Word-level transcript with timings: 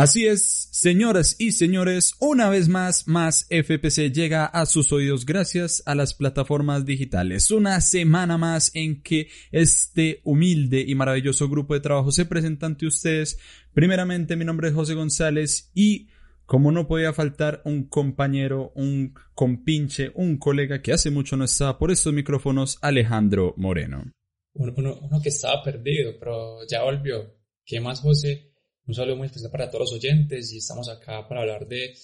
Así 0.00 0.26
es, 0.26 0.70
señoras 0.72 1.36
y 1.38 1.52
señores, 1.52 2.14
una 2.20 2.48
vez 2.48 2.70
más, 2.70 3.06
más 3.06 3.46
FPC 3.50 4.10
llega 4.10 4.46
a 4.46 4.64
sus 4.64 4.92
oídos 4.92 5.26
gracias 5.26 5.82
a 5.84 5.94
las 5.94 6.14
plataformas 6.14 6.86
digitales. 6.86 7.50
Una 7.50 7.82
semana 7.82 8.38
más 8.38 8.74
en 8.74 9.02
que 9.02 9.28
este 9.52 10.22
humilde 10.24 10.82
y 10.88 10.94
maravilloso 10.94 11.50
grupo 11.50 11.74
de 11.74 11.80
trabajo 11.80 12.12
se 12.12 12.24
presenta 12.24 12.64
ante 12.64 12.86
ustedes. 12.86 13.38
Primeramente, 13.74 14.36
mi 14.36 14.46
nombre 14.46 14.68
es 14.68 14.74
José 14.74 14.94
González 14.94 15.70
y 15.74 16.08
como 16.46 16.72
no 16.72 16.88
podía 16.88 17.12
faltar 17.12 17.60
un 17.66 17.86
compañero, 17.86 18.72
un 18.74 19.12
compinche, 19.34 20.12
un 20.14 20.38
colega 20.38 20.80
que 20.80 20.94
hace 20.94 21.10
mucho 21.10 21.36
no 21.36 21.44
estaba 21.44 21.78
por 21.78 21.90
estos 21.90 22.14
micrófonos, 22.14 22.78
Alejandro 22.80 23.52
Moreno. 23.58 24.10
Uno, 24.54 25.20
que 25.22 25.28
estaba 25.28 25.62
perdido, 25.62 26.12
pero 26.18 26.66
ya 26.66 26.84
volvió. 26.84 27.36
¿Qué 27.66 27.80
más, 27.80 28.00
José? 28.00 28.49
Un 28.90 28.94
saludo 28.94 29.18
muy 29.18 29.26
especial 29.26 29.52
para 29.52 29.70
todos 29.70 29.82
los 29.82 29.92
oyentes 29.92 30.52
y 30.52 30.58
estamos 30.58 30.88
acá 30.88 31.28
para 31.28 31.42
hablar 31.42 31.68
de 31.68 31.94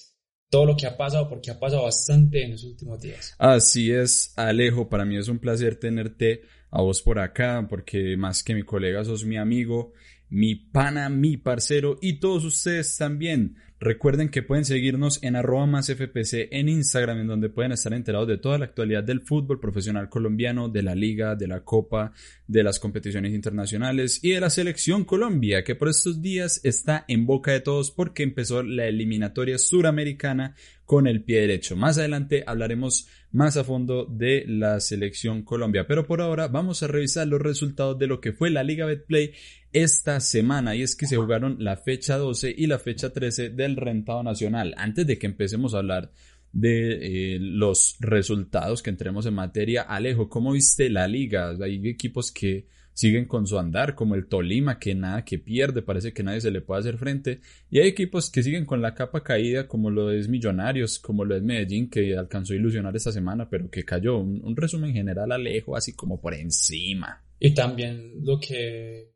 todo 0.49 0.67
lo 0.67 0.77
que 0.77 0.87
ha 0.87 0.97
pasado, 0.97 1.29
porque 1.29 1.51
ha 1.51 1.59
pasado 1.59 1.83
bastante 1.83 2.45
en 2.45 2.53
los 2.53 2.62
últimos 2.62 3.01
días. 3.01 3.35
Así 3.39 3.91
es, 3.91 4.33
Alejo, 4.37 4.89
para 4.89 5.05
mí 5.05 5.17
es 5.17 5.27
un 5.27 5.41
placer 5.41 5.81
tenerte 5.81 6.43
a 6.71 6.83
vos 6.83 7.03
por 7.03 7.19
acá, 7.19 7.67
porque 7.69 8.17
más 8.17 8.45
que 8.45 8.55
mi 8.55 8.62
colega 8.62 9.05
sos 9.05 9.25
mi 9.25 9.37
amigo, 9.37 9.95
mi 10.29 10.55
pana, 10.55 11.09
mi 11.09 11.37
parcero 11.37 11.99
y 12.01 12.21
todos 12.21 12.45
ustedes 12.45 12.97
también. 12.97 13.57
Recuerden 13.79 14.30
que 14.30 14.43
pueden 14.43 14.65
seguirnos 14.65 15.23
en 15.23 15.37
arroba 15.37 15.66
más 15.66 15.89
FPC 15.89 16.48
en 16.51 16.70
Instagram, 16.70 17.20
en 17.20 17.27
donde 17.27 17.50
pueden 17.50 17.73
estar 17.73 17.92
enterados 17.92 18.27
de 18.27 18.39
toda 18.39 18.56
la 18.56 18.64
actualidad 18.64 19.05
del 19.05 19.20
fútbol 19.20 19.61
profesional 19.61 20.09
colombiano, 20.09 20.70
de 20.70 20.83
la 20.83 20.95
liga, 20.95 21.37
de 21.37 21.47
la 21.47 21.61
copa, 21.61 22.12
de 22.47 22.62
las 22.62 22.81
competiciones 22.81 23.34
internacionales 23.34 24.20
y 24.23 24.31
de 24.31 24.41
la 24.41 24.48
selección 24.48 25.05
Colombia, 25.05 25.62
que 25.62 25.75
por 25.75 25.91
estos 25.91 26.23
días 26.23 26.59
está 26.65 27.05
en 27.06 27.27
boca 27.27 27.53
de 27.53 27.61
todos 27.61 27.91
porque 27.91 28.23
empezó 28.23 28.62
la 28.62 28.87
eliminatoria 28.87 29.59
suramericana 29.59 30.55
con 30.87 31.06
el 31.06 31.23
pie 31.25 31.41
derecho. 31.41 31.77
Más 31.77 31.98
adelante 31.98 32.45
hablaremos 32.47 33.09
más 33.33 33.56
a 33.56 33.65
fondo 33.65 34.06
de 34.06 34.45
la 34.47 34.81
selección 34.81 35.43
Colombia, 35.43 35.87
pero 35.87 36.06
por 36.06 36.23
ahora 36.23 36.48
vamos 36.48 36.83
a 36.83 36.87
revisar 36.87 37.27
los 37.27 37.43
resultados 37.43 37.98
de 37.98 38.06
lo 38.06 38.20
que 38.20 38.33
fue 38.33 38.51
la 38.51 38.62
Liga 38.62 38.87
Betplay 38.87 39.33
esta 39.73 40.20
semana 40.20 40.75
y 40.75 40.83
es 40.83 40.97
que 40.97 41.06
se 41.06 41.17
jugaron 41.17 41.56
la 41.59 41.77
fecha 41.77 42.17
12 42.17 42.55
y 42.56 42.67
la 42.69 42.78
fecha 42.78 43.12
13 43.12 43.51
del 43.51 43.77
rentado 43.77 44.23
nacional. 44.23 44.75
Antes 44.78 45.06
de 45.06 45.19
que 45.19 45.27
empecemos 45.27 45.75
a 45.75 45.78
hablar 45.78 46.12
de 46.53 47.34
eh, 47.34 47.39
los 47.41 47.97
resultados 48.00 48.83
que 48.83 48.91
entremos 48.91 49.27
en 49.27 49.34
materia, 49.34 49.83
Alejo, 49.83 50.28
¿cómo 50.28 50.53
viste 50.53 50.89
la 50.89 51.09
liga? 51.09 51.55
Hay 51.62 51.87
equipos 51.89 52.33
que 52.33 52.69
siguen 52.97 53.27
con 53.27 53.47
su 53.47 53.58
andar, 53.58 53.94
como 53.94 54.14
el 54.14 54.27
Tolima, 54.27 54.78
que 54.78 54.94
nada 54.94 55.22
que 55.22 55.39
pierde, 55.39 55.83
parece 55.83 56.14
que 56.14 56.22
nadie 56.22 56.41
se 56.41 56.50
le 56.50 56.62
puede 56.62 56.80
hacer 56.80 56.97
frente, 56.97 57.41
y 57.70 57.78
hay 57.78 57.88
equipos 57.88 58.30
que 58.30 58.42
siguen 58.42 58.64
con 58.64 58.80
la 58.80 58.94
capa 58.94 59.22
caída, 59.22 59.69
como 59.69 59.91
lo 59.91 60.11
es 60.11 60.28
Millonarios, 60.28 60.98
como 60.98 61.22
lo 61.27 61.36
es 61.36 61.42
Medellín, 61.42 61.91
que 61.91 62.16
alcanzó 62.16 62.55
a 62.55 62.56
ilusionar 62.56 62.97
esta 62.97 63.12
semana, 63.12 63.50
pero 63.50 63.70
que 63.70 63.84
cayó. 63.84 64.19
Un, 64.19 64.56
resumen 64.56 64.94
general, 64.94 65.30
Alejo, 65.30 65.77
así 65.77 65.94
como 65.94 66.19
por 66.22 66.33
encima. 66.33 67.22
Y 67.38 67.53
también 67.53 68.14
lo 68.22 68.41
que 68.41 69.12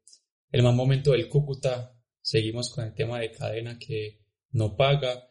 el 0.53 0.63
mal 0.63 0.75
momento 0.75 1.13
del 1.13 1.29
Cúcuta, 1.29 1.97
seguimos 2.21 2.75
con 2.75 2.85
el 2.85 2.93
tema 2.93 3.19
de 3.19 3.31
cadena 3.31 3.79
que 3.79 4.21
no 4.53 4.77
paga 4.77 5.31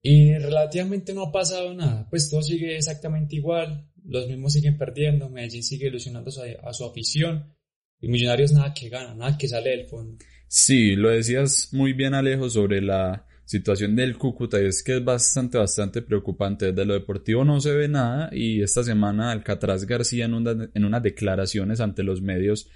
y 0.00 0.32
relativamente 0.32 1.12
no 1.12 1.24
ha 1.24 1.32
pasado 1.32 1.74
nada, 1.74 2.06
pues 2.08 2.30
todo 2.30 2.40
sigue 2.40 2.76
exactamente 2.76 3.36
igual, 3.36 3.90
los 4.02 4.28
mismos 4.28 4.54
siguen 4.54 4.78
perdiendo, 4.78 5.28
Medellín 5.28 5.62
sigue 5.62 5.88
ilusionando 5.88 6.30
a 6.62 6.72
su, 6.72 6.84
afición 6.86 7.55
y 8.00 8.08
Millonarios 8.08 8.52
nada 8.52 8.72
que 8.74 8.88
gana, 8.88 9.14
nada 9.14 9.36
que 9.38 9.48
sale 9.48 9.70
del 9.70 9.86
fondo. 9.86 10.16
Sí, 10.48 10.96
lo 10.96 11.10
decías 11.10 11.70
muy 11.72 11.92
bien 11.92 12.14
Alejo 12.14 12.48
sobre 12.48 12.80
la 12.80 13.26
situación 13.44 13.96
del 13.96 14.16
Cúcuta 14.18 14.60
y 14.60 14.66
es 14.66 14.82
que 14.82 14.96
es 14.96 15.04
bastante, 15.04 15.58
bastante 15.58 16.02
preocupante. 16.02 16.66
Desde 16.66 16.84
lo 16.84 16.94
deportivo 16.94 17.44
no 17.44 17.60
se 17.60 17.72
ve 17.72 17.88
nada 17.88 18.30
y 18.32 18.62
esta 18.62 18.82
semana 18.82 19.30
Alcatraz 19.30 19.84
García 19.86 20.26
en, 20.26 20.70
en 20.74 20.84
unas 20.84 21.02
declaraciones 21.02 21.80
ante 21.80 22.02
los 22.02 22.20
medios 22.22 22.68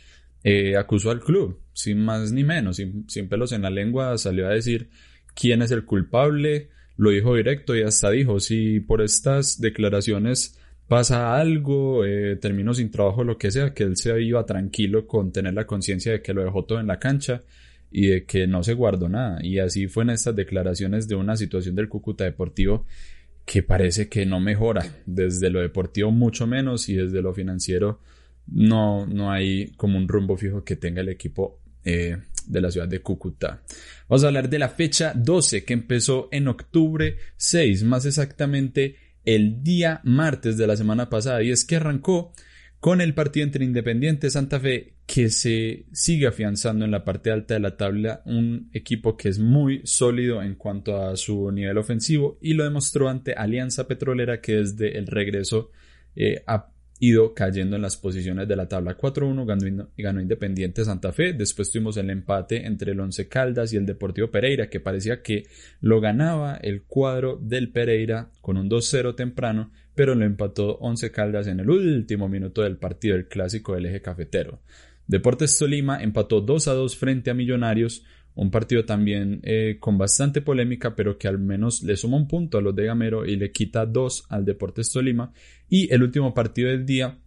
eh, 0.42 0.76
acusó 0.76 1.10
al 1.10 1.20
club, 1.20 1.60
sin 1.74 2.02
más 2.02 2.32
ni 2.32 2.44
menos, 2.44 2.76
sin, 2.76 3.28
pelos 3.28 3.52
en 3.52 3.62
la 3.62 3.70
lengua, 3.70 4.16
salió 4.16 4.46
a 4.46 4.54
decir 4.54 4.88
quién 5.34 5.60
es 5.60 5.70
el 5.70 5.84
culpable, 5.84 6.70
lo 6.96 7.10
dijo 7.10 7.34
directo 7.34 7.76
y 7.76 7.82
hasta 7.82 8.10
dijo, 8.10 8.40
si 8.40 8.80
por 8.80 9.02
estas 9.02 9.60
declaraciones 9.60 10.58
pasa 10.90 11.36
algo, 11.36 12.04
eh, 12.04 12.34
termino 12.34 12.74
sin 12.74 12.90
trabajo, 12.90 13.22
lo 13.22 13.38
que 13.38 13.52
sea, 13.52 13.72
que 13.72 13.84
él 13.84 13.96
se 13.96 14.20
iba 14.20 14.44
tranquilo 14.44 15.06
con 15.06 15.30
tener 15.30 15.54
la 15.54 15.64
conciencia 15.64 16.10
de 16.10 16.20
que 16.20 16.34
lo 16.34 16.42
dejó 16.42 16.64
todo 16.64 16.80
en 16.80 16.88
la 16.88 16.98
cancha 16.98 17.44
y 17.92 18.08
de 18.08 18.24
que 18.24 18.48
no 18.48 18.64
se 18.64 18.74
guardó 18.74 19.08
nada. 19.08 19.38
Y 19.40 19.60
así 19.60 19.86
fue 19.86 20.02
en 20.02 20.10
estas 20.10 20.34
declaraciones 20.34 21.06
de 21.06 21.14
una 21.14 21.36
situación 21.36 21.76
del 21.76 21.88
Cúcuta 21.88 22.24
Deportivo 22.24 22.86
que 23.44 23.62
parece 23.62 24.08
que 24.08 24.26
no 24.26 24.40
mejora, 24.40 24.84
desde 25.06 25.48
lo 25.48 25.60
deportivo 25.60 26.10
mucho 26.10 26.48
menos 26.48 26.88
y 26.88 26.96
desde 26.96 27.22
lo 27.22 27.32
financiero 27.34 28.00
no, 28.48 29.06
no 29.06 29.30
hay 29.30 29.68
como 29.76 29.96
un 29.96 30.08
rumbo 30.08 30.36
fijo 30.36 30.64
que 30.64 30.74
tenga 30.74 31.02
el 31.02 31.08
equipo 31.08 31.60
eh, 31.84 32.16
de 32.48 32.60
la 32.60 32.68
ciudad 32.68 32.88
de 32.88 33.00
Cúcuta. 33.00 33.62
Vamos 34.08 34.24
a 34.24 34.26
hablar 34.26 34.50
de 34.50 34.58
la 34.58 34.70
fecha 34.70 35.12
12 35.14 35.64
que 35.64 35.72
empezó 35.72 36.28
en 36.32 36.48
octubre 36.48 37.16
6, 37.36 37.84
más 37.84 38.06
exactamente 38.06 38.96
el 39.24 39.62
día 39.62 40.00
martes 40.04 40.56
de 40.56 40.66
la 40.66 40.76
semana 40.76 41.10
pasada. 41.10 41.42
Y 41.42 41.50
es 41.50 41.64
que 41.64 41.76
arrancó 41.76 42.32
con 42.80 43.00
el 43.00 43.14
partido 43.14 43.44
entre 43.44 43.64
Independiente 43.64 44.30
Santa 44.30 44.58
Fe 44.58 44.94
que 45.06 45.28
se 45.28 45.86
sigue 45.92 46.26
afianzando 46.26 46.84
en 46.84 46.92
la 46.92 47.04
parte 47.04 47.30
alta 47.30 47.54
de 47.54 47.60
la 47.60 47.76
tabla, 47.76 48.22
un 48.26 48.70
equipo 48.72 49.16
que 49.16 49.28
es 49.28 49.38
muy 49.38 49.82
sólido 49.84 50.42
en 50.42 50.54
cuanto 50.54 51.02
a 51.02 51.16
su 51.16 51.50
nivel 51.50 51.78
ofensivo. 51.78 52.38
Y 52.40 52.54
lo 52.54 52.64
demostró 52.64 53.08
ante 53.08 53.34
Alianza 53.34 53.88
Petrolera 53.88 54.40
que 54.40 54.56
desde 54.56 54.96
el 54.98 55.06
regreso 55.06 55.72
eh, 56.16 56.42
ido 57.00 57.32
cayendo 57.34 57.76
en 57.76 57.82
las 57.82 57.96
posiciones 57.96 58.46
de 58.46 58.56
la 58.56 58.68
tabla 58.68 58.96
4-1, 58.96 59.46
ganó, 59.46 59.88
ganó, 59.96 60.20
Independiente 60.20 60.84
Santa 60.84 61.12
Fe, 61.12 61.32
después 61.32 61.72
tuvimos 61.72 61.96
el 61.96 62.10
empate 62.10 62.66
entre 62.66 62.92
el 62.92 63.00
Once 63.00 63.26
Caldas 63.26 63.72
y 63.72 63.76
el 63.76 63.86
Deportivo 63.86 64.30
Pereira, 64.30 64.68
que 64.68 64.80
parecía 64.80 65.22
que 65.22 65.44
lo 65.80 66.00
ganaba 66.00 66.56
el 66.56 66.82
cuadro 66.82 67.38
del 67.40 67.72
Pereira 67.72 68.30
con 68.42 68.58
un 68.58 68.68
2-0 68.68 69.16
temprano, 69.16 69.72
pero 69.94 70.14
lo 70.14 70.26
empató 70.26 70.76
Once 70.76 71.10
Caldas 71.10 71.46
en 71.46 71.60
el 71.60 71.70
último 71.70 72.28
minuto 72.28 72.62
del 72.62 72.76
partido 72.76 73.16
del 73.16 73.28
clásico 73.28 73.74
del 73.74 73.86
eje 73.86 74.02
cafetero. 74.02 74.60
Deportes 75.06 75.58
Tolima 75.58 76.02
empató 76.02 76.44
2-2 76.44 76.96
frente 76.96 77.30
a 77.30 77.34
Millonarios, 77.34 78.04
un 78.40 78.50
partido 78.50 78.86
también 78.86 79.40
eh, 79.42 79.76
con 79.78 79.98
bastante 79.98 80.40
polémica, 80.40 80.96
pero 80.96 81.18
que 81.18 81.28
al 81.28 81.38
menos 81.38 81.82
le 81.82 81.94
suma 81.94 82.16
un 82.16 82.26
punto 82.26 82.56
a 82.56 82.62
los 82.62 82.74
de 82.74 82.86
Gamero 82.86 83.26
y 83.26 83.36
le 83.36 83.52
quita 83.52 83.84
dos 83.84 84.24
al 84.30 84.46
Deportes 84.46 84.90
Tolima. 84.90 85.30
Y 85.68 85.92
el 85.92 86.02
último 86.02 86.32
partido 86.32 86.70
del 86.70 86.86
día, 86.86 87.18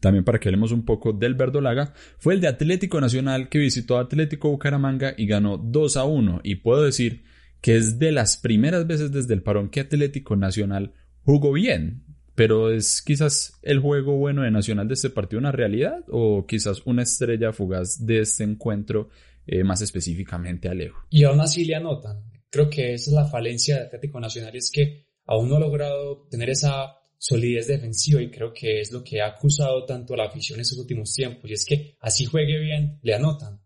también 0.00 0.24
para 0.24 0.40
que 0.40 0.48
hablemos 0.48 0.72
un 0.72 0.86
poco 0.86 1.12
del 1.12 1.34
Verdolaga, 1.34 1.92
fue 2.16 2.32
el 2.32 2.40
de 2.40 2.48
Atlético 2.48 3.02
Nacional 3.02 3.50
que 3.50 3.58
visitó 3.58 3.98
a 3.98 4.00
Atlético 4.00 4.48
Bucaramanga 4.48 5.12
y 5.14 5.26
ganó 5.26 5.58
2 5.58 5.98
a 5.98 6.04
1. 6.04 6.40
Y 6.42 6.54
puedo 6.54 6.84
decir 6.84 7.22
que 7.60 7.76
es 7.76 7.98
de 7.98 8.10
las 8.10 8.38
primeras 8.38 8.86
veces 8.86 9.12
desde 9.12 9.34
el 9.34 9.42
parón 9.42 9.68
que 9.68 9.80
Atlético 9.80 10.36
Nacional 10.36 10.94
jugó 11.22 11.52
bien. 11.52 12.02
Pero 12.34 12.70
es 12.70 13.02
quizás 13.02 13.58
el 13.60 13.80
juego 13.80 14.16
bueno 14.16 14.40
de 14.40 14.50
Nacional 14.50 14.88
de 14.88 14.94
este 14.94 15.10
partido 15.10 15.38
una 15.38 15.52
realidad 15.52 16.02
o 16.08 16.46
quizás 16.46 16.80
una 16.86 17.02
estrella 17.02 17.52
fugaz 17.52 18.06
de 18.06 18.20
este 18.20 18.42
encuentro 18.44 19.10
eh, 19.46 19.64
más 19.64 19.80
específicamente 19.82 20.68
Alejo. 20.68 21.06
Y 21.10 21.24
aún 21.24 21.40
así 21.40 21.64
le 21.64 21.74
anotan. 21.74 22.24
Creo 22.50 22.68
que 22.68 22.94
esa 22.94 23.10
es 23.10 23.14
la 23.14 23.26
falencia 23.26 23.76
de 23.76 23.86
Atlético 23.86 24.20
Nacional, 24.20 24.54
es 24.56 24.70
que 24.70 25.06
aún 25.24 25.48
no 25.48 25.56
ha 25.56 25.60
logrado 25.60 26.26
tener 26.28 26.50
esa 26.50 26.96
solidez 27.16 27.68
defensiva 27.68 28.22
y 28.22 28.30
creo 28.30 28.52
que 28.52 28.80
es 28.80 28.90
lo 28.92 29.04
que 29.04 29.20
ha 29.20 29.28
acusado 29.28 29.84
tanto 29.84 30.14
a 30.14 30.16
la 30.16 30.24
afición 30.24 30.56
en 30.56 30.62
estos 30.62 30.78
últimos 30.78 31.12
tiempos. 31.12 31.48
Y 31.50 31.52
es 31.52 31.64
que 31.64 31.96
así 32.00 32.24
juegue 32.24 32.58
bien, 32.58 32.98
le 33.02 33.14
anotan. 33.14 33.60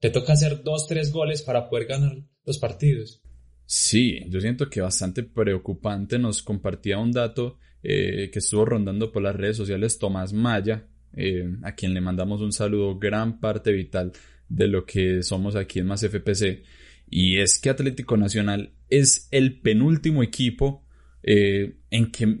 Te 0.00 0.10
toca 0.10 0.32
hacer 0.32 0.62
dos, 0.62 0.86
tres 0.88 1.12
goles 1.12 1.42
para 1.42 1.68
poder 1.68 1.86
ganar 1.86 2.16
los 2.44 2.58
partidos. 2.58 3.22
Sí, 3.64 4.20
yo 4.28 4.40
siento 4.40 4.68
que 4.68 4.80
bastante 4.80 5.22
preocupante. 5.22 6.18
Nos 6.18 6.42
compartía 6.42 6.98
un 6.98 7.12
dato 7.12 7.58
eh, 7.82 8.30
que 8.30 8.40
estuvo 8.40 8.64
rondando 8.64 9.12
por 9.12 9.22
las 9.22 9.36
redes 9.36 9.56
sociales 9.56 9.98
Tomás 9.98 10.32
Maya, 10.32 10.88
eh, 11.14 11.44
a 11.62 11.74
quien 11.74 11.94
le 11.94 12.00
mandamos 12.00 12.40
un 12.40 12.52
saludo, 12.52 12.98
gran 12.98 13.40
parte 13.40 13.72
vital 13.72 14.12
de 14.52 14.68
lo 14.68 14.84
que 14.84 15.22
somos 15.22 15.56
aquí 15.56 15.78
en 15.78 15.86
Más 15.86 16.02
FPC. 16.02 16.62
Y 17.08 17.38
es 17.38 17.58
que 17.58 17.70
Atlético 17.70 18.16
Nacional 18.16 18.72
es 18.88 19.28
el 19.30 19.60
penúltimo 19.60 20.22
equipo 20.22 20.84
eh, 21.22 21.76
en 21.90 22.10
que 22.10 22.36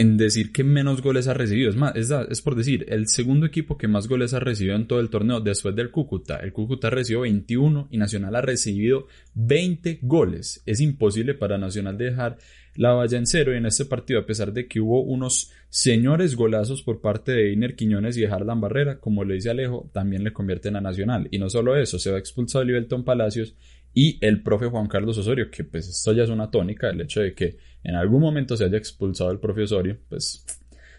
en 0.00 0.16
decir 0.16 0.50
que 0.50 0.64
menos 0.64 1.02
goles 1.02 1.28
ha 1.28 1.34
recibido. 1.34 1.68
Es 1.68 1.76
más, 1.76 1.94
es, 1.94 2.10
es, 2.10 2.40
por 2.40 2.54
decir, 2.54 2.86
el 2.88 3.06
segundo 3.06 3.44
equipo 3.44 3.76
que 3.76 3.86
más 3.86 4.08
goles 4.08 4.32
ha 4.32 4.40
recibido 4.40 4.74
en 4.74 4.86
todo 4.86 4.98
el 4.98 5.10
torneo 5.10 5.42
después 5.42 5.76
del 5.76 5.90
Cúcuta. 5.90 6.36
El 6.36 6.54
Cúcuta 6.54 6.88
recibió 6.88 7.20
21 7.20 7.88
y 7.90 7.98
Nacional 7.98 8.34
ha 8.34 8.40
recibido 8.40 9.08
20 9.34 9.98
goles. 10.00 10.62
Es 10.64 10.80
imposible 10.80 11.34
para 11.34 11.58
Nacional 11.58 11.98
dejar 11.98 12.38
la 12.76 12.94
valla 12.94 13.18
en 13.18 13.26
cero 13.26 13.52
y 13.52 13.58
en 13.58 13.66
este 13.66 13.84
partido, 13.84 14.20
a 14.20 14.24
pesar 14.24 14.54
de 14.54 14.66
que 14.66 14.80
hubo 14.80 15.02
unos 15.02 15.52
señores 15.68 16.34
golazos 16.34 16.82
por 16.82 17.02
parte 17.02 17.32
de 17.32 17.52
Iner 17.52 17.76
Quiñones 17.76 18.16
y 18.16 18.22
de 18.22 18.28
Harlan 18.28 18.62
Barrera, 18.62 19.00
como 19.00 19.22
le 19.24 19.34
dice 19.34 19.50
Alejo, 19.50 19.90
también 19.92 20.24
le 20.24 20.32
convierten 20.32 20.76
a 20.76 20.80
Nacional. 20.80 21.28
Y 21.30 21.38
no 21.38 21.50
solo 21.50 21.76
eso, 21.76 21.98
se 21.98 22.10
va 22.10 22.16
expulsado 22.16 22.64
Libelton 22.64 23.04
Palacios 23.04 23.54
y 23.92 24.18
el 24.24 24.42
profe 24.42 24.66
Juan 24.66 24.86
Carlos 24.86 25.18
Osorio, 25.18 25.50
que 25.50 25.64
pues 25.64 25.88
esto 25.88 26.12
ya 26.12 26.24
es 26.24 26.30
una 26.30 26.50
tónica, 26.50 26.90
el 26.90 27.00
hecho 27.00 27.20
de 27.20 27.34
que 27.34 27.56
en 27.82 27.94
algún 27.94 28.20
momento 28.20 28.56
se 28.56 28.64
haya 28.64 28.78
expulsado 28.78 29.30
el 29.30 29.40
profe 29.40 29.62
Osorio, 29.62 29.98
pues 30.08 30.44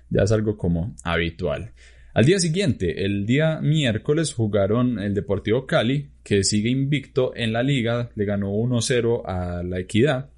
ya 0.10 0.24
es 0.24 0.32
algo 0.32 0.58
como 0.58 0.96
habitual. 1.04 1.72
Al 2.14 2.26
día 2.26 2.40
siguiente, 2.40 3.06
el 3.06 3.26
día 3.26 3.62
miércoles, 3.62 4.34
jugaron 4.34 5.00
el 5.00 5.14
Deportivo 5.14 5.66
Cali, 5.66 6.10
que 6.24 6.44
sigue 6.44 6.70
invicto 6.70 7.34
en 7.36 7.54
la 7.54 7.64
liga, 7.64 8.10
le 8.16 8.26
ganó 8.26 8.52
1-0 8.52 9.22
a 9.26 9.64
la 9.64 9.80
Equidad. 9.80 10.30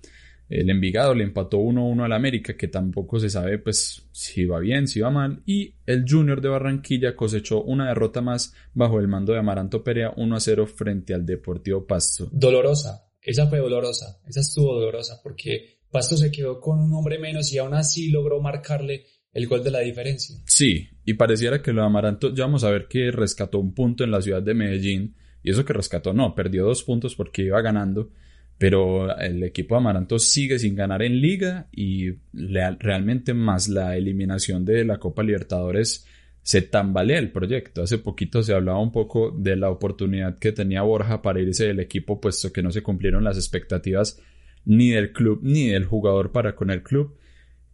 El 0.50 0.70
Envigado 0.70 1.16
le 1.16 1.24
empató 1.24 1.58
1-1 1.58 2.04
al 2.04 2.12
América, 2.12 2.56
que 2.56 2.68
tampoco 2.68 3.20
se 3.20 3.30
sabe 3.30 3.58
pues 3.58 4.08
si 4.12 4.46
va 4.46 4.60
bien, 4.60 4.88
si 4.88 5.00
va 5.00 5.10
mal. 5.10 5.42
Y 5.46 5.76
el 5.86 6.06
Junior 6.08 6.42
de 6.42 6.50
Barranquilla 6.50 7.16
cosechó 7.16 7.64
una 7.64 7.88
derrota 7.88 8.22
más 8.22 8.54
bajo 8.74 9.00
el 9.00 9.08
mando 9.08 9.34
de 9.34 9.40
Amaranto 9.40 9.84
Perea 9.84 10.14
1-0 10.16 10.68
frente 10.68 11.14
al 11.14 11.26
Deportivo 11.26 11.88
Pasto. 11.88 12.30
Dolorosa, 12.32 13.08
esa 13.22 13.48
fue 13.48 13.60
dolorosa, 13.60 14.20
esa 14.28 14.42
estuvo 14.42 14.76
dolorosa 14.76 15.22
porque 15.24 15.80
Pasto 15.90 16.18
se 16.18 16.32
quedó 16.32 16.60
con 16.60 16.80
un 16.80 16.94
hombre 16.94 17.20
menos 17.20 17.52
y 17.54 17.58
aún 17.58 17.74
así 17.74 18.10
logró 18.10 18.42
marcarle 18.42 19.06
el 19.34 19.48
gol 19.48 19.64
de 19.64 19.72
la 19.72 19.80
diferencia. 19.80 20.36
Sí, 20.46 20.90
y 21.06 21.16
pareciera 21.16 21.62
que 21.62 21.74
lo 21.74 21.82
de 21.82 21.88
Amaranto, 21.88 22.34
ya 22.34 22.46
vamos 22.46 22.64
a 22.64 22.70
ver 22.70 22.88
que 22.88 23.12
rescató 23.12 23.60
un 23.60 23.74
punto 23.74 24.04
en 24.04 24.12
la 24.12 24.22
ciudad 24.22 24.42
de 24.42 24.54
Medellín. 24.54 25.16
Y 25.42 25.52
eso 25.52 25.66
que 25.66 25.74
rescató, 25.74 26.14
no, 26.14 26.36
perdió 26.36 26.64
dos 26.66 26.84
puntos 26.84 27.16
porque 27.16 27.44
iba 27.44 27.62
ganando 27.62 28.12
pero 28.58 29.18
el 29.18 29.44
equipo 29.44 29.76
de 29.76 29.80
Amaranto 29.80 30.20
sigue 30.20 30.60
sin 30.60 30.76
ganar 30.76 31.02
en 31.02 31.20
liga 31.20 31.68
y 31.72 32.12
realmente 32.34 33.34
más 33.34 33.68
la 33.68 33.98
eliminación 33.98 34.64
de 34.64 34.86
la 34.86 35.00
Copa 35.00 35.24
Libertadores 35.24 36.06
se 36.44 36.62
tambalea 36.62 37.20
el 37.20 37.32
proyecto. 37.32 37.84
Hace 37.84 37.98
poquito 37.98 38.44
se 38.44 38.54
hablaba 38.54 38.80
un 38.80 38.92
poco 38.92 39.32
de 39.32 39.56
la 39.56 39.70
oportunidad 39.70 40.38
que 40.38 40.52
tenía 40.52 40.82
Borja 40.82 41.22
para 41.22 41.42
irse 41.42 41.66
del 41.68 41.80
equipo, 41.80 42.20
puesto 42.20 42.52
que 42.52 42.62
no 42.62 42.72
se 42.72 42.84
cumplieron 42.84 43.24
las 43.24 43.38
expectativas 43.38 44.22
ni 44.66 44.90
del 44.92 45.12
club 45.14 45.40
ni 45.42 45.70
del 45.70 45.86
jugador 45.86 46.32
para 46.32 46.56
con 46.56 46.70
el 46.70 46.84
club. 46.84 47.18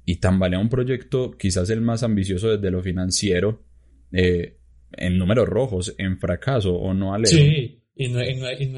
Y 0.06 0.18
tambalea 0.18 0.60
un 0.60 0.70
proyecto 0.70 1.31
quizás 1.31 1.70
el 1.70 1.81
más 1.81 2.04
ambicioso 2.04 2.50
desde 2.50 2.72
lo 2.72 2.81
financiero, 2.81 3.64
eh, 4.12 4.58
en 4.92 5.18
números 5.18 5.48
rojos, 5.48 5.96
en 5.98 6.20
fracaso 6.20 6.74
o 6.74 6.94
no 6.94 7.14
Alejo. 7.14 7.36
Sí, 7.36 7.79
y 8.00 8.07
no, 8.07 8.22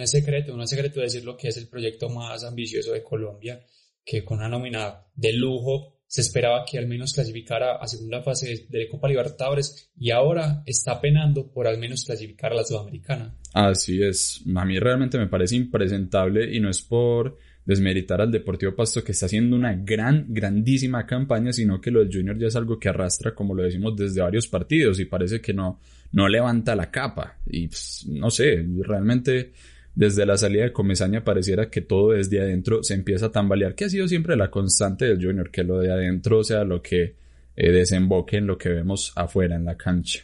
es 0.02 0.10
secreto, 0.10 0.58
no 0.58 0.64
es 0.64 0.70
secreto 0.72 1.00
decir 1.00 1.24
lo 1.24 1.38
que 1.38 1.50
es 1.50 1.58
el 1.58 1.68
proyecto 1.68 2.10
más 2.10 2.44
ambicioso 2.44 2.92
de 2.92 3.04
Colombia, 3.04 3.64
que 4.04 4.26
con 4.26 4.40
una 4.40 4.50
nómina 4.50 5.06
de 5.14 5.34
lujo 5.34 6.00
se 6.08 6.22
esperaba 6.22 6.66
que 6.66 6.80
al 6.80 6.88
menos 6.88 7.14
clasificara 7.14 7.76
a 7.76 7.86
segunda 7.86 8.24
fase 8.24 8.66
de 8.68 8.84
la 8.84 8.90
Copa 8.90 9.08
Libertadores 9.08 9.92
y 9.96 10.10
ahora 10.10 10.64
está 10.66 11.00
penando 11.00 11.52
por 11.52 11.68
al 11.68 11.78
menos 11.78 12.04
clasificar 12.04 12.52
a 12.52 12.56
la 12.56 12.64
Sudamericana. 12.64 13.38
Así 13.54 14.02
es, 14.02 14.42
a 14.56 14.66
mí 14.66 14.80
realmente 14.80 15.20
me 15.20 15.28
parece 15.28 15.56
impresentable 15.56 16.56
y 16.56 16.60
no 16.60 16.72
es 16.72 16.82
por 16.82 17.38
desmeritar 17.66 18.22
al 18.22 18.32
Deportivo 18.32 18.76
Pasto 18.76 19.04
que 19.04 19.12
está 19.12 19.28
haciendo 19.28 19.56
una 19.56 19.74
gran, 19.74 20.26
grandísima 20.30 21.06
campaña, 21.06 21.54
sino 21.54 21.80
que 21.80 21.92
lo 21.92 22.00
del 22.00 22.12
Junior 22.12 22.38
ya 22.38 22.48
es 22.48 22.56
algo 22.56 22.80
que 22.80 22.90
arrastra, 22.90 23.34
como 23.36 23.54
lo 23.54 23.64
decimos, 23.64 23.96
desde 23.96 24.22
varios 24.22 24.48
partidos 24.48 25.00
y 25.00 25.06
parece 25.06 25.42
que 25.42 25.54
no, 25.54 25.80
no 26.12 26.28
levanta 26.28 26.76
la 26.76 26.90
capa. 26.90 27.38
Y 27.46 27.68
pues, 27.68 28.06
no 28.10 28.32
sé, 28.32 28.66
realmente 28.80 29.52
desde 29.94 30.26
la 30.26 30.38
salida 30.38 30.64
de 30.64 30.74
Comesaña 30.74 31.24
pareciera 31.24 31.70
que 31.70 31.82
todo 31.82 32.12
desde 32.12 32.42
adentro 32.42 32.84
se 32.84 32.94
empieza 32.94 33.28
a 33.28 33.32
tambalear, 33.32 33.76
que 33.76 33.86
ha 33.86 33.90
sido 33.90 34.08
siempre 34.08 34.36
la 34.36 34.50
constante 34.50 35.06
del 35.06 35.24
Junior, 35.24 35.52
que 35.52 35.64
lo 35.64 35.80
de 35.80 35.92
adentro 35.92 36.44
sea 36.44 36.64
lo 36.64 36.82
que 36.82 37.16
eh, 37.56 37.72
desemboque 37.72 38.38
en 38.38 38.48
lo 38.48 38.58
que 38.58 38.70
vemos 38.70 39.12
afuera 39.16 39.56
en 39.56 39.66
la 39.66 39.78
cancha. 39.78 40.22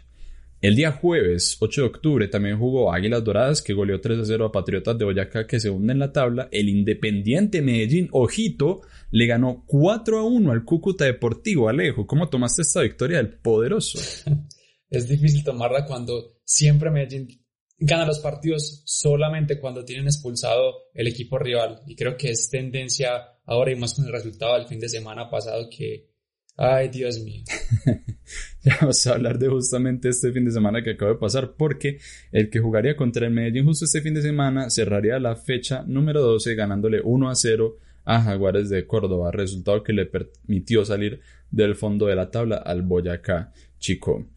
El 0.60 0.76
día 0.76 0.92
jueves 0.92 1.56
8 1.60 1.82
de 1.82 1.88
octubre 1.88 2.28
también 2.28 2.58
jugó 2.58 2.92
Águilas 2.92 3.24
Doradas 3.24 3.62
que 3.62 3.74
goleó 3.74 4.02
3 4.02 4.20
a 4.20 4.26
0 4.26 4.46
a 4.46 4.52
Patriotas 4.52 4.98
de 4.98 5.06
Boyacá 5.06 5.46
que 5.46 5.60
se 5.60 5.70
hunde 5.70 5.94
en 5.94 6.00
la 6.00 6.12
tabla. 6.12 6.50
El 6.52 6.68
Independiente 6.68 7.62
Medellín, 7.62 8.10
ojito, 8.12 8.82
le 9.12 9.28
ganó 9.28 9.64
4 9.68 10.18
a 10.18 10.24
1 10.24 10.52
al 10.52 10.66
Cúcuta 10.66 11.06
Deportivo. 11.06 11.70
Alejo, 11.70 12.08
¿cómo 12.08 12.28
tomaste 12.28 12.64
esta 12.64 12.82
victoria 12.82 13.18
del 13.18 13.38
poderoso? 13.38 14.00
es 14.90 15.08
difícil 15.08 15.44
tomarla 15.44 15.86
cuando 15.86 16.40
siempre 16.44 16.90
Medellín 16.90 17.28
gana 17.78 18.08
los 18.08 18.18
partidos 18.18 18.82
solamente 18.86 19.60
cuando 19.60 19.86
tienen 19.86 20.08
expulsado 20.08 20.74
el 20.96 21.08
equipo 21.08 21.38
rival. 21.38 21.84
Y 21.86 21.96
creo 21.96 22.18
que 22.18 22.32
es 22.32 22.50
tendencia 22.50 23.22
ahora 23.46 23.72
y 23.72 23.76
más 23.76 23.94
con 23.94 24.06
el 24.06 24.12
resultado 24.12 24.56
del 24.56 24.68
fin 24.68 24.80
de 24.80 24.90
semana 24.90 25.30
pasado 25.30 25.70
que 25.70 26.07
Ay, 26.60 26.90
Dios 26.90 27.20
mío. 27.20 27.44
ya 28.64 28.78
vamos 28.82 29.06
a 29.06 29.14
hablar 29.14 29.38
de 29.38 29.48
justamente 29.48 30.10
este 30.10 30.32
fin 30.32 30.44
de 30.44 30.52
semana 30.52 30.82
que 30.82 30.92
acaba 30.92 31.12
de 31.12 31.20
pasar, 31.20 31.54
porque 31.56 32.00
el 32.32 32.50
que 32.50 32.60
jugaría 32.60 32.96
contra 32.96 33.28
el 33.28 33.34
Medellín 33.34 33.66
justo 33.66 33.86
este 33.86 34.02
fin 34.02 34.16
de 34.16 34.24
semana 34.24 34.72
cerraría 34.72 35.20
la 35.20 35.36
fecha 35.36 35.84
número 35.86 36.20
12 36.24 36.56
ganándole 36.56 37.00
1 37.04 37.30
a 37.30 37.36
0 37.36 37.78
a 38.06 38.24
Jaguares 38.24 38.70
de 38.70 38.88
Córdoba, 38.88 39.32
resultado 39.32 39.84
que 39.84 39.94
le 39.94 40.08
permitió 40.08 40.84
salir 40.84 41.22
del 41.52 41.76
fondo 41.76 42.08
de 42.08 42.16
la 42.16 42.32
tabla 42.32 42.58
al 42.58 42.82
Boyacá 42.82 43.54
Chico. 43.78 44.28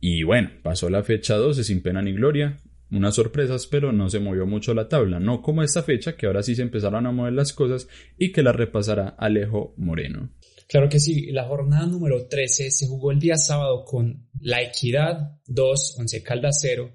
Y 0.00 0.22
bueno, 0.22 0.50
pasó 0.62 0.88
la 0.88 1.02
fecha 1.02 1.36
12 1.36 1.64
sin 1.64 1.82
pena 1.82 2.00
ni 2.00 2.14
gloria, 2.14 2.56
unas 2.90 3.14
sorpresas, 3.14 3.66
pero 3.66 3.92
no 3.92 4.08
se 4.08 4.20
movió 4.20 4.46
mucho 4.46 4.72
la 4.72 4.88
tabla, 4.88 5.20
no 5.20 5.42
como 5.42 5.62
esta 5.62 5.82
fecha 5.82 6.16
que 6.16 6.26
ahora 6.26 6.42
sí 6.42 6.54
se 6.54 6.62
empezaron 6.62 7.06
a 7.06 7.12
mover 7.12 7.34
las 7.34 7.52
cosas 7.52 7.88
y 8.16 8.32
que 8.32 8.42
la 8.42 8.52
repasará 8.52 9.08
Alejo 9.08 9.74
Moreno. 9.76 10.30
Claro 10.68 10.88
que 10.88 11.00
sí, 11.00 11.32
la 11.32 11.48
jornada 11.48 11.86
número 11.86 12.28
13 12.28 12.70
se 12.70 12.86
jugó 12.86 13.10
el 13.10 13.18
día 13.18 13.36
sábado 13.36 13.84
con 13.84 14.28
La 14.40 14.62
Equidad 14.62 15.40
2, 15.46 15.96
Once 15.98 16.22
Caldas 16.22 16.58
0, 16.60 16.94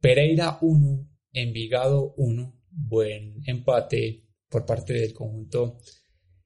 Pereira 0.00 0.58
1, 0.60 1.08
Envigado 1.32 2.12
1, 2.16 2.60
buen 2.70 3.40
empate 3.46 4.26
por 4.48 4.66
parte 4.66 4.94
del 4.94 5.14
conjunto 5.14 5.78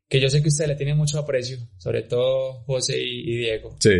que 0.09 0.21
yo 0.21 0.29
sé 0.29 0.43
que 0.43 0.49
usted 0.49 0.67
le 0.67 0.77
tiene 0.77 0.95
mucho 0.95 1.19
aprecio, 1.19 1.59
sobre 1.79 2.03
todo 2.03 2.63
José 2.65 3.01
y, 3.01 3.39
Diego. 3.39 3.77
Sí, 3.81 3.91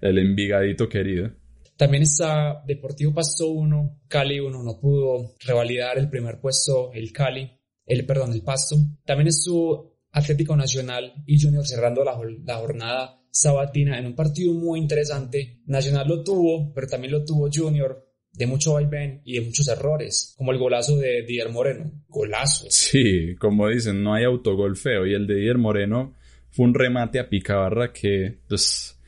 el 0.00 0.18
Envigadito 0.18 0.88
querido. 0.88 1.30
También 1.76 2.04
está 2.04 2.62
Deportivo 2.66 3.12
Pasto 3.12 3.48
1, 3.48 4.04
Cali 4.08 4.40
1, 4.40 4.62
no 4.62 4.80
pudo 4.80 5.34
revalidar 5.44 5.98
el 5.98 6.08
primer 6.08 6.40
puesto 6.40 6.90
el 6.94 7.12
Cali, 7.12 7.50
el 7.84 8.06
perdón, 8.06 8.32
el 8.32 8.42
Pasto. 8.42 8.76
También 9.04 9.28
estuvo 9.28 9.95
Atlético 10.16 10.56
Nacional 10.56 11.12
y 11.26 11.38
Junior 11.38 11.66
cerrando 11.66 12.02
la, 12.02 12.14
jornada 12.56 13.20
sabatina 13.30 13.98
en 13.98 14.06
un 14.06 14.14
partido 14.14 14.54
muy 14.54 14.80
interesante. 14.80 15.60
Nacional 15.66 16.08
lo 16.08 16.24
tuvo, 16.24 16.72
pero 16.72 16.86
también 16.86 17.12
lo 17.12 17.22
tuvo 17.22 17.50
Junior 17.52 18.02
de 18.32 18.46
mucho 18.46 18.72
vaivén 18.72 19.20
y 19.24 19.34
de 19.34 19.42
muchos 19.42 19.68
errores, 19.68 20.34
como 20.38 20.52
el 20.52 20.58
golazo 20.58 20.96
de 20.96 21.22
Didier 21.22 21.50
Moreno. 21.50 21.92
Golazo. 22.08 22.66
Sí, 22.70 23.36
como 23.38 23.68
dicen, 23.68 24.02
no 24.02 24.14
hay 24.14 24.24
autogol 24.24 24.76
feo 24.76 25.06
y 25.06 25.12
el 25.12 25.26
de 25.26 25.34
Didier 25.34 25.58
Moreno 25.58 26.14
fue 26.50 26.64
un 26.64 26.74
remate 26.74 27.20
a 27.20 27.28
picabarra 27.28 27.92
que, 27.92 28.38
pues, 28.48 28.98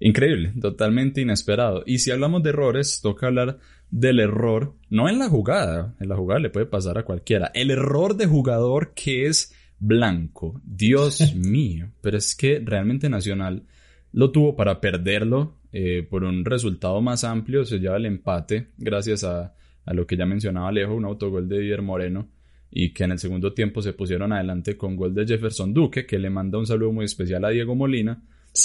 increíble, 0.00 0.52
totalmente 0.60 1.22
inesperado. 1.22 1.82
Y 1.86 2.00
si 2.00 2.10
hablamos 2.10 2.42
de 2.42 2.50
errores, 2.50 3.00
toca 3.02 3.28
hablar 3.28 3.58
del 3.90 4.20
error, 4.20 4.74
no 4.90 5.08
en 5.08 5.18
la 5.18 5.30
jugada, 5.30 5.96
en 5.98 6.10
la 6.10 6.16
jugada 6.16 6.40
le 6.40 6.50
puede 6.50 6.66
pasar 6.66 6.98
a 6.98 7.04
cualquiera, 7.04 7.50
el 7.54 7.70
error 7.70 8.16
de 8.16 8.26
jugador 8.26 8.92
que 8.92 9.26
es 9.26 9.54
blanco. 9.78 10.60
Dios 10.64 11.34
mío. 11.36 11.90
Pero 12.00 12.16
es 12.16 12.34
que 12.34 12.60
realmente 12.64 13.08
Nacional 13.08 13.64
lo 14.12 14.30
tuvo 14.30 14.56
para 14.56 14.80
perderlo 14.80 15.56
eh, 15.72 16.06
por 16.08 16.24
un 16.24 16.44
resultado 16.44 17.00
más 17.00 17.24
amplio. 17.24 17.64
Se 17.64 17.78
lleva 17.78 17.96
el 17.96 18.06
empate 18.06 18.68
gracias 18.78 19.24
a, 19.24 19.54
lo 19.86 20.06
que 20.06 20.16
ya 20.16 20.26
mencionaba 20.26 20.68
Alejo, 20.68 20.94
un 20.94 21.04
autogol 21.04 21.48
de 21.48 21.60
Didier 21.60 21.82
Moreno. 21.82 22.28
Y 22.70 22.92
que 22.92 23.04
en 23.04 23.12
el 23.12 23.18
segundo 23.18 23.54
tiempo 23.54 23.80
se 23.80 23.94
pusieron 23.94 24.30
adelante 24.32 24.76
con 24.76 24.94
gol 24.94 25.14
de 25.14 25.26
Jefferson 25.26 25.72
Duque, 25.72 26.04
que 26.04 26.18
le 26.18 26.28
manda 26.28 26.58
un 26.58 26.66
saludo 26.66 26.92
muy 26.92 27.06
especial 27.06 27.44
a 27.46 27.48
Diego 27.48 27.74
Molina. 27.74 28.22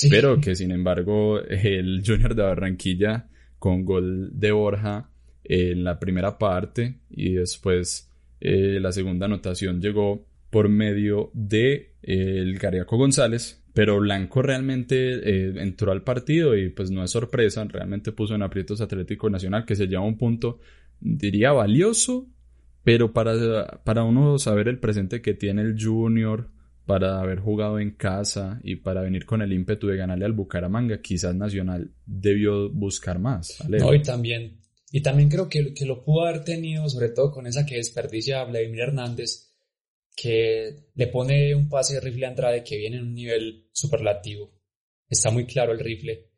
Pero 0.09 0.41
que 0.41 0.55
sin 0.55 0.71
embargo 0.71 1.39
el 1.39 2.03
Junior 2.05 2.35
de 2.35 2.43
Barranquilla 2.43 3.27
con 3.59 3.85
gol 3.85 4.29
de 4.33 4.51
Borja 4.51 5.09
en 5.43 5.83
la 5.83 5.99
primera 5.99 6.37
parte 6.37 6.99
y 7.09 7.33
después 7.33 8.09
eh, 8.39 8.79
la 8.81 8.91
segunda 8.91 9.25
anotación 9.25 9.81
llegó 9.81 10.25
por 10.53 10.69
medio 10.69 11.31
de 11.33 11.95
eh, 12.03 12.37
el 12.37 12.59
Cariaco 12.59 12.95
González, 12.95 13.65
pero 13.73 13.99
Blanco 13.99 14.43
realmente 14.43 14.95
eh, 15.15 15.53
entró 15.57 15.91
al 15.91 16.03
partido 16.03 16.55
y 16.55 16.69
pues 16.69 16.91
no 16.91 17.03
es 17.03 17.09
sorpresa, 17.09 17.65
realmente 17.65 18.11
puso 18.11 18.35
en 18.35 18.43
aprietos 18.43 18.79
Atlético 18.79 19.31
Nacional 19.31 19.65
que 19.65 19.75
se 19.75 19.87
lleva 19.87 20.05
un 20.05 20.15
punto, 20.15 20.59
diría 20.99 21.51
valioso, 21.53 22.29
pero 22.83 23.13
para, 23.13 23.81
para 23.83 24.03
uno 24.03 24.37
saber 24.37 24.67
el 24.67 24.77
presente 24.77 25.23
que 25.23 25.33
tiene 25.33 25.63
el 25.63 25.75
Junior 25.83 26.51
para 26.85 27.19
haber 27.19 27.39
jugado 27.39 27.79
en 27.79 27.91
casa 27.91 28.59
y 28.63 28.75
para 28.75 29.01
venir 29.01 29.25
con 29.25 29.41
el 29.41 29.53
ímpetu 29.53 29.87
de 29.87 29.97
ganarle 29.97 30.25
al 30.25 30.33
Bucaramanga, 30.33 31.01
quizás 31.01 31.33
Nacional 31.33 31.95
debió 32.05 32.69
buscar 32.69 33.17
más. 33.17 33.57
No, 33.67 33.91
y 33.91 34.03
también, 34.03 34.59
y 34.91 35.01
también 35.01 35.29
creo 35.29 35.49
que, 35.49 35.73
que 35.73 35.87
lo 35.87 36.03
pudo 36.03 36.27
haber 36.27 36.43
tenido, 36.43 36.87
sobre 36.89 37.09
todo 37.09 37.31
con 37.31 37.47
esa 37.47 37.65
que 37.65 37.77
desperdicia 37.77 38.43
Vladimir 38.43 38.81
Hernández, 38.81 39.52
que 40.15 40.89
le 40.93 41.07
pone 41.07 41.55
un 41.55 41.69
pase 41.69 41.95
de 41.95 42.01
rifle 42.01 42.25
a 42.25 42.29
Andrade 42.29 42.63
que 42.63 42.77
viene 42.77 42.97
en 42.97 43.03
un 43.03 43.13
nivel 43.13 43.67
superlativo. 43.71 44.51
Está 45.09 45.31
muy 45.31 45.45
claro 45.45 45.73
el 45.73 45.79
rifle. 45.79 46.29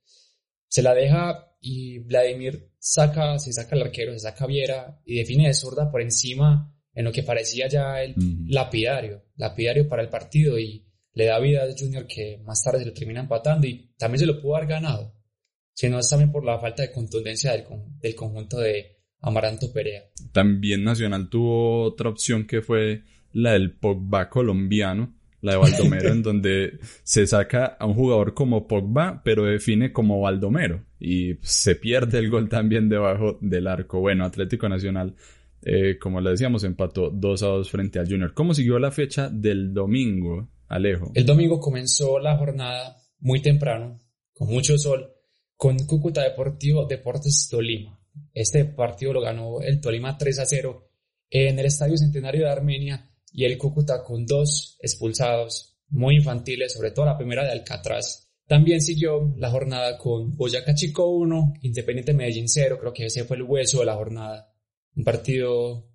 Se 0.68 0.82
la 0.82 0.94
deja 0.94 1.56
y 1.62 2.00
Vladimir 2.00 2.72
saca, 2.78 3.40
se 3.40 3.52
saca 3.52 3.76
el 3.76 3.84
arquero, 3.84 4.14
se 4.14 4.20
saca 4.20 4.46
Viera 4.46 5.02
y 5.06 5.18
define 5.18 5.48
de 5.48 5.54
zurda 5.54 5.90
por 5.92 6.02
encima 6.02 6.72
en 6.94 7.06
lo 7.06 7.12
que 7.12 7.24
parecía 7.24 7.68
ya 7.68 8.02
el 8.02 8.16
lapidario, 8.48 9.26
lapidario 9.36 9.88
para 9.88 10.02
el 10.02 10.10
partido 10.10 10.58
y 10.58 10.86
le 11.14 11.26
da 11.26 11.40
vida 11.40 11.64
al 11.64 11.76
Junior 11.78 12.06
que 12.08 12.40
más 12.44 12.62
tarde 12.64 12.80
se 12.80 12.86
lo 12.86 12.94
termina 12.94 13.22
empatando 13.22 13.68
y 13.68 13.94
también 13.98 14.20
se 14.20 14.26
lo 14.26 14.42
pudo 14.42 14.56
haber 14.56 14.70
ganado, 14.70 15.14
si 15.74 15.90
no 15.90 16.00
es 16.00 16.10
también 16.10 16.32
por 16.32 16.46
la 16.46 16.60
falta 16.60 16.84
de 16.84 16.92
contundencia 16.92 17.52
del, 17.52 17.66
del 18.00 18.16
conjunto 18.16 18.60
de 18.60 18.98
Amaranto 19.22 19.72
Perea. 19.74 20.04
También 20.32 20.84
Nacional 20.84 21.30
tuvo 21.30 21.84
otra 21.84 22.10
opción 22.10 22.46
que 22.46 22.62
fue 22.62 23.04
la 23.36 23.52
del 23.52 23.74
Pogba 23.74 24.30
colombiano, 24.30 25.14
la 25.42 25.54
de 25.54 25.58
Baldomero, 25.58 26.10
en 26.12 26.24
donde 26.24 26.80
se 27.04 27.28
saca 27.28 27.66
a 27.66 27.86
un 27.86 27.94
jugador 27.94 28.34
como 28.34 28.66
Pogba, 28.66 29.22
pero 29.24 29.44
define 29.44 29.92
como 29.92 30.22
Baldomero. 30.22 30.86
Y 31.00 31.36
se 31.42 31.76
pierde 31.76 32.18
el 32.18 32.30
gol 32.30 32.48
también 32.48 32.88
debajo 32.88 33.38
del 33.42 33.68
arco. 33.68 34.00
Bueno, 34.00 34.24
Atlético 34.24 34.70
Nacional, 34.70 35.16
eh, 35.62 35.98
como 36.00 36.22
le 36.22 36.32
decíamos, 36.32 36.64
empató 36.64 37.10
2 37.10 37.44
a 37.44 37.48
2 37.48 37.70
frente 37.70 38.00
al 38.00 38.08
Junior. 38.08 38.34
¿Cómo 38.34 38.54
siguió 38.54 38.80
la 38.80 38.92
fecha 38.92 39.30
del 39.30 39.74
domingo, 39.74 40.50
Alejo? 40.70 41.12
El 41.14 41.26
domingo 41.26 41.60
comenzó 41.60 42.18
la 42.20 42.38
jornada 42.38 42.96
muy 43.20 43.42
temprano, 43.42 44.00
con 44.34 44.48
mucho 44.48 44.78
sol, 44.78 45.12
con 45.58 45.78
Cúcuta 45.80 46.24
Deportivo 46.24 46.86
Deportes 46.86 47.50
Tolima. 47.52 48.00
Este 48.34 48.64
partido 48.64 49.12
lo 49.12 49.20
ganó 49.20 49.60
el 49.60 49.82
Tolima 49.82 50.18
3 50.18 50.40
a 50.40 50.46
0 50.46 50.90
en 51.30 51.60
el 51.60 51.66
Estadio 51.66 51.98
Centenario 51.98 52.46
de 52.46 52.52
Armenia 52.52 53.12
y 53.36 53.44
el 53.44 53.58
Cúcuta 53.58 54.02
con 54.02 54.26
dos 54.26 54.78
expulsados 54.80 55.78
muy 55.90 56.16
infantiles, 56.16 56.72
sobre 56.72 56.92
todo 56.92 57.06
la 57.06 57.18
primera 57.18 57.44
de 57.44 57.52
Alcatraz. 57.52 58.32
También 58.48 58.80
siguió 58.82 59.34
la 59.38 59.52
jornada 59.52 59.98
con 59.98 60.38
Boyacá 60.38 60.74
Chico 60.74 61.10
1, 61.10 61.56
Independiente 61.62 62.14
Medellín 62.14 62.48
0, 62.48 62.78
creo 62.80 62.94
que 62.94 63.08
ese 63.08 63.26
fue 63.26 63.36
el 63.36 63.44
hueso 63.44 63.80
de 63.80 63.88
la 63.88 63.96
jornada. 63.96 64.54
Un 64.96 65.04
partido 65.04 65.90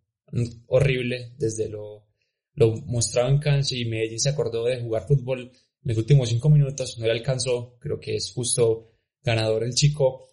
horrible 0.67 1.33
desde 1.39 1.71
lo, 1.71 2.09
lo 2.55 2.77
mostrado 2.83 3.31
en 3.31 3.39
cancha 3.39 3.75
y 3.75 3.87
Medellín 3.87 4.21
se 4.21 4.29
acordó 4.29 4.65
de 4.67 4.83
jugar 4.83 5.07
fútbol 5.07 5.41
en 5.41 5.89
los 5.89 5.97
últimos 5.97 6.29
cinco 6.29 6.51
minutos, 6.51 6.99
no 6.99 7.07
le 7.07 7.13
alcanzó, 7.13 7.79
creo 7.81 7.99
que 7.99 8.17
es 8.17 8.33
justo 8.35 8.93
ganador 9.23 9.65
el 9.65 9.75
chico. 9.75 10.29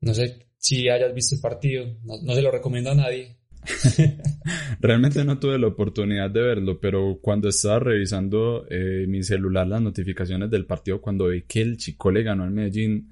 No 0.00 0.14
sé 0.14 0.48
si 0.56 0.88
hayas 0.88 1.12
visto 1.12 1.34
el 1.34 1.42
partido, 1.42 1.98
no 2.02 2.34
se 2.34 2.40
lo 2.40 2.50
recomiendo 2.50 2.92
a 2.92 2.94
nadie, 2.94 3.43
Realmente 4.80 5.24
no 5.24 5.38
tuve 5.38 5.58
la 5.58 5.68
oportunidad 5.68 6.30
de 6.30 6.42
verlo, 6.42 6.80
pero 6.80 7.18
cuando 7.20 7.48
estaba 7.48 7.78
revisando 7.78 8.66
eh, 8.68 9.06
mi 9.08 9.22
celular 9.22 9.66
las 9.66 9.82
notificaciones 9.82 10.50
del 10.50 10.66
partido, 10.66 11.00
cuando 11.00 11.28
vi 11.28 11.42
que 11.42 11.62
el 11.62 11.76
chico 11.76 12.10
le 12.10 12.22
ganó 12.22 12.44
al 12.44 12.50
Medellín, 12.50 13.10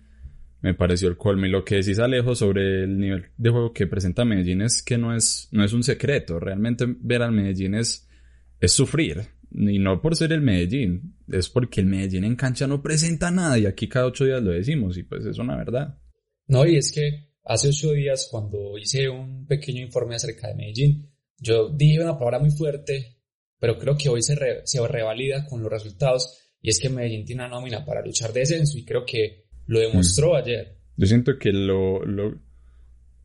me 0.60 0.74
pareció 0.74 1.08
el 1.08 1.16
colmo. 1.16 1.46
Y 1.46 1.50
lo 1.50 1.64
que 1.64 1.76
decís 1.76 1.98
Alejo 1.98 2.34
sobre 2.34 2.84
el 2.84 2.98
nivel 2.98 3.26
de 3.36 3.50
juego 3.50 3.72
que 3.72 3.86
presenta 3.86 4.24
Medellín 4.24 4.62
es 4.62 4.82
que 4.82 4.96
no 4.96 5.14
es, 5.14 5.48
no 5.50 5.64
es 5.64 5.72
un 5.72 5.82
secreto. 5.82 6.38
Realmente 6.38 6.86
ver 7.00 7.22
al 7.22 7.32
Medellín 7.32 7.74
es, 7.74 8.08
es 8.60 8.72
sufrir. 8.72 9.22
Y 9.50 9.78
no 9.78 10.00
por 10.00 10.16
ser 10.16 10.32
el 10.32 10.40
Medellín, 10.40 11.16
es 11.28 11.48
porque 11.48 11.80
el 11.80 11.86
Medellín 11.86 12.24
en 12.24 12.36
cancha 12.36 12.66
no 12.66 12.82
presenta 12.82 13.30
nada 13.30 13.58
y 13.58 13.66
aquí 13.66 13.86
cada 13.86 14.06
ocho 14.06 14.24
días 14.24 14.42
lo 14.42 14.50
decimos 14.50 14.96
y 14.96 15.02
pues 15.02 15.26
es 15.26 15.38
una 15.38 15.56
verdad. 15.56 15.98
No, 16.46 16.64
y 16.64 16.76
es 16.76 16.90
que 16.92 17.31
Hace 17.44 17.68
ocho 17.68 17.92
días, 17.92 18.28
cuando 18.30 18.78
hice 18.78 19.08
un 19.08 19.46
pequeño 19.46 19.82
informe 19.82 20.14
acerca 20.14 20.48
de 20.48 20.54
Medellín, 20.54 21.10
yo 21.38 21.70
dije 21.70 22.00
una 22.00 22.16
palabra 22.16 22.38
muy 22.38 22.50
fuerte, 22.50 23.18
pero 23.58 23.78
creo 23.78 23.96
que 23.96 24.08
hoy 24.08 24.22
se, 24.22 24.36
se 24.64 24.86
revalida 24.86 25.44
con 25.46 25.60
los 25.60 25.70
resultados, 25.70 26.38
y 26.60 26.70
es 26.70 26.78
que 26.78 26.88
Medellín 26.88 27.24
tiene 27.24 27.42
una 27.42 27.56
nómina 27.56 27.84
para 27.84 28.04
luchar 28.04 28.32
descenso, 28.32 28.78
y 28.78 28.84
creo 28.84 29.04
que 29.04 29.46
lo 29.66 29.80
demostró 29.80 30.34
mm. 30.34 30.36
ayer. 30.36 30.76
Yo 30.96 31.06
siento 31.06 31.36
que 31.36 31.52
lo, 31.52 32.04
lo... 32.04 32.40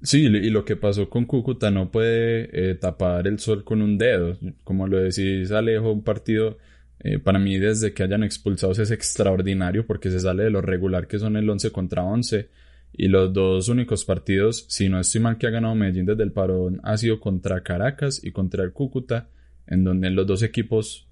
Sí, 0.01 0.23
y 0.25 0.49
lo 0.49 0.65
que 0.65 0.75
pasó 0.75 1.09
con 1.09 1.25
Cúcuta 1.25 1.69
no 1.69 1.91
puede 1.91 2.49
eh, 2.71 2.75
tapar 2.75 3.27
el 3.27 3.39
sol 3.39 3.63
con 3.63 3.81
un 3.81 3.97
dedo. 3.97 4.37
Como 4.63 4.87
lo 4.87 4.99
decís, 4.99 5.51
Alejo, 5.51 5.91
un 5.91 6.03
partido 6.03 6.57
eh, 6.99 7.19
para 7.19 7.39
mí 7.39 7.57
desde 7.57 7.93
que 7.93 8.03
hayan 8.03 8.23
expulsados 8.23 8.79
es 8.79 8.91
extraordinario 8.91 9.85
porque 9.85 10.09
se 10.09 10.19
sale 10.19 10.43
de 10.43 10.49
lo 10.51 10.61
regular 10.61 11.07
que 11.07 11.19
son 11.19 11.35
el 11.35 11.49
11 11.49 11.71
contra 11.71 12.03
11 12.03 12.49
y 12.93 13.07
los 13.07 13.31
dos 13.31 13.69
únicos 13.69 14.05
partidos, 14.05 14.65
si 14.69 14.89
no 14.89 14.99
estoy 14.99 15.21
mal, 15.21 15.37
que 15.37 15.47
ha 15.47 15.51
ganado 15.51 15.75
Medellín 15.75 16.05
desde 16.05 16.23
el 16.23 16.31
parón 16.31 16.79
ha 16.83 16.97
sido 16.97 17.19
contra 17.19 17.61
Caracas 17.61 18.19
y 18.23 18.31
contra 18.31 18.63
el 18.63 18.73
Cúcuta, 18.73 19.29
en 19.67 19.83
donde 19.83 20.09
los 20.09 20.25
dos 20.25 20.41
equipos, 20.41 21.07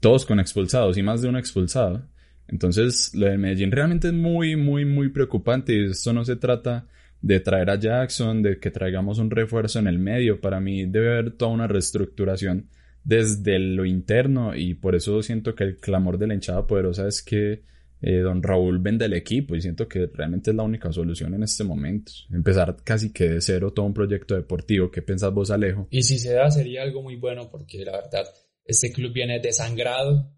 todos 0.00 0.24
con 0.24 0.38
expulsados 0.38 0.96
y 0.96 1.02
más 1.02 1.22
de 1.22 1.28
un 1.28 1.36
expulsado. 1.36 2.06
Entonces, 2.46 3.14
lo 3.14 3.26
de 3.26 3.36
Medellín 3.36 3.72
realmente 3.72 4.08
es 4.08 4.14
muy, 4.14 4.56
muy, 4.56 4.84
muy 4.84 5.08
preocupante 5.08 5.74
y 5.74 5.90
esto 5.90 6.12
no 6.12 6.24
se 6.24 6.36
trata 6.36 6.86
de 7.20 7.40
traer 7.40 7.70
a 7.70 7.78
Jackson, 7.78 8.42
de 8.42 8.58
que 8.58 8.70
traigamos 8.70 9.18
un 9.18 9.30
refuerzo 9.30 9.78
en 9.78 9.88
el 9.88 9.98
medio. 9.98 10.40
Para 10.40 10.60
mí 10.60 10.86
debe 10.86 11.12
haber 11.12 11.32
toda 11.32 11.50
una 11.50 11.66
reestructuración 11.66 12.68
desde 13.04 13.58
lo 13.58 13.84
interno 13.84 14.54
y 14.54 14.74
por 14.74 14.94
eso 14.94 15.22
siento 15.22 15.54
que 15.54 15.64
el 15.64 15.76
clamor 15.78 16.18
de 16.18 16.26
la 16.26 16.34
hinchada 16.34 16.66
poderosa 16.66 17.08
es 17.08 17.22
que 17.22 17.62
eh, 18.00 18.18
don 18.18 18.42
Raúl 18.42 18.78
vende 18.78 19.06
el 19.06 19.14
equipo 19.14 19.56
y 19.56 19.60
siento 19.60 19.88
que 19.88 20.06
realmente 20.06 20.50
es 20.50 20.56
la 20.56 20.62
única 20.62 20.92
solución 20.92 21.34
en 21.34 21.42
este 21.42 21.64
momento. 21.64 22.12
Empezar 22.30 22.76
casi 22.84 23.12
que 23.12 23.28
de 23.28 23.40
cero 23.40 23.72
todo 23.72 23.86
un 23.86 23.94
proyecto 23.94 24.34
deportivo. 24.34 24.90
¿Qué 24.90 25.02
pensás 25.02 25.32
vos, 25.32 25.50
Alejo? 25.50 25.88
Y 25.90 26.02
si 26.02 26.18
se 26.18 26.32
da 26.32 26.50
sería 26.50 26.82
algo 26.82 27.02
muy 27.02 27.16
bueno 27.16 27.50
porque 27.50 27.84
la 27.84 27.92
verdad 27.92 28.26
este 28.64 28.92
club 28.92 29.12
viene 29.12 29.40
desangrado, 29.40 30.32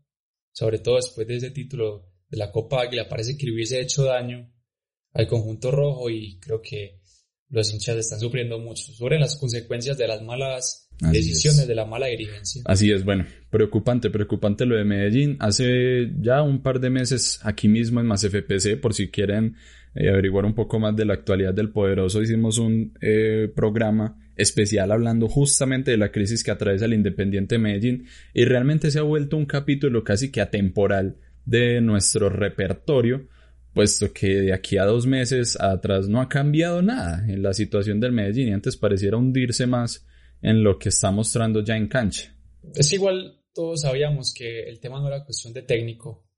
sobre 0.53 0.79
todo 0.79 0.97
después 0.97 1.27
de 1.27 1.37
ese 1.37 1.51
título 1.51 2.11
de 2.29 2.39
la 2.39 2.51
Copa 2.51 2.83
Águila. 2.83 3.09
Parece 3.09 3.37
que 3.37 3.47
le 3.47 3.53
hubiese 3.53 3.81
hecho 3.81 4.05
daño 4.05 4.51
al 5.13 5.27
conjunto 5.27 5.71
rojo 5.71 6.09
y 6.09 6.39
creo 6.39 6.63
que 6.63 7.00
los 7.51 7.73
hinchas 7.73 7.97
están 7.97 8.21
sufriendo 8.21 8.59
mucho 8.59 8.93
sobre 8.93 9.19
las 9.19 9.37
consecuencias 9.37 9.99
de 9.99 10.07
las 10.07 10.23
malas 10.23 10.89
decisiones 11.01 11.67
de 11.67 11.75
la 11.75 11.87
mala 11.87 12.07
dirigencia. 12.07 12.63
Así 12.67 12.93
es, 12.93 13.05
bueno, 13.05 13.27
preocupante, 13.51 14.11
preocupante 14.11 14.67
lo 14.67 14.77
de 14.77 14.85
Medellín. 14.85 15.37
Hace 15.41 16.11
ya 16.21 16.43
un 16.43 16.63
par 16.63 16.79
de 16.79 16.91
meses 16.91 17.41
aquí 17.43 17.69
mismo 17.69 18.01
en 18.01 18.07
Más 18.07 18.23
FPC, 18.23 18.81
por 18.81 18.95
si 18.95 19.09
quieren 19.09 19.57
eh, 19.95 20.11
averiguar 20.11 20.45
un 20.45 20.55
poco 20.55 20.79
más 20.79 20.95
de 20.95 21.05
la 21.05 21.15
actualidad 21.15 21.55
del 21.55 21.71
poderoso, 21.71 22.23
hicimos 22.23 22.59
un 22.59 22.93
eh, 23.01 23.51
programa 23.55 24.17
especial 24.37 24.93
hablando 24.93 25.29
justamente 25.29 25.91
de 25.91 25.97
la 25.97 26.13
crisis 26.13 26.45
que 26.45 26.51
atraviesa 26.51 26.85
el 26.85 26.95
Independiente 26.95 27.59
Medellín 27.59 28.07
y 28.33 28.45
realmente 28.45 28.91
se 28.91 28.99
ha 28.99 29.03
vuelto 29.03 29.37
un 29.37 29.47
capítulo 29.47 30.05
casi 30.05 30.31
que 30.31 30.41
atemporal 30.41 31.17
de 31.45 31.81
nuestro 31.81 32.29
repertorio 32.29 33.29
puesto 33.73 34.13
que 34.13 34.29
de 34.29 34.53
aquí 34.53 34.79
a 34.79 34.85
dos 34.85 35.07
meses 35.07 35.59
atrás 35.61 36.09
no 36.09 36.21
ha 36.21 36.29
cambiado 36.29 36.83
nada 36.83 37.25
en 37.29 37.43
la 37.43 37.53
situación 37.53 38.01
del 38.01 38.13
Medellín 38.13 38.49
y 38.49 38.53
antes 38.53 38.77
pareciera 38.77 39.17
hundirse 39.17 39.67
más 39.67 40.07
en 40.43 40.63
lo 40.63 40.79
que 40.79 40.89
está 40.89 41.11
mostrando 41.11 41.63
ya 41.63 41.77
en 41.77 41.89
cancha. 41.89 42.35
Es 42.75 42.93
igual, 42.93 43.43
todos 43.55 43.83
sabíamos 43.83 44.35
que 44.35 44.69
el 44.69 44.81
tema 44.81 45.01
no 45.01 45.09
era 45.09 45.25
cuestión 45.25 45.53
de 45.53 45.63
técnico, 45.63 46.29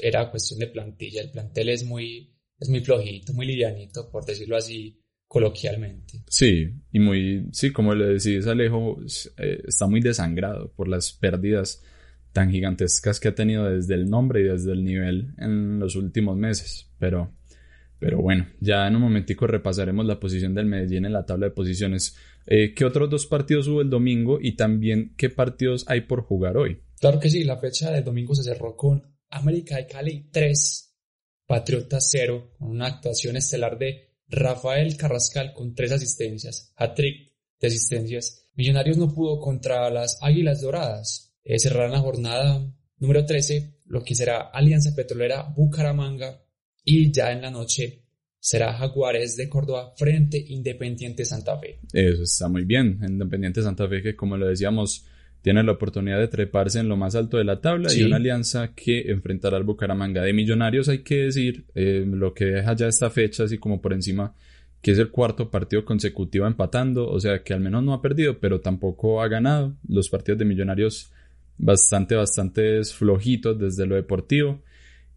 era 0.00 0.30
cuestión 0.30 0.60
de 0.60 0.66
plantilla. 0.68 1.22
El 1.22 1.30
plantel 1.30 1.68
es 1.68 1.84
muy, 1.84 2.34
es 2.58 2.68
muy 2.68 2.80
flojito, 2.80 3.32
muy 3.32 3.46
livianito, 3.46 4.10
por 4.10 4.24
decirlo 4.24 4.56
así 4.56 4.98
coloquialmente. 5.26 6.22
Sí, 6.28 6.68
y 6.92 6.98
muy, 6.98 7.46
sí, 7.52 7.72
como 7.72 7.94
le 7.94 8.18
decís 8.18 8.46
Alejo, 8.46 8.98
eh, 9.38 9.62
está 9.66 9.86
muy 9.86 10.00
desangrado 10.00 10.70
por 10.74 10.88
las 10.88 11.12
pérdidas 11.14 11.82
tan 12.32 12.50
gigantescas 12.50 13.20
que 13.20 13.28
ha 13.28 13.34
tenido 13.34 13.64
desde 13.64 13.94
el 13.94 14.08
nombre 14.08 14.40
y 14.40 14.44
desde 14.44 14.72
el 14.72 14.84
nivel 14.84 15.34
en 15.38 15.78
los 15.78 15.96
últimos 15.96 16.36
meses. 16.36 16.90
Pero, 16.98 17.32
pero 17.98 18.20
bueno, 18.20 18.46
ya 18.60 18.86
en 18.86 18.96
un 18.96 19.02
momentico 19.02 19.46
repasaremos 19.46 20.06
la 20.06 20.18
posición 20.18 20.54
del 20.54 20.66
Medellín 20.66 21.04
en 21.04 21.12
la 21.12 21.26
tabla 21.26 21.46
de 21.46 21.52
posiciones. 21.52 22.16
Eh, 22.46 22.74
¿Qué 22.74 22.84
otros 22.84 23.10
dos 23.10 23.26
partidos 23.26 23.68
hubo 23.68 23.80
el 23.80 23.90
domingo 23.90 24.38
y 24.40 24.56
también 24.56 25.14
qué 25.16 25.30
partidos 25.30 25.84
hay 25.88 26.02
por 26.02 26.22
jugar 26.22 26.56
hoy? 26.56 26.80
Claro 27.00 27.20
que 27.20 27.30
sí, 27.30 27.44
la 27.44 27.58
fecha 27.58 27.90
del 27.90 28.04
domingo 28.04 28.34
se 28.34 28.42
cerró 28.42 28.76
con 28.76 29.02
América 29.30 29.76
de 29.76 29.86
Cali 29.86 30.28
3, 30.30 30.94
Patriotas 31.46 32.08
0, 32.10 32.54
con 32.58 32.70
una 32.70 32.86
actuación 32.86 33.36
estelar 33.36 33.78
de 33.78 34.12
Rafael 34.28 34.96
Carrascal 34.96 35.52
con 35.52 35.74
tres 35.74 35.92
asistencias, 35.92 36.72
hat-trick 36.76 37.32
de 37.60 37.66
asistencias. 37.66 38.48
Millonarios 38.54 38.96
no 38.96 39.12
pudo 39.12 39.38
contra 39.40 39.90
las 39.90 40.18
Águilas 40.22 40.60
Doradas. 40.60 41.31
Eh, 41.44 41.58
cerrarán 41.58 41.92
la 41.92 42.00
jornada 42.00 42.64
número 42.98 43.24
13, 43.24 43.74
lo 43.86 44.02
que 44.04 44.14
será 44.14 44.40
Alianza 44.52 44.94
Petrolera 44.94 45.42
Bucaramanga 45.56 46.40
y 46.84 47.12
ya 47.12 47.32
en 47.32 47.42
la 47.42 47.50
noche 47.50 48.02
será 48.38 48.72
Jaguares 48.74 49.36
de 49.36 49.48
Córdoba 49.48 49.92
frente 49.96 50.44
Independiente 50.48 51.24
Santa 51.24 51.58
Fe. 51.58 51.80
Eso 51.92 52.22
está 52.22 52.48
muy 52.48 52.64
bien. 52.64 52.98
Independiente 53.06 53.62
Santa 53.62 53.88
Fe 53.88 54.02
que 54.02 54.16
como 54.16 54.36
lo 54.36 54.46
decíamos 54.46 55.06
tiene 55.42 55.62
la 55.64 55.72
oportunidad 55.72 56.18
de 56.18 56.28
treparse 56.28 56.78
en 56.78 56.88
lo 56.88 56.96
más 56.96 57.16
alto 57.16 57.36
de 57.36 57.44
la 57.44 57.60
tabla 57.60 57.92
y 57.92 58.04
una 58.04 58.16
alianza 58.16 58.72
que 58.74 59.10
enfrentará 59.10 59.56
al 59.56 59.64
Bucaramanga 59.64 60.22
de 60.22 60.32
Millonarios, 60.32 60.88
hay 60.88 61.02
que 61.02 61.24
decir, 61.24 61.66
eh, 61.74 62.04
lo 62.06 62.32
que 62.32 62.44
deja 62.44 62.74
ya 62.76 62.86
esta 62.86 63.10
fecha, 63.10 63.42
así 63.42 63.58
como 63.58 63.82
por 63.82 63.92
encima, 63.92 64.36
que 64.80 64.92
es 64.92 64.98
el 64.98 65.10
cuarto 65.10 65.50
partido 65.50 65.84
consecutivo 65.84 66.46
empatando, 66.46 67.08
o 67.08 67.18
sea 67.18 67.42
que 67.42 67.54
al 67.54 67.60
menos 67.60 67.82
no 67.82 67.92
ha 67.92 68.00
perdido, 68.00 68.38
pero 68.38 68.60
tampoco 68.60 69.20
ha 69.20 69.26
ganado. 69.26 69.76
Los 69.88 70.08
partidos 70.08 70.38
de 70.38 70.44
Millonarios 70.44 71.12
bastante, 71.58 72.14
bastante 72.14 72.82
flojitos 72.84 73.58
desde 73.58 73.86
lo 73.86 73.94
deportivo. 73.94 74.62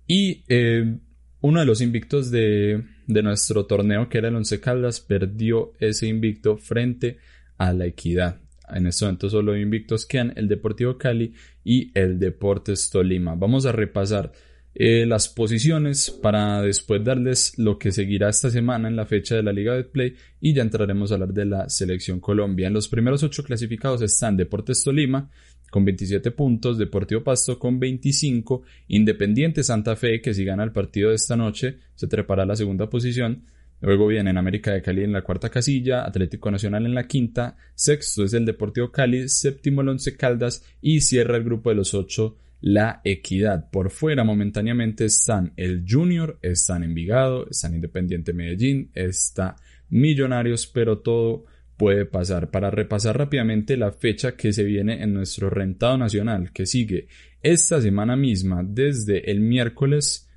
Y 0.08 0.44
eh, 0.48 0.98
uno 1.42 1.60
de 1.60 1.66
los 1.66 1.82
invictos 1.82 2.32
de, 2.32 2.84
de 3.08 3.24
nuestro 3.24 3.66
torneo, 3.66 4.10
que 4.10 4.18
era 4.18 4.30
el 4.30 4.36
Once 4.36 4.60
Caldas, 4.60 5.00
perdió 5.00 5.74
ese 5.80 6.08
invicto 6.08 6.58
frente 6.58 7.18
a 7.58 7.74
la 7.74 7.86
Equidad. 7.86 8.42
En 8.74 8.88
este 8.88 9.06
momento 9.06 9.30
solo 9.30 9.56
invictos 9.56 10.06
quedan 10.06 10.34
el 10.36 10.48
Deportivo 10.48 10.98
Cali 10.98 11.34
y 11.64 11.92
el 11.98 12.20
Deportes 12.20 12.90
Tolima. 12.90 13.36
Vamos 13.36 13.66
a 13.66 13.72
repasar 13.72 14.32
eh, 14.74 15.06
las 15.06 15.30
posiciones 15.30 16.10
para 16.10 16.62
después 16.62 17.04
darles 17.04 17.58
lo 17.58 17.78
que 17.80 17.92
seguirá 17.92 18.30
esta 18.30 18.50
semana 18.50 18.90
en 18.90 18.96
la 18.96 19.06
fecha 19.06 19.36
de 19.36 19.44
la 19.44 19.54
Liga 19.54 19.74
de 19.74 19.86
Play 19.86 20.16
y 20.42 20.54
ya 20.54 20.64
entraremos 20.64 21.12
a 21.12 21.16
hablar 21.16 21.34
de 21.34 21.46
la 21.46 21.70
selección 21.70 22.20
Colombia. 22.20 22.68
En 22.68 22.74
los 22.74 22.88
primeros 22.88 23.24
ocho 23.24 23.44
clasificados 23.44 24.02
están 24.02 24.36
Deportes 24.36 24.84
Tolima 24.84 25.30
con 25.76 25.84
27 25.84 26.32
puntos, 26.32 26.78
Deportivo 26.78 27.22
Pasto 27.22 27.60
con 27.60 27.82
25, 27.82 28.62
Independiente 28.88 29.62
Santa 29.62 29.98
Fe 29.98 30.22
que 30.22 30.34
si 30.34 30.46
gana 30.46 30.64
el 30.64 30.72
partido 30.72 31.10
de 31.10 31.16
esta 31.16 31.36
noche 31.36 31.80
se 31.96 32.08
trepará 32.08 32.44
a 32.44 32.46
la 32.46 32.56
segunda 32.56 32.90
posición 32.90 33.44
Luego 33.82 34.08
vienen 34.08 34.38
América 34.38 34.72
de 34.72 34.82
Cali 34.82 35.04
en 35.04 35.12
la 35.12 35.22
cuarta 35.22 35.50
casilla, 35.50 36.06
Atlético 36.06 36.50
Nacional 36.50 36.86
en 36.86 36.96
la 36.96 37.08
quinta, 37.08 37.58
sexto 37.74 38.24
es 38.24 38.34
el 38.34 38.46
Deportivo 38.46 38.90
Cali, 38.90 39.28
séptimo 39.28 39.82
el 39.82 39.90
Once 39.90 40.16
Caldas 40.16 40.64
y 40.82 41.02
cierra 41.02 41.36
el 41.36 41.44
grupo 41.44 41.72
de 41.72 41.76
los 41.76 41.94
ocho 41.94 42.38
la 42.62 43.02
Equidad. 43.04 43.70
Por 43.70 43.92
fuera 43.92 44.24
momentáneamente 44.24 45.04
están 45.04 45.52
el 45.58 45.84
Junior, 45.86 46.40
están 46.42 46.84
Envigado, 46.84 47.50
están 47.50 47.76
Independiente 47.76 48.32
Medellín, 48.32 48.92
está 48.94 49.58
Millonarios, 49.90 50.68
pero 50.68 51.00
todo 51.00 51.46
puede 51.78 52.06
pasar. 52.06 52.52
Para 52.52 52.72
repasar 52.72 53.18
rápidamente 53.18 53.78
la 53.78 53.92
fecha 53.92 54.36
que 54.36 54.54
se 54.54 54.64
viene 54.64 55.04
en 55.04 55.14
nuestro 55.14 55.50
rentado 55.50 55.98
nacional, 55.98 56.52
que 56.52 56.66
sigue 56.66 57.08
esta 57.42 57.82
semana 57.82 58.16
misma, 58.16 58.64
desde 58.64 59.30
el 59.30 59.42
miércoles 59.42 60.30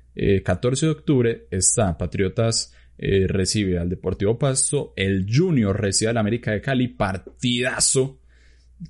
14 0.43 0.85
eh, 0.85 0.87
de 0.87 0.91
octubre, 0.91 1.47
está 1.49 1.97
Patriotas 1.97 2.73
eh, 3.01 3.27
recibe 3.27 3.79
al 3.79 3.89
Deportivo 3.89 4.37
Pasto, 4.37 4.93
el 4.97 5.25
Junior 5.33 5.79
recibe 5.79 6.11
al 6.11 6.17
América 6.17 6.51
de 6.51 6.59
Cali, 6.59 6.89
partidazo, 6.89 8.19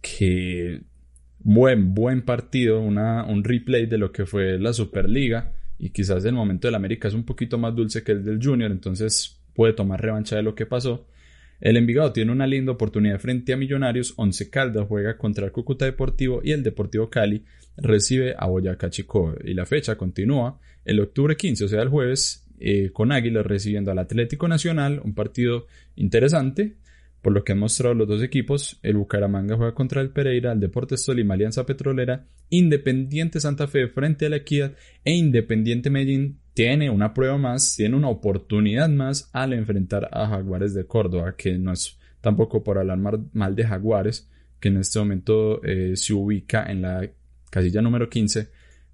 que 0.01 0.81
buen, 1.37 1.93
buen 1.93 2.23
partido, 2.23 2.81
un 2.81 3.43
replay 3.43 3.85
de 3.85 3.99
lo 3.99 4.11
que 4.11 4.25
fue 4.25 4.57
la 4.57 4.73
Superliga, 4.73 5.53
y 5.77 5.91
quizás 5.91 6.25
el 6.25 6.33
momento 6.33 6.67
del 6.67 6.75
América 6.75 7.07
es 7.07 7.13
un 7.13 7.23
poquito 7.23 7.57
más 7.59 7.75
dulce 7.75 8.03
que 8.03 8.13
el 8.13 8.23
del 8.23 8.43
Junior, 8.43 8.71
entonces 8.71 9.39
puede 9.53 9.73
tomar 9.73 10.01
revancha 10.01 10.35
de 10.35 10.41
lo 10.43 10.55
que 10.55 10.65
pasó. 10.65 11.07
El 11.59 11.75
Envigado 11.75 12.13
tiene 12.13 12.31
una 12.31 12.47
linda 12.47 12.71
oportunidad 12.71 13.19
frente 13.19 13.51
a 13.51 13.57
Millonarios, 13.57 14.13
Once 14.15 14.49
Caldas 14.49 14.85
juega 14.87 15.17
contra 15.17 15.45
el 15.45 15.51
Cúcuta 15.51 15.85
Deportivo 15.85 16.41
y 16.43 16.51
el 16.51 16.63
Deportivo 16.63 17.09
Cali 17.09 17.43
recibe 17.75 18.33
a 18.37 18.47
Boyacá 18.47 18.89
Chico. 18.89 19.35
Y 19.43 19.53
la 19.53 19.65
fecha 19.65 19.97
continúa 19.97 20.59
el 20.85 21.01
octubre 21.01 21.35
15, 21.35 21.65
o 21.65 21.67
sea 21.67 21.81
el 21.81 21.89
jueves, 21.89 22.45
eh, 22.59 22.91
con 22.91 23.11
Águilas 23.11 23.45
recibiendo 23.45 23.91
al 23.91 23.99
Atlético 23.99 24.47
Nacional, 24.47 25.01
un 25.03 25.13
partido 25.13 25.67
interesante, 25.95 26.77
por 27.21 27.33
lo 27.33 27.43
que 27.43 27.51
han 27.51 27.59
mostrado 27.59 27.93
los 27.93 28.07
dos 28.07 28.23
equipos. 28.23 28.79
El 28.81 28.95
Bucaramanga 28.95 29.57
juega 29.57 29.73
contra 29.73 30.01
el 30.01 30.11
Pereira, 30.11 30.53
el 30.53 30.61
Deportes 30.61 31.03
Tolima, 31.05 31.33
Alianza 31.33 31.65
Petrolera, 31.65 32.25
Independiente 32.49 33.41
Santa 33.41 33.67
Fe 33.67 33.89
frente 33.89 34.25
a 34.25 34.29
la 34.29 34.37
Equidad 34.37 34.73
e 35.03 35.13
Independiente 35.13 35.89
Medellín 35.89 36.38
tiene 36.53 36.89
una 36.89 37.13
prueba 37.13 37.37
más, 37.37 37.75
tiene 37.75 37.95
una 37.95 38.09
oportunidad 38.09 38.89
más 38.89 39.29
al 39.33 39.53
enfrentar 39.53 40.09
a 40.11 40.27
Jaguares 40.27 40.73
de 40.73 40.85
Córdoba, 40.85 41.35
que 41.37 41.57
no 41.57 41.73
es 41.73 41.97
tampoco 42.21 42.63
por 42.63 42.77
hablar 42.77 42.97
mal 42.97 43.55
de 43.55 43.63
Jaguares, 43.63 44.29
que 44.59 44.67
en 44.67 44.77
este 44.77 44.99
momento 44.99 45.63
eh, 45.63 45.95
se 45.95 46.13
ubica 46.13 46.65
en 46.69 46.81
la 46.81 47.09
casilla 47.49 47.81
número 47.81 48.09
15 48.09 48.49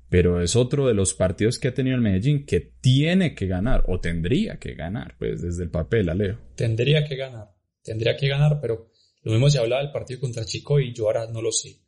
pero 0.09 0.41
es 0.41 0.55
otro 0.55 0.87
de 0.87 0.93
los 0.93 1.13
partidos 1.13 1.59
que 1.59 1.69
ha 1.69 1.73
tenido 1.73 1.95
el 1.95 2.01
Medellín 2.01 2.45
que 2.45 2.59
tiene 2.59 3.33
que 3.33 3.47
ganar 3.47 3.83
o 3.87 3.99
tendría 3.99 4.57
que 4.57 4.73
ganar, 4.73 5.15
pues 5.17 5.41
desde 5.41 5.63
el 5.63 5.69
papel, 5.69 6.09
Alejo. 6.09 6.39
Tendría 6.55 7.03
que 7.05 7.15
ganar, 7.15 7.49
tendría 7.83 8.15
que 8.15 8.27
ganar, 8.27 8.59
pero 8.61 8.91
lo 9.23 9.31
mismo 9.31 9.49
se 9.49 9.59
hablaba 9.59 9.81
del 9.81 9.91
partido 9.91 10.19
contra 10.19 10.45
Chico 10.45 10.79
y 10.79 10.93
yo 10.93 11.07
ahora 11.07 11.27
no 11.27 11.41
lo 11.41 11.51
sé. 11.51 11.81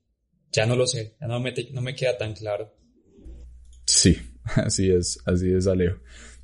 Ya 0.52 0.66
no 0.66 0.76
lo 0.76 0.88
sé, 0.88 1.16
ya 1.22 1.28
no 1.28 1.40
me, 1.40 1.54
no 1.72 1.82
me 1.82 1.96
queda 1.96 2.18
tan 2.18 2.34
claro. 2.34 2.74
Sí, 3.86 4.18
así 4.56 4.90
es, 4.90 5.20
así 5.26 5.52
es, 5.52 5.68
Alejo. 5.68 5.98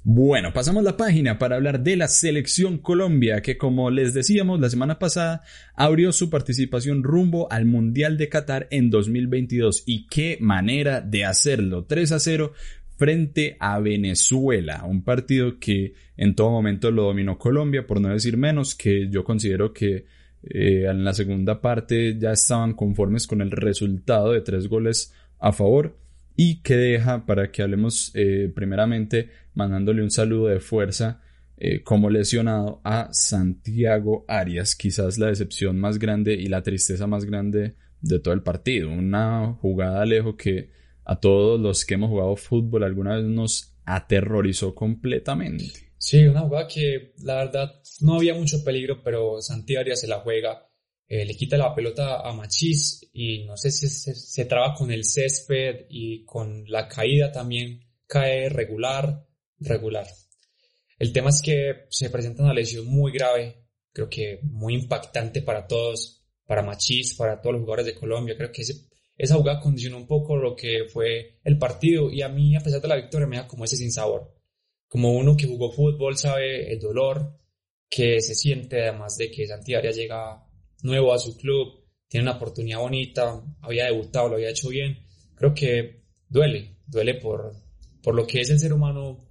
Bueno, 0.06 0.52
pasamos 0.52 0.84
la 0.84 0.98
página 0.98 1.40
para 1.40 1.56
hablar 1.56 1.82
de 1.82 1.96
la 1.96 2.10
selección 2.10 2.78
Colombia, 2.78 3.42
que 3.42 3.58
como 3.58 3.90
les 3.90 4.14
decíamos 4.14 4.60
la 4.60 4.70
semana 4.70 5.00
pasada, 5.00 5.44
abrió 5.76 6.12
su 6.12 6.30
participación 6.30 7.04
rumbo 7.04 7.50
al 7.50 7.64
Mundial 7.66 8.18
de 8.18 8.28
Qatar 8.28 8.68
en 8.70 8.90
2022. 8.90 9.84
Y 9.86 10.08
qué 10.08 10.38
manera 10.42 11.00
de 11.00 11.24
hacerlo. 11.24 11.86
3 11.86 12.12
a 12.12 12.20
0 12.20 12.52
frente 12.98 13.56
a 13.62 13.80
Venezuela, 13.80 14.84
un 14.86 15.06
partido 15.06 15.58
que 15.58 15.94
en 16.18 16.36
todo 16.36 16.52
momento 16.52 16.92
lo 16.92 17.04
dominó 17.04 17.38
Colombia, 17.38 17.88
por 17.88 18.02
no 18.02 18.10
decir 18.10 18.36
menos, 18.36 18.76
que 18.76 19.08
yo 19.10 19.24
considero 19.24 19.72
que 19.72 20.06
eh, 20.44 20.86
en 20.90 21.06
la 21.06 21.14
segunda 21.14 21.62
parte 21.62 22.18
ya 22.20 22.34
estaban 22.34 22.74
conformes 22.74 23.26
con 23.26 23.40
el 23.40 23.52
resultado 23.52 24.34
de 24.34 24.42
tres 24.42 24.68
goles 24.68 25.14
a 25.40 25.54
favor 25.54 26.03
y 26.36 26.62
que 26.62 26.76
deja 26.76 27.26
para 27.26 27.52
que 27.52 27.62
hablemos 27.62 28.12
eh, 28.16 28.52
primeramente 28.54 29.30
mandándole 29.54 30.02
un 30.02 30.12
saludo 30.12 30.48
de 30.48 30.60
fuerza 30.60 31.22
eh, 31.58 31.84
como 31.84 32.10
lesionado 32.10 32.82
a 32.84 33.10
Santiago 33.12 34.26
Arias, 34.28 34.76
quizás 34.76 35.18
la 35.18 35.28
decepción 35.28 35.80
más 35.80 36.00
grande 36.00 36.34
y 36.34 36.48
la 36.48 36.64
tristeza 36.64 37.08
más 37.08 37.26
grande 37.26 37.76
de 38.02 38.20
todo 38.20 38.34
el 38.34 38.42
partido. 38.42 38.90
Una 38.90 39.54
jugada 39.62 40.06
lejos 40.06 40.36
que 40.36 40.72
a 41.06 41.20
todos 41.20 41.60
los 41.60 41.86
que 41.86 41.94
hemos 41.94 42.10
jugado 42.10 42.36
fútbol 42.36 42.84
alguna 42.84 43.16
vez 43.18 43.26
nos 43.26 43.76
aterrorizó 43.86 44.74
completamente. 44.74 45.92
Sí, 45.98 46.26
una 46.26 46.42
jugada 46.42 46.68
que 46.68 47.14
la 47.20 47.36
verdad 47.36 47.72
no 48.02 48.16
había 48.16 48.34
mucho 48.34 48.64
peligro, 48.64 49.02
pero 49.04 49.42
Santiago 49.42 49.82
Arias 49.82 50.02
se 50.02 50.08
la 50.08 50.20
juega 50.20 50.68
eh, 51.08 51.26
le 51.26 51.36
quita 51.36 51.58
la 51.58 51.76
pelota 51.76 52.22
a 52.22 52.34
Machís 52.34 53.10
y 53.14 53.46
no 53.46 53.58
sé 53.58 53.72
si 53.72 53.88
se, 53.88 54.46
traba 54.46 54.74
con 54.74 54.92
el 54.92 55.04
césped 55.04 55.86
y 55.90 56.24
con 56.24 56.64
la 56.68 56.88
caída 56.88 57.32
también 57.32 57.82
cae 58.08 58.50
regular, 58.50 59.26
regular. 59.60 60.08
El 60.98 61.12
tema 61.12 61.30
es 61.30 61.42
que 61.42 61.86
se 61.90 62.10
presenta 62.10 62.44
una 62.44 62.54
lesión 62.54 62.86
muy 62.86 63.12
grave, 63.12 63.66
creo 63.92 64.10
que 64.10 64.40
muy 64.44 64.76
impactante 64.76 65.42
para 65.42 65.68
todos, 65.68 66.24
para 66.46 66.64
Machís, 66.64 67.16
para 67.16 67.42
todos 67.42 67.54
los 67.54 67.62
jugadores 67.62 67.86
de 67.88 67.96
Colombia. 67.96 68.36
Creo 68.38 68.52
que 68.52 68.64
esa 69.18 69.36
jugada 69.36 69.60
condicionó 69.60 69.98
un 69.98 70.08
poco 70.08 70.36
lo 70.38 70.56
que 70.56 70.86
fue 70.92 71.40
el 71.44 71.58
partido 71.58 72.12
y 72.12 72.22
a 72.22 72.30
mí, 72.30 72.56
a 72.56 72.62
pesar 72.62 72.82
de 72.82 72.88
la 72.88 72.96
victoria, 72.96 73.28
me 73.28 73.38
da 73.38 73.48
como 73.48 73.66
ese 73.66 73.76
sinsabor. 73.76 74.34
Como 74.88 75.12
uno 75.12 75.36
que 75.36 75.48
jugó 75.48 75.72
fútbol 75.72 76.18
sabe 76.18 76.72
el 76.72 76.80
dolor 76.80 77.38
que 77.90 78.22
se 78.22 78.34
siente, 78.34 78.82
además 78.82 79.18
de 79.18 79.30
que 79.30 79.46
Santiago 79.46 79.90
llega 79.90 80.43
nuevo 80.84 81.14
a 81.14 81.20
su 81.20 81.36
club, 81.38 81.84
tiene 82.08 82.28
una 82.28 82.38
oportunidad 82.38 82.80
bonita, 82.80 83.42
había 83.62 83.86
debutado, 83.86 84.30
lo 84.30 84.36
había 84.36 84.52
hecho 84.52 84.70
bien. 84.70 85.00
Creo 85.36 85.54
que 85.54 86.04
duele, 86.30 86.78
duele 86.86 87.16
por, 87.16 87.54
por 88.04 88.14
lo 88.14 88.28
que 88.28 88.42
es 88.42 88.50
el 88.52 88.60
ser 88.60 88.74
humano 88.74 89.26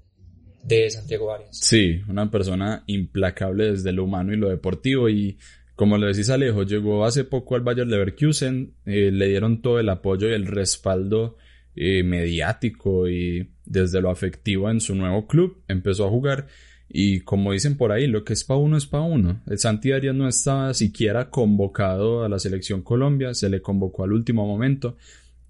de 0.64 0.90
Santiago 0.90 1.32
Arias. 1.32 1.56
Sí, 1.56 2.00
una 2.08 2.30
persona 2.30 2.82
implacable 2.86 3.70
desde 3.72 3.92
lo 3.92 4.04
humano 4.04 4.32
y 4.32 4.36
lo 4.36 4.48
deportivo 4.48 5.08
y 5.08 5.38
como 5.74 5.98
lo 5.98 6.06
decís 6.06 6.30
Alejo, 6.30 6.64
llegó 6.64 7.04
hace 7.04 7.24
poco 7.24 7.56
al 7.56 7.62
Bayern 7.62 7.90
Leverkusen, 7.90 8.74
eh, 8.84 9.10
le 9.10 9.28
dieron 9.28 9.62
todo 9.62 9.80
el 9.80 9.88
apoyo 9.88 10.28
y 10.28 10.32
el 10.32 10.46
respaldo 10.46 11.36
eh, 11.74 12.02
mediático 12.02 13.08
y 13.08 13.50
desde 13.64 14.00
lo 14.00 14.10
afectivo 14.10 14.70
en 14.70 14.80
su 14.80 14.94
nuevo 14.94 15.26
club, 15.26 15.62
empezó 15.68 16.06
a 16.06 16.10
jugar 16.10 16.46
y 16.94 17.20
como 17.20 17.52
dicen 17.52 17.78
por 17.78 17.90
ahí, 17.90 18.06
lo 18.06 18.22
que 18.22 18.34
es 18.34 18.44
para 18.44 18.60
uno 18.60 18.76
es 18.76 18.84
para 18.84 19.04
uno. 19.04 19.40
El 19.46 19.58
Santi 19.58 19.92
Arias 19.92 20.14
no 20.14 20.28
estaba 20.28 20.74
siquiera 20.74 21.30
convocado 21.30 22.22
a 22.22 22.28
la 22.28 22.38
selección 22.38 22.82
Colombia, 22.82 23.32
se 23.32 23.48
le 23.48 23.62
convocó 23.62 24.04
al 24.04 24.12
último 24.12 24.46
momento. 24.46 24.98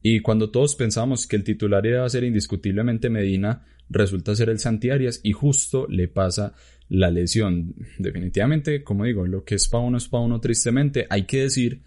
Y 0.03 0.21
cuando 0.21 0.51
todos 0.51 0.77
pensamos 0.77 1.27
que 1.27 1.35
el 1.35 1.43
titular 1.43 1.85
iba 1.85 2.05
a 2.05 2.09
ser 2.09 2.23
indiscutiblemente 2.23 3.11
Medina, 3.11 3.65
resulta 3.91 4.37
ser 4.37 4.51
el 4.51 4.61
Santi 4.61 4.91
Arias 4.91 5.19
y 5.25 5.33
justo 5.33 5.89
le 5.89 6.07
pasa 6.07 6.55
la 6.89 7.11
lesión. 7.11 7.75
Definitivamente, 7.99 8.85
como 8.85 9.05
digo, 9.05 9.27
lo 9.27 9.43
que 9.43 9.57
es 9.57 9.67
para 9.67 9.83
uno 9.83 9.99
es 9.99 10.07
para 10.07 10.23
uno 10.23 10.41
tristemente. 10.41 11.09
Hay 11.11 11.25
que 11.25 11.43
decir 11.43 11.83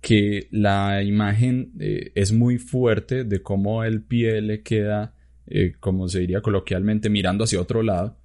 que 0.00 0.48
la 0.50 1.04
imagen 1.04 1.70
eh, 1.78 2.10
es 2.16 2.32
muy 2.32 2.58
fuerte 2.58 3.22
de 3.22 3.42
cómo 3.42 3.84
el 3.84 4.02
pie 4.02 4.40
le 4.40 4.62
queda, 4.62 5.14
eh, 5.46 5.74
como 5.78 6.08
se 6.08 6.18
diría 6.18 6.40
coloquialmente, 6.40 7.08
mirando 7.08 7.44
hacia 7.44 7.60
otro 7.60 7.84
lado 7.84 8.16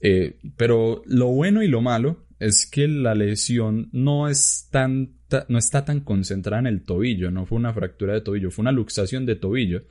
Eh, 0.00 0.38
pero 0.56 1.02
lo 1.06 1.28
bueno 1.28 1.62
y 1.62 1.68
lo 1.68 1.80
malo 1.80 2.26
es 2.38 2.66
que 2.66 2.86
la 2.86 3.14
lesión 3.14 3.88
no, 3.92 4.28
es 4.28 4.68
tan, 4.70 5.16
no 5.48 5.58
está 5.58 5.84
tan 5.84 6.00
concentrada 6.00 6.60
en 6.60 6.66
el 6.66 6.84
tobillo, 6.84 7.30
no 7.30 7.46
fue 7.46 7.58
una 7.58 7.72
fractura 7.72 8.14
de 8.14 8.20
tobillo, 8.20 8.50
fue 8.50 8.62
una 8.62 8.72
luxación 8.72 9.26
de 9.26 9.36
tobillo. 9.36 9.84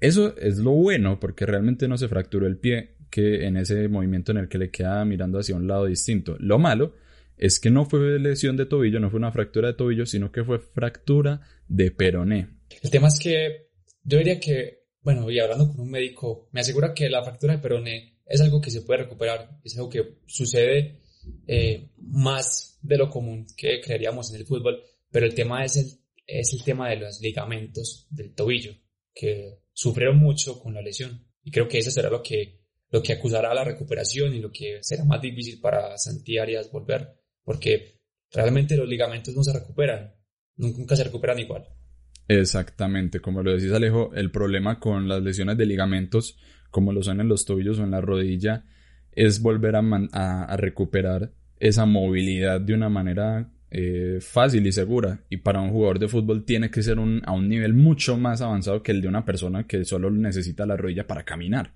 Eso 0.00 0.36
es 0.36 0.58
lo 0.58 0.72
bueno 0.72 1.18
porque 1.18 1.46
realmente 1.46 1.88
no 1.88 1.96
se 1.96 2.08
fracturó 2.08 2.46
el 2.46 2.58
pie 2.58 2.96
que 3.10 3.46
en 3.46 3.56
ese 3.56 3.88
movimiento 3.88 4.32
en 4.32 4.38
el 4.38 4.48
que 4.48 4.58
le 4.58 4.70
queda 4.70 5.04
mirando 5.04 5.38
hacia 5.38 5.56
un 5.56 5.66
lado 5.66 5.86
distinto. 5.86 6.36
Lo 6.38 6.58
malo 6.58 6.94
es 7.38 7.60
que 7.60 7.70
no 7.70 7.86
fue 7.86 8.18
lesión 8.18 8.56
de 8.56 8.66
tobillo, 8.66 9.00
no 9.00 9.10
fue 9.10 9.18
una 9.18 9.32
fractura 9.32 9.68
de 9.68 9.74
tobillo, 9.74 10.04
sino 10.06 10.32
que 10.32 10.44
fue 10.44 10.58
fractura 10.58 11.40
de 11.68 11.90
peroné. 11.90 12.48
El 12.82 12.90
tema 12.90 13.08
es 13.08 13.18
que 13.18 13.68
yo 14.04 14.18
diría 14.18 14.38
que, 14.38 14.84
bueno, 15.02 15.30
y 15.30 15.38
hablando 15.38 15.68
con 15.68 15.80
un 15.80 15.90
médico, 15.90 16.48
me 16.52 16.60
asegura 16.60 16.92
que 16.92 17.08
la 17.08 17.22
fractura 17.22 17.56
de 17.56 17.62
peroné 17.62 18.15
es 18.26 18.40
algo 18.40 18.60
que 18.60 18.70
se 18.70 18.82
puede 18.82 19.04
recuperar, 19.04 19.58
es 19.64 19.76
algo 19.76 19.88
que 19.88 20.18
sucede 20.26 21.00
eh, 21.46 21.90
más 21.98 22.78
de 22.82 22.98
lo 22.98 23.08
común 23.08 23.46
que 23.56 23.80
creeríamos 23.80 24.30
en 24.30 24.40
el 24.40 24.46
fútbol, 24.46 24.82
pero 25.10 25.26
el 25.26 25.34
tema 25.34 25.64
es 25.64 25.76
el, 25.76 25.86
es 26.26 26.52
el 26.52 26.62
tema 26.62 26.90
de 26.90 26.96
los 26.96 27.20
ligamentos 27.20 28.06
del 28.10 28.34
tobillo, 28.34 28.72
que 29.14 29.60
sufrieron 29.72 30.18
mucho 30.18 30.58
con 30.58 30.74
la 30.74 30.82
lesión. 30.82 31.24
Y 31.42 31.50
creo 31.50 31.68
que 31.68 31.78
eso 31.78 31.90
será 31.90 32.10
lo 32.10 32.22
que, 32.22 32.60
lo 32.90 33.02
que 33.02 33.12
acusará 33.12 33.54
la 33.54 33.64
recuperación 33.64 34.34
y 34.34 34.40
lo 34.40 34.50
que 34.50 34.78
será 34.82 35.04
más 35.04 35.20
difícil 35.20 35.60
para 35.60 35.96
Santi 35.96 36.38
Arias 36.38 36.70
volver, 36.70 37.20
porque 37.44 38.00
realmente 38.32 38.76
los 38.76 38.88
ligamentos 38.88 39.34
no 39.34 39.44
se 39.44 39.52
recuperan, 39.52 40.14
nunca 40.56 40.96
se 40.96 41.04
recuperan 41.04 41.38
igual. 41.38 41.68
Exactamente, 42.28 43.20
como 43.20 43.42
lo 43.42 43.52
decís 43.52 43.72
Alejo, 43.72 44.12
el 44.14 44.32
problema 44.32 44.80
con 44.80 45.06
las 45.06 45.22
lesiones 45.22 45.56
de 45.56 45.66
ligamentos, 45.66 46.36
como 46.70 46.92
lo 46.92 47.02
son 47.02 47.20
en 47.20 47.28
los 47.28 47.44
tobillos 47.44 47.78
o 47.78 47.84
en 47.84 47.90
la 47.90 48.00
rodilla, 48.00 48.64
es 49.12 49.40
volver 49.40 49.76
a, 49.76 50.56
recuperar 50.56 51.32
esa 51.58 51.86
movilidad 51.86 52.60
de 52.60 52.74
una 52.74 52.88
manera 52.88 53.48
eh, 53.70 54.18
fácil 54.20 54.66
y 54.66 54.72
segura. 54.72 55.20
Y 55.30 55.38
para 55.38 55.60
un 55.60 55.70
jugador 55.70 55.98
de 55.98 56.08
fútbol 56.08 56.44
tiene 56.44 56.70
que 56.70 56.82
ser 56.82 56.98
a 56.98 57.32
un 57.32 57.48
nivel 57.48 57.74
mucho 57.74 58.16
más 58.16 58.42
avanzado 58.42 58.82
que 58.82 58.92
el 58.92 59.00
de 59.00 59.08
una 59.08 59.24
persona 59.24 59.66
que 59.66 59.84
solo 59.84 60.10
necesita 60.10 60.66
la 60.66 60.76
rodilla 60.76 61.06
para 61.06 61.24
caminar. 61.24 61.72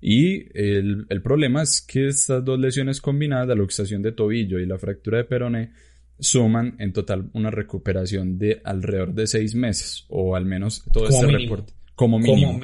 Y 0.00 0.46
el, 0.54 1.06
problema 1.22 1.62
es 1.62 1.80
que 1.80 2.08
estas 2.08 2.44
dos 2.44 2.58
lesiones 2.58 3.00
combinadas, 3.00 3.48
la 3.48 3.54
luxación 3.54 4.02
de 4.02 4.12
tobillo 4.12 4.58
y 4.58 4.66
la 4.66 4.78
fractura 4.78 5.18
de 5.18 5.24
peroné, 5.24 5.72
suman 6.18 6.76
en 6.78 6.92
total 6.92 7.30
una 7.32 7.50
recuperación 7.50 8.38
de 8.38 8.60
alrededor 8.64 9.14
de 9.14 9.26
seis 9.26 9.54
meses, 9.54 10.04
o 10.08 10.36
al 10.36 10.44
menos 10.44 10.84
todo 10.92 11.08
este 11.08 11.26
reporte. 11.26 11.72
Como 11.94 12.18
mínimo. 12.18 12.60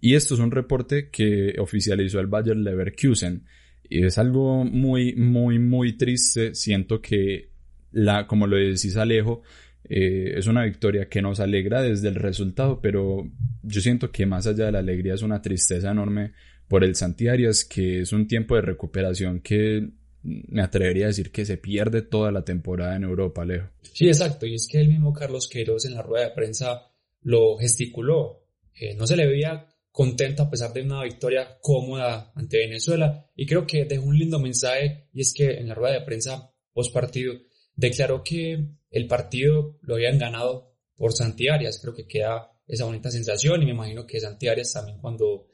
Y 0.00 0.14
esto 0.14 0.34
es 0.34 0.40
un 0.40 0.50
reporte 0.50 1.10
que 1.10 1.54
oficializó 1.58 2.20
el 2.20 2.26
Bayer 2.26 2.56
Leverkusen. 2.56 3.44
Y 3.88 4.04
es 4.04 4.18
algo 4.18 4.64
muy, 4.64 5.14
muy, 5.14 5.58
muy 5.58 5.96
triste. 5.96 6.54
Siento 6.54 7.00
que, 7.00 7.50
la, 7.92 8.26
como 8.26 8.46
lo 8.46 8.56
decís 8.56 8.96
Alejo, 8.96 9.42
eh, 9.88 10.34
es 10.36 10.46
una 10.46 10.64
victoria 10.64 11.08
que 11.08 11.22
nos 11.22 11.38
alegra 11.40 11.80
desde 11.82 12.08
el 12.08 12.16
resultado, 12.16 12.80
pero 12.80 13.30
yo 13.62 13.80
siento 13.80 14.10
que 14.10 14.26
más 14.26 14.46
allá 14.46 14.66
de 14.66 14.72
la 14.72 14.80
alegría 14.80 15.14
es 15.14 15.22
una 15.22 15.40
tristeza 15.40 15.92
enorme 15.92 16.32
por 16.68 16.82
el 16.82 16.96
Santiarias, 16.96 17.64
que 17.64 18.00
es 18.00 18.12
un 18.12 18.26
tiempo 18.26 18.56
de 18.56 18.62
recuperación 18.62 19.40
que 19.40 19.88
me 20.22 20.62
atrevería 20.62 21.04
a 21.04 21.08
decir 21.08 21.30
que 21.30 21.44
se 21.44 21.56
pierde 21.56 22.02
toda 22.02 22.32
la 22.32 22.44
temporada 22.44 22.96
en 22.96 23.04
Europa, 23.04 23.42
Alejo. 23.42 23.68
Sí, 23.92 24.08
exacto, 24.08 24.46
y 24.46 24.54
es 24.54 24.66
que 24.66 24.80
el 24.80 24.88
mismo 24.88 25.12
Carlos 25.12 25.48
Queiroz 25.48 25.84
en 25.84 25.94
la 25.94 26.02
rueda 26.02 26.28
de 26.28 26.34
prensa 26.34 26.90
lo 27.22 27.56
gesticuló. 27.56 28.44
Eh, 28.74 28.96
no 28.96 29.06
se 29.06 29.16
le 29.16 29.26
veía 29.26 29.68
contento 29.96 30.42
a 30.42 30.50
pesar 30.50 30.74
de 30.74 30.82
una 30.82 31.02
victoria 31.04 31.58
cómoda 31.62 32.30
ante 32.34 32.58
Venezuela 32.58 33.30
y 33.34 33.46
creo 33.46 33.66
que 33.66 33.86
dejó 33.86 34.04
un 34.04 34.18
lindo 34.18 34.38
mensaje 34.38 35.08
y 35.14 35.22
es 35.22 35.32
que 35.32 35.52
en 35.52 35.68
la 35.68 35.74
rueda 35.74 35.94
de 35.94 36.04
prensa 36.04 36.52
post 36.74 36.92
partido 36.92 37.32
declaró 37.74 38.22
que 38.22 38.72
el 38.90 39.06
partido 39.06 39.78
lo 39.80 39.94
habían 39.94 40.18
ganado 40.18 40.76
por 40.96 41.14
Santiarias, 41.14 41.78
creo 41.80 41.94
que 41.94 42.06
queda 42.06 42.52
esa 42.66 42.84
bonita 42.84 43.10
sensación 43.10 43.62
y 43.62 43.64
me 43.64 43.70
imagino 43.70 44.06
que 44.06 44.20
Santiarias 44.20 44.70
también 44.70 45.00
cuando 45.00 45.46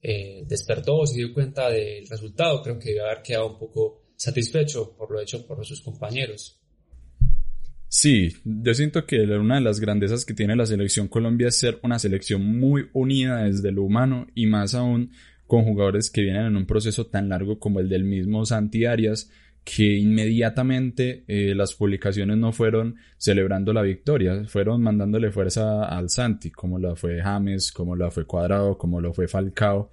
eh, 0.00 0.44
despertó 0.46 1.04
se 1.04 1.16
dio 1.16 1.34
cuenta 1.34 1.68
del 1.68 2.06
resultado 2.06 2.62
creo 2.62 2.78
que 2.78 2.90
debe 2.90 3.00
haber 3.00 3.22
quedado 3.22 3.48
un 3.48 3.58
poco 3.58 4.04
satisfecho 4.14 4.94
por 4.96 5.10
lo 5.10 5.20
hecho 5.20 5.44
por 5.44 5.66
sus 5.66 5.80
compañeros. 5.80 6.57
Sí, 7.88 8.36
yo 8.44 8.74
siento 8.74 9.06
que 9.06 9.22
una 9.22 9.54
de 9.56 9.60
las 9.62 9.80
grandezas 9.80 10.26
que 10.26 10.34
tiene 10.34 10.54
la 10.54 10.66
selección 10.66 11.08
Colombia 11.08 11.48
es 11.48 11.58
ser 11.58 11.78
una 11.82 11.98
selección 11.98 12.44
muy 12.44 12.88
unida 12.92 13.44
desde 13.44 13.72
lo 13.72 13.82
humano 13.82 14.26
y 14.34 14.46
más 14.46 14.74
aún 14.74 15.12
con 15.46 15.64
jugadores 15.64 16.10
que 16.10 16.20
vienen 16.20 16.46
en 16.46 16.56
un 16.56 16.66
proceso 16.66 17.06
tan 17.06 17.30
largo 17.30 17.58
como 17.58 17.80
el 17.80 17.88
del 17.88 18.04
mismo 18.04 18.44
Santi 18.44 18.84
Arias, 18.84 19.30
que 19.64 19.94
inmediatamente 19.98 21.24
eh, 21.26 21.54
las 21.54 21.72
publicaciones 21.74 22.36
no 22.36 22.52
fueron 22.52 22.96
celebrando 23.16 23.72
la 23.72 23.82
victoria, 23.82 24.44
fueron 24.44 24.82
mandándole 24.82 25.30
fuerza 25.30 25.84
al 25.84 26.10
Santi, 26.10 26.50
como 26.50 26.78
lo 26.78 26.94
fue 26.94 27.22
James, 27.22 27.72
como 27.72 27.96
lo 27.96 28.10
fue 28.10 28.26
Cuadrado, 28.26 28.76
como 28.76 29.00
lo 29.00 29.14
fue 29.14 29.28
Falcao. 29.28 29.92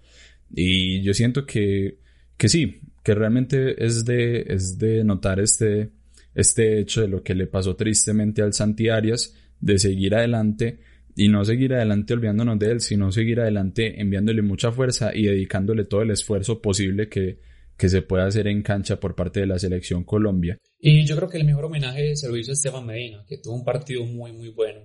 Y 0.54 1.02
yo 1.02 1.14
siento 1.14 1.46
que, 1.46 2.00
que 2.38 2.50
sí, 2.50 2.82
que 3.04 3.16
realmente 3.16 3.84
es 3.84 4.04
de, 4.04 4.42
es 4.48 4.78
de 4.78 5.04
notar 5.06 5.40
este, 5.40 5.90
este 6.36 6.80
hecho 6.80 7.02
de 7.02 7.08
lo 7.08 7.24
que 7.24 7.34
le 7.34 7.48
pasó 7.48 7.76
tristemente 7.76 8.42
al 8.42 8.54
Santi 8.54 8.90
Arias, 8.90 9.34
de 9.60 9.80
seguir 9.80 10.16
adelante 10.16 10.80
y 11.16 11.30
no 11.30 11.44
seguir 11.46 11.74
adelante 11.74 12.14
olvidándonos 12.14 12.60
de 12.60 12.72
él, 12.72 12.82
sino 12.82 13.12
seguir 13.12 13.40
adelante 13.40 14.00
enviándole 14.00 14.42
mucha 14.42 14.72
fuerza 14.72 15.16
y 15.16 15.24
dedicándole 15.24 15.86
todo 15.86 16.02
el 16.02 16.12
esfuerzo 16.12 16.62
posible 16.62 17.08
que, 17.08 17.40
que 17.78 17.90
se 17.90 18.02
pueda 18.02 18.26
hacer 18.26 18.48
en 18.48 18.62
cancha 18.62 19.00
por 19.00 19.16
parte 19.16 19.40
de 19.40 19.48
la 19.48 19.58
selección 19.58 20.04
Colombia. 20.04 20.58
Y 20.80 21.06
yo 21.06 21.16
creo 21.16 21.30
que 21.30 21.38
el 21.38 21.46
mejor 21.46 21.66
homenaje 21.66 22.16
se 22.16 22.28
lo 22.28 22.38
hizo 22.38 22.52
Esteban 22.52 22.86
Medina, 22.86 23.24
que 23.28 23.38
tuvo 23.38 23.56
un 23.56 23.64
partido 23.64 24.04
muy, 24.06 24.34
muy 24.34 24.50
bueno 24.50 24.82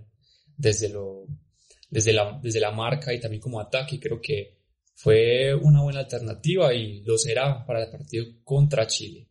desde, 0.57 0.89
lo, 0.89 1.27
desde, 1.91 2.13
la, 2.13 2.39
desde 2.43 2.61
la 2.61 2.71
marca 2.71 3.13
y 3.13 3.21
también 3.21 3.41
como 3.41 3.61
ataque. 3.61 3.99
Creo 3.99 4.21
que 4.21 4.59
fue 4.95 5.55
una 5.55 5.83
buena 5.83 6.01
alternativa 6.01 6.73
y 6.75 7.03
lo 7.03 7.19
será 7.19 7.65
para 7.65 7.85
el 7.85 7.91
partido 7.91 8.25
contra 8.45 8.87
Chile. 8.87 9.30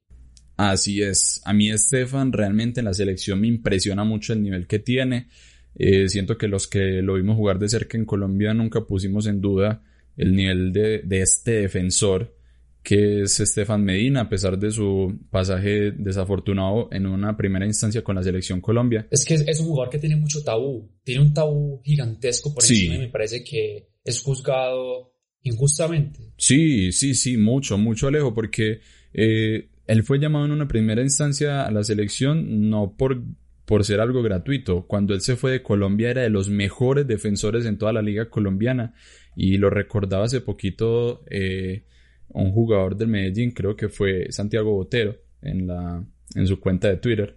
Así 0.59 1.01
es. 1.01 1.41
A 1.45 1.53
mí 1.53 1.69
Estefan 1.69 2.33
realmente 2.33 2.81
en 2.81 2.85
la 2.87 2.93
selección 2.93 3.39
me 3.39 3.47
impresiona 3.47 4.03
mucho 4.03 4.33
el 4.33 4.43
nivel 4.43 4.67
que 4.67 4.77
tiene. 4.77 5.27
Eh, 5.73 6.09
siento 6.09 6.37
que 6.37 6.49
los 6.49 6.67
que 6.67 7.01
lo 7.01 7.13
vimos 7.13 7.37
jugar 7.37 7.59
de 7.59 7.69
cerca 7.69 7.97
en 7.97 8.03
Colombia 8.03 8.53
nunca 8.53 8.85
pusimos 8.85 9.25
en 9.27 9.39
duda 9.39 9.81
el 10.17 10.35
nivel 10.35 10.73
de, 10.73 11.01
este 11.21 11.61
defensor 11.61 12.35
que 12.83 13.21
es 13.21 13.39
Estefan 13.39 13.85
Medina, 13.85 14.21
a 14.21 14.29
pesar 14.29 14.59
de 14.59 14.69
su 14.71 15.17
pasaje 15.29 15.91
desafortunado 15.91 16.89
en 16.91 17.05
una 17.05 17.37
primera 17.37 17.65
instancia 17.65 18.03
con 18.03 18.17
la 18.17 18.23
selección 18.23 18.59
Colombia. 18.59 19.07
Es 19.11 19.23
que 19.23 19.35
es, 19.35 19.59
un 19.61 19.67
jugador 19.67 19.89
que 19.89 19.99
tiene 19.99 20.17
mucho 20.17 20.43
tabú, 20.43 20.91
tiene 21.05 21.21
un 21.21 21.33
tabú 21.33 21.81
gigantesco 21.85 22.53
por 22.53 22.65
encima 22.65 22.95
y 22.95 22.99
me 22.99 23.07
parece 23.07 23.45
que 23.45 23.87
es 24.03 24.19
juzgado 24.19 25.13
injustamente. 25.41 26.33
Sí, 26.35 26.91
sí, 26.91 27.15
sí, 27.15 27.37
mucho, 27.37 27.77
mucho 27.77 28.07
Alejo, 28.07 28.33
porque 28.33 28.81
eh, 29.13 29.68
él 29.89 30.03
fue 30.03 30.19
llamado 30.19 30.45
en 30.45 30.51
una 30.51 30.67
primera 30.67 31.01
instancia 31.01 31.65
a 31.65 31.71
la 31.71 31.83
selección 31.83 32.69
no 32.69 32.95
por, 32.95 33.23
por 33.65 33.83
ser 33.83 33.99
algo 33.99 34.21
gratuito. 34.21 34.85
Cuando 34.85 35.15
él 35.15 35.21
se 35.21 35.35
fue 35.35 35.51
de 35.51 35.63
Colombia 35.63 36.11
era 36.11 36.21
de 36.21 36.29
los 36.29 36.47
mejores 36.47 37.07
defensores 37.07 37.65
en 37.65 37.79
toda 37.79 37.91
la 37.91 38.03
liga 38.03 38.29
colombiana 38.29 38.93
y 39.35 39.57
lo 39.57 39.71
recordaba 39.71 40.25
hace 40.25 40.41
poquito 40.41 41.23
eh, 41.31 41.85
un 42.27 42.51
jugador 42.51 42.97
del 42.97 43.07
Medellín, 43.07 43.49
creo 43.49 43.75
que 43.75 43.89
fue 43.89 44.31
Santiago 44.31 44.73
Botero, 44.73 45.15
en, 45.41 45.65
la, 45.65 46.03
en 46.35 46.47
su 46.47 46.59
cuenta 46.59 46.87
de 46.87 46.97
Twitter. 46.97 47.35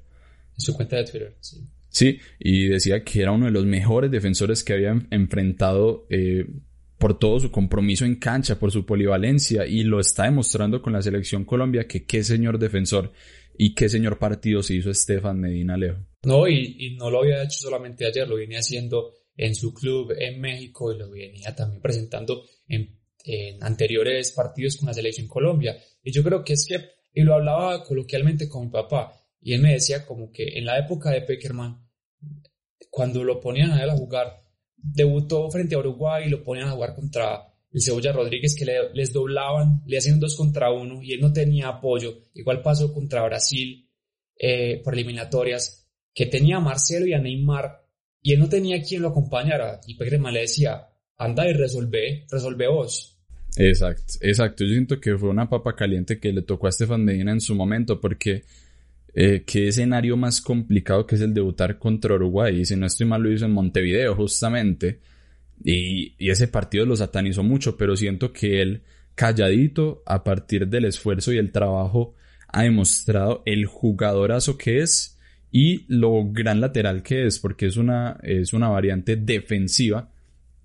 En 0.55 0.61
su 0.61 0.75
cuenta 0.75 0.97
de 0.97 1.05
Twitter, 1.05 1.35
sí. 1.41 1.67
Sí, 1.89 2.19
y 2.39 2.69
decía 2.69 3.03
que 3.03 3.23
era 3.23 3.33
uno 3.33 3.47
de 3.47 3.53
los 3.53 3.65
mejores 3.65 4.11
defensores 4.11 4.63
que 4.63 4.75
había 4.75 4.95
enfrentado 5.11 6.07
eh, 6.11 6.47
por 7.03 7.19
todo 7.19 7.41
su 7.41 7.51
compromiso 7.51 8.05
en 8.05 8.15
cancha, 8.15 8.61
por 8.61 8.71
su 8.71 8.87
polivalencia 8.87 9.67
y 9.67 9.83
lo 9.83 9.99
está 9.99 10.27
demostrando 10.27 10.81
con 10.81 10.93
la 10.93 11.03
selección 11.03 11.45
Colombia 11.45 11.89
que 11.89 12.07
qué 12.07 12.23
señor 12.23 12.61
defensor 12.61 13.13
y 13.59 13.75
qué 13.75 13.89
señor 13.89 14.21
partido 14.21 14.63
se 14.63 14.77
hizo 14.77 14.89
Estefan 14.89 15.41
Medina 15.41 15.77
Lejo. 15.77 15.99
No, 16.23 16.47
y, 16.47 16.95
no 16.97 17.11
lo 17.11 17.23
había 17.23 17.43
hecho 17.43 17.59
solamente 17.59 18.07
ayer, 18.07 18.29
lo 18.29 18.37
venía 18.37 18.61
haciendo 18.61 19.15
en 19.37 19.57
su 19.57 19.75
club 19.75 20.15
en 20.17 20.41
México 20.41 20.93
y 20.93 20.99
lo 20.99 21.11
venía 21.11 21.53
también 21.57 21.83
presentando 21.83 22.45
en, 22.69 23.01
anteriores 23.61 24.31
partidos 24.31 24.77
con 24.77 24.87
la 24.87 24.95
selección 24.95 25.27
Colombia. 25.27 25.77
Y 26.05 26.13
yo 26.13 26.23
creo 26.23 26.45
que 26.45 26.53
es 26.53 26.65
que, 26.69 26.77
y 27.13 27.23
lo 27.25 27.35
hablaba 27.35 27.83
coloquialmente 27.83 28.49
con 28.49 28.67
mi 28.67 28.71
papá, 28.71 29.13
y 29.41 29.55
él 29.55 29.61
me 29.61 29.73
decía 29.73 30.07
como 30.07 30.31
que 30.31 30.57
en 30.57 30.67
la 30.67 30.79
época 30.79 31.11
de 31.11 31.23
Peckerman, 31.23 31.85
cuando 32.91 33.25
lo 33.25 33.41
ponían 33.41 33.73
a 33.73 33.83
él 33.83 33.91
a 33.91 33.97
jugar, 33.97 34.42
debutó 34.83 35.51
frente 35.51 35.75
a 35.75 35.79
Uruguay 35.79 36.25
y 36.27 36.31
lo 36.31 36.43
ponían 36.43 36.69
a 36.69 36.73
jugar 36.73 36.95
contra 36.95 37.49
el 37.71 37.81
Cebolla 37.81 38.13
Rodríguez 38.13 38.55
que 38.55 38.67
les 38.93 39.13
doblaban, 39.13 39.83
le 39.87 39.97
hacían 39.97 40.21
dos 40.21 40.37
contra 40.37 40.71
uno 40.71 41.03
y 41.03 41.15
él 41.15 41.21
no 41.21 41.33
tenía 41.33 41.69
apoyo. 41.69 42.19
Igual 42.35 42.61
pasó 42.61 42.93
contra 42.93 43.25
Brasil 43.25 43.89
eh, 44.39 44.81
por 44.85 44.95
eliminatorias, 44.95 45.89
que 46.13 46.27
tenía 46.27 46.59
a 46.59 46.61
Marcelo 46.61 47.07
y 47.07 47.15
a 47.15 47.19
Neymar 47.19 47.83
y 48.21 48.33
él 48.33 48.41
no 48.41 48.49
tenía 48.49 48.83
quien 48.83 49.03
lo 49.03 49.09
acompañara. 49.09 49.81
Y 49.87 49.97
Peckerman 49.97 50.35
le 50.35 50.41
decía, 50.41 50.89
anda 51.17 51.49
y 51.49 51.55
resolve, 51.55 52.27
resolve 52.31 52.69
vos. 52.69 53.19
Exacto, 53.57 54.15
exacto. 54.21 54.65
Yo 54.65 54.71
siento 54.71 55.01
que 55.01 55.17
fue 55.17 55.29
una 55.29 55.49
papa 55.49 55.75
caliente 55.75 56.21
que 56.21 56.33
le 56.33 56.43
tocó 56.43 56.67
a 56.67 56.71
Estefan 56.71 57.05
Medina 57.05 57.33
en 57.33 57.41
su 57.41 57.55
momento 57.55 58.01
porque 58.01 58.45
eh, 59.15 59.45
qué 59.47 59.69
escenario 59.69 60.17
más 60.17 60.41
complicado 60.41 61.07
que 61.07 61.17
es 61.17 61.21
el 61.21 61.35
debutar 61.35 61.79
contra 61.79 62.15
Uruguay. 62.15 62.61
Y 62.61 62.65
si 62.65 62.77
no 62.77 62.87
estoy 62.87 63.07
mal, 63.07 63.23
lo 63.23 63.33
hizo 63.33 63.45
en 63.45 63.53
Montevideo, 63.53 64.15
justamente. 64.15 65.01
Y, 65.65 66.15
y 66.19 66.31
ese 66.31 66.49
partido 66.49 66.87
lo 66.87 66.97
satanizó 66.97 67.43
mucho, 67.43 67.77
pero 67.77 67.97
siento 67.97 68.33
que 68.33 68.63
él, 68.63 68.83
calladito, 69.15 70.03
a 70.07 70.25
partir 70.25 70.69
del 70.69 70.87
esfuerzo 70.87 71.33
y 71.33 71.39
el 71.39 71.53
trabajo, 71.53 72.15
ha 72.49 72.63
demostrado 72.63 73.43
el 73.47 73.67
jugadorazo 73.67 74.59
que 74.59 74.81
es 74.81 75.19
y 75.51 75.85
lo 75.89 76.31
gran 76.33 76.61
lateral 76.61 77.03
que 77.03 77.27
es, 77.27 77.39
porque 77.39 77.67
es 77.67 77.77
una, 77.77 78.19
es 78.23 78.55
una 78.55 78.69
variante 78.69 79.17
defensiva 79.17 80.11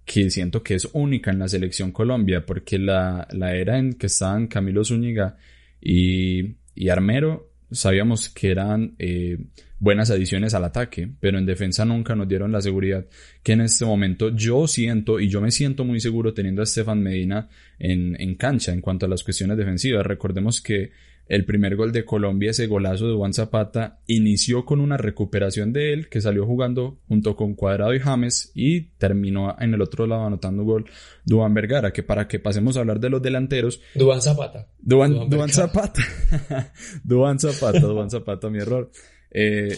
que 0.05 0.29
siento 0.29 0.63
que 0.63 0.75
es 0.75 0.87
única 0.93 1.31
en 1.31 1.39
la 1.39 1.49
selección 1.49 1.91
Colombia, 1.91 2.45
porque 2.45 2.79
la, 2.79 3.27
la 3.31 3.53
era 3.53 3.77
en 3.77 3.93
que 3.93 4.07
estaban 4.07 4.47
Camilo 4.47 4.85
Zúñiga 4.85 5.35
y, 5.81 6.55
y 6.73 6.87
Armero, 6.87 7.46
sabíamos 7.71 8.29
que 8.29 8.51
eran 8.51 8.95
eh, 8.99 9.37
buenas 9.79 10.09
adiciones 10.09 10.53
al 10.53 10.65
ataque, 10.65 11.09
pero 11.19 11.37
en 11.37 11.45
defensa 11.45 11.85
nunca 11.85 12.15
nos 12.15 12.27
dieron 12.27 12.51
la 12.51 12.61
seguridad 12.61 13.05
que 13.43 13.53
en 13.53 13.61
este 13.61 13.85
momento 13.85 14.29
yo 14.35 14.67
siento 14.67 15.19
y 15.19 15.29
yo 15.29 15.41
me 15.41 15.51
siento 15.51 15.83
muy 15.85 15.99
seguro 15.99 16.33
teniendo 16.33 16.61
a 16.61 16.63
Estefan 16.63 17.01
Medina 17.01 17.49
en, 17.79 18.19
en 18.19 18.35
cancha 18.35 18.71
en 18.71 18.81
cuanto 18.81 19.05
a 19.05 19.09
las 19.09 19.23
cuestiones 19.23 19.57
defensivas. 19.57 20.05
Recordemos 20.05 20.61
que 20.61 20.91
el 21.29 21.45
primer 21.45 21.75
gol 21.75 21.91
de 21.91 22.05
Colombia, 22.05 22.51
ese 22.51 22.67
golazo 22.67 23.07
de 23.07 23.15
Juan 23.15 23.33
Zapata, 23.33 23.99
inició 24.07 24.65
con 24.65 24.79
una 24.79 24.97
recuperación 24.97 25.73
de 25.73 25.93
él 25.93 26.09
que 26.09 26.21
salió 26.21 26.45
jugando 26.45 26.99
junto 27.07 27.35
con 27.35 27.53
Cuadrado 27.53 27.93
y 27.93 27.99
James 27.99 28.51
y 28.55 28.81
terminó 28.97 29.55
en 29.59 29.73
el 29.73 29.81
otro 29.81 30.07
lado 30.07 30.25
anotando 30.25 30.63
un 30.63 30.67
gol 30.67 30.85
Duan 31.25 31.53
Vergara, 31.53 31.91
que 31.91 32.03
para 32.03 32.27
que 32.27 32.39
pasemos 32.39 32.77
a 32.77 32.81
hablar 32.81 32.99
de 32.99 33.09
los 33.09 33.21
delanteros. 33.21 33.81
Duan 33.95 34.21
Zapata. 34.21 34.67
Duan, 34.79 35.29
Duan 35.29 35.49
Zapata. 35.49 36.01
Duan 37.03 37.39
Zapata, 37.39 37.79
Duan 37.79 38.09
Zapata, 38.09 38.49
mi 38.49 38.59
error. 38.59 38.91
Eh, 39.31 39.77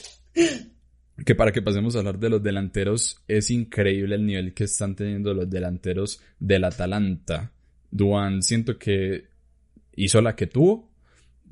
que 1.26 1.36
para 1.36 1.52
que 1.52 1.62
pasemos 1.62 1.96
a 1.96 2.00
hablar 2.00 2.20
de 2.20 2.30
los 2.30 2.44
delanteros, 2.44 3.24
es 3.28 3.52
increíble 3.52 4.16
el 4.16 4.26
nivel 4.26 4.54
que 4.54 4.66
están 4.66 4.96
teniendo 4.96 5.34
los 5.34 5.50
delanteros 5.50 6.22
del 6.40 6.64
Atalanta. 6.64 7.52
Duan 7.92 8.44
siento 8.44 8.78
que 8.78 9.26
hizo 9.96 10.22
la 10.22 10.36
que 10.36 10.48
tuvo, 10.48 10.89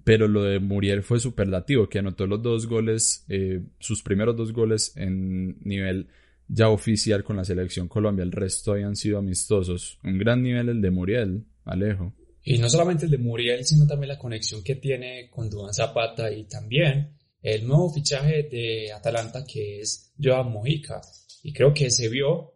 pero 0.08 0.30
lo 0.30 0.44
de 0.44 0.60
Muriel 0.60 1.04
fue 1.04 1.20
superlativo, 1.20 1.90
que 1.90 2.00
anotó 2.00 2.28
los 2.28 2.42
dos 2.42 2.66
goles, 2.66 3.26
eh, 3.28 3.62
sus 3.78 4.02
primeros 4.02 4.38
dos 4.38 4.54
goles 4.54 4.94
en 4.96 5.60
nivel 5.66 6.08
ya 6.48 6.70
oficial 6.70 7.26
con 7.26 7.36
la 7.36 7.44
selección 7.44 7.90
Colombia, 7.90 8.24
el 8.24 8.32
resto 8.32 8.72
habían 8.72 8.96
sido 8.96 9.18
amistosos. 9.18 10.00
Un 10.06 10.18
gran 10.18 10.42
nivel 10.42 10.70
el 10.70 10.82
de 10.82 10.92
Muriel, 10.92 11.44
Alejo. 11.66 12.14
Y 12.42 12.58
no 12.58 12.70
solamente 12.70 13.04
el 13.04 13.12
de 13.12 13.18
Muriel, 13.18 13.66
sino 13.66 13.86
también 13.86 14.08
la 14.08 14.18
conexión 14.18 14.64
que 14.64 14.76
tiene 14.76 15.30
con 15.30 15.50
Duan 15.50 15.74
Zapata 15.74 16.32
y 16.32 16.46
también 16.46 17.18
el 17.42 17.68
nuevo 17.68 17.92
fichaje 17.94 18.44
de 18.44 18.94
Atalanta 18.94 19.44
que 19.46 19.82
es 19.82 20.14
Joan 20.18 20.54
Mojica. 20.54 21.02
Y 21.44 21.52
creo 21.52 21.74
que 21.74 21.92
se 21.92 22.08
vio 22.08 22.54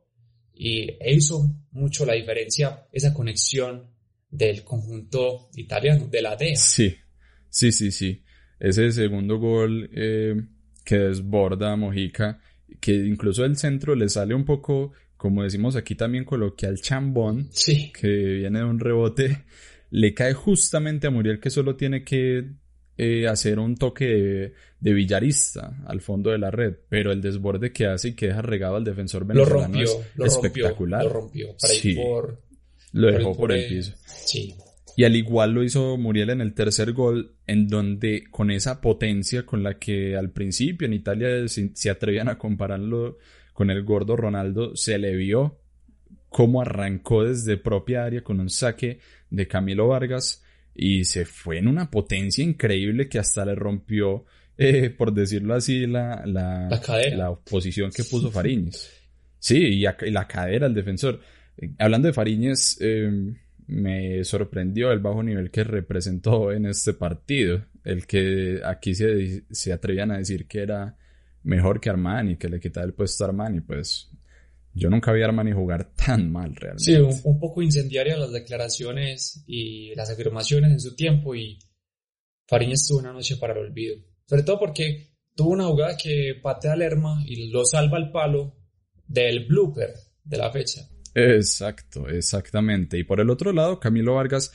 y 0.53 0.87
hizo 1.05 1.53
mucho 1.71 2.05
la 2.05 2.13
diferencia 2.13 2.87
esa 2.93 3.13
conexión 3.13 3.91
del 4.29 4.63
conjunto 4.63 5.49
italiano, 5.57 6.07
de 6.07 6.21
la 6.21 6.37
DEA. 6.37 6.55
Sí, 6.55 6.95
Sí, 7.51 7.71
sí, 7.71 7.91
sí. 7.91 8.23
Ese 8.59 8.91
segundo 8.91 9.37
gol 9.37 9.89
eh, 9.93 10.35
que 10.83 10.97
desborda 10.97 11.73
a 11.73 11.75
Mojica, 11.75 12.39
que 12.79 12.93
incluso 12.93 13.45
el 13.45 13.57
centro 13.57 13.93
le 13.93 14.09
sale 14.09 14.33
un 14.33 14.45
poco, 14.45 14.93
como 15.17 15.43
decimos 15.43 15.75
aquí 15.75 15.95
también 15.95 16.25
coloquial, 16.25 16.79
chambón, 16.81 17.49
sí. 17.51 17.91
que 17.91 18.07
viene 18.07 18.59
de 18.59 18.65
un 18.65 18.79
rebote, 18.79 19.43
le 19.91 20.13
cae 20.13 20.33
justamente 20.33 21.07
a 21.07 21.11
Muriel 21.11 21.39
que 21.39 21.49
solo 21.49 21.75
tiene 21.75 22.03
que 22.03 22.51
eh, 22.97 23.27
hacer 23.27 23.59
un 23.59 23.75
toque 23.75 24.53
de, 24.79 24.93
villarista 24.93 25.83
al 25.85 25.99
fondo 25.99 26.31
de 26.31 26.37
la 26.37 26.51
red, 26.51 26.75
pero 26.87 27.11
el 27.11 27.21
desborde 27.21 27.73
que 27.73 27.87
hace 27.87 28.09
y 28.09 28.13
que 28.13 28.27
deja 28.27 28.41
regado 28.41 28.77
al 28.77 28.83
defensor 28.83 29.25
venezolano 29.25 29.57
lo 29.57 29.63
rompió, 29.63 29.83
es 29.83 30.07
lo 30.15 30.25
espectacular. 30.25 31.03
Rompió, 31.03 31.47
lo 31.47 31.53
rompió 31.53 31.57
para 31.59 31.73
ir 31.73 31.95
por, 31.97 32.41
lo 32.93 33.11
dejó 33.11 33.35
por, 33.35 33.51
el, 33.51 33.67
piso. 33.67 33.93
Sí. 34.05 34.55
Y 35.01 35.03
al 35.03 35.15
igual 35.15 35.53
lo 35.53 35.63
hizo 35.63 35.97
Muriel 35.97 36.29
en 36.29 36.41
el 36.41 36.53
tercer 36.53 36.93
gol, 36.93 37.33
en 37.47 37.67
donde 37.67 38.25
con 38.29 38.51
esa 38.51 38.81
potencia 38.81 39.47
con 39.47 39.63
la 39.63 39.79
que 39.79 40.15
al 40.15 40.29
principio 40.29 40.85
en 40.85 40.93
Italia 40.93 41.47
se, 41.47 41.89
atrevían 41.89 42.29
a 42.29 42.37
compararlo 42.37 43.17
con 43.51 43.71
el 43.71 43.81
gordo 43.81 44.15
Ronaldo, 44.15 44.75
se 44.75 44.99
le 44.99 45.15
vio 45.15 45.57
cómo 46.29 46.61
arrancó 46.61 47.23
desde 47.23 47.57
propia 47.57 48.03
área 48.03 48.23
con 48.23 48.39
un 48.39 48.51
saque 48.51 48.99
de 49.31 49.47
Camilo 49.47 49.87
Vargas 49.87 50.43
y 50.75 51.03
se 51.05 51.25
fue 51.25 51.57
en 51.57 51.67
una 51.67 51.89
potencia 51.89 52.43
increíble 52.43 53.09
que 53.09 53.17
hasta 53.17 53.43
le 53.43 53.55
rompió, 53.55 54.25
eh, 54.55 54.91
por 54.91 55.15
decirlo 55.15 55.55
así, 55.55 55.87
la, 55.87 56.21
la, 56.27 56.69
la, 57.15 57.35
posición 57.49 57.89
que 57.89 58.03
puso 58.03 58.29
Fariñez. 58.29 58.87
Sí, 59.39 59.57
y, 59.57 60.11
la 60.11 60.27
cadera 60.27 60.67
al 60.67 60.75
defensor. 60.75 61.21
Hablando 61.79 62.07
de 62.07 62.13
Fariñez, 62.13 62.77
eh, 62.81 63.33
me 63.71 64.23
sorprendió 64.25 64.91
el 64.91 64.99
bajo 64.99 65.23
nivel 65.23 65.49
que 65.49 65.63
representó 65.63 66.51
en 66.51 66.65
este 66.65 66.93
partido. 66.93 67.65
El 67.83 68.05
que 68.05 68.61
aquí 68.65 68.93
se, 68.93 69.45
se 69.49 69.71
atrevían 69.71 70.11
a 70.11 70.17
decir 70.17 70.45
que 70.45 70.59
era 70.59 70.97
mejor 71.43 71.79
que 71.79 71.89
Armani, 71.89 72.35
que 72.37 72.49
le 72.49 72.59
quitaba 72.59 72.85
el 72.85 72.93
puesto 72.93 73.23
a 73.23 73.27
Armani, 73.27 73.61
pues 73.61 74.11
yo 74.73 74.89
nunca 74.89 75.13
vi 75.13 75.21
a 75.21 75.25
Armani 75.25 75.53
jugar 75.53 75.93
tan 75.95 76.31
mal 76.31 76.53
realmente. 76.55 76.83
Sí, 76.83 76.95
un, 77.23 77.39
poco 77.39 77.61
incendiaria 77.61 78.17
las 78.17 78.31
declaraciones 78.31 79.43
y 79.47 79.95
las 79.95 80.09
afirmaciones 80.09 80.71
en 80.71 80.79
su 80.79 80.95
tiempo 80.95 81.33
y 81.33 81.57
Fariñez 82.47 82.85
tuvo 82.87 82.99
una 82.99 83.13
noche 83.13 83.37
para 83.37 83.53
el 83.53 83.59
olvido. 83.59 83.95
Sobre 84.25 84.43
todo 84.43 84.59
porque 84.59 85.15
tuvo 85.33 85.51
una 85.51 85.65
jugada 85.65 85.95
que 85.95 86.35
patea 86.41 86.73
al 86.73 86.79
Lerma 86.79 87.23
y 87.25 87.49
lo 87.49 87.63
salva 87.63 87.97
al 87.97 88.11
palo 88.11 88.57
del 89.07 89.45
blooper 89.45 89.93
de 90.23 90.37
la 90.37 90.51
fecha. 90.51 90.87
Exacto, 91.13 92.07
exactamente. 92.07 92.97
Y 92.97 93.03
por 93.03 93.19
el 93.19 93.29
otro 93.29 93.51
lado, 93.51 93.79
Camilo 93.79 94.15
Vargas, 94.15 94.53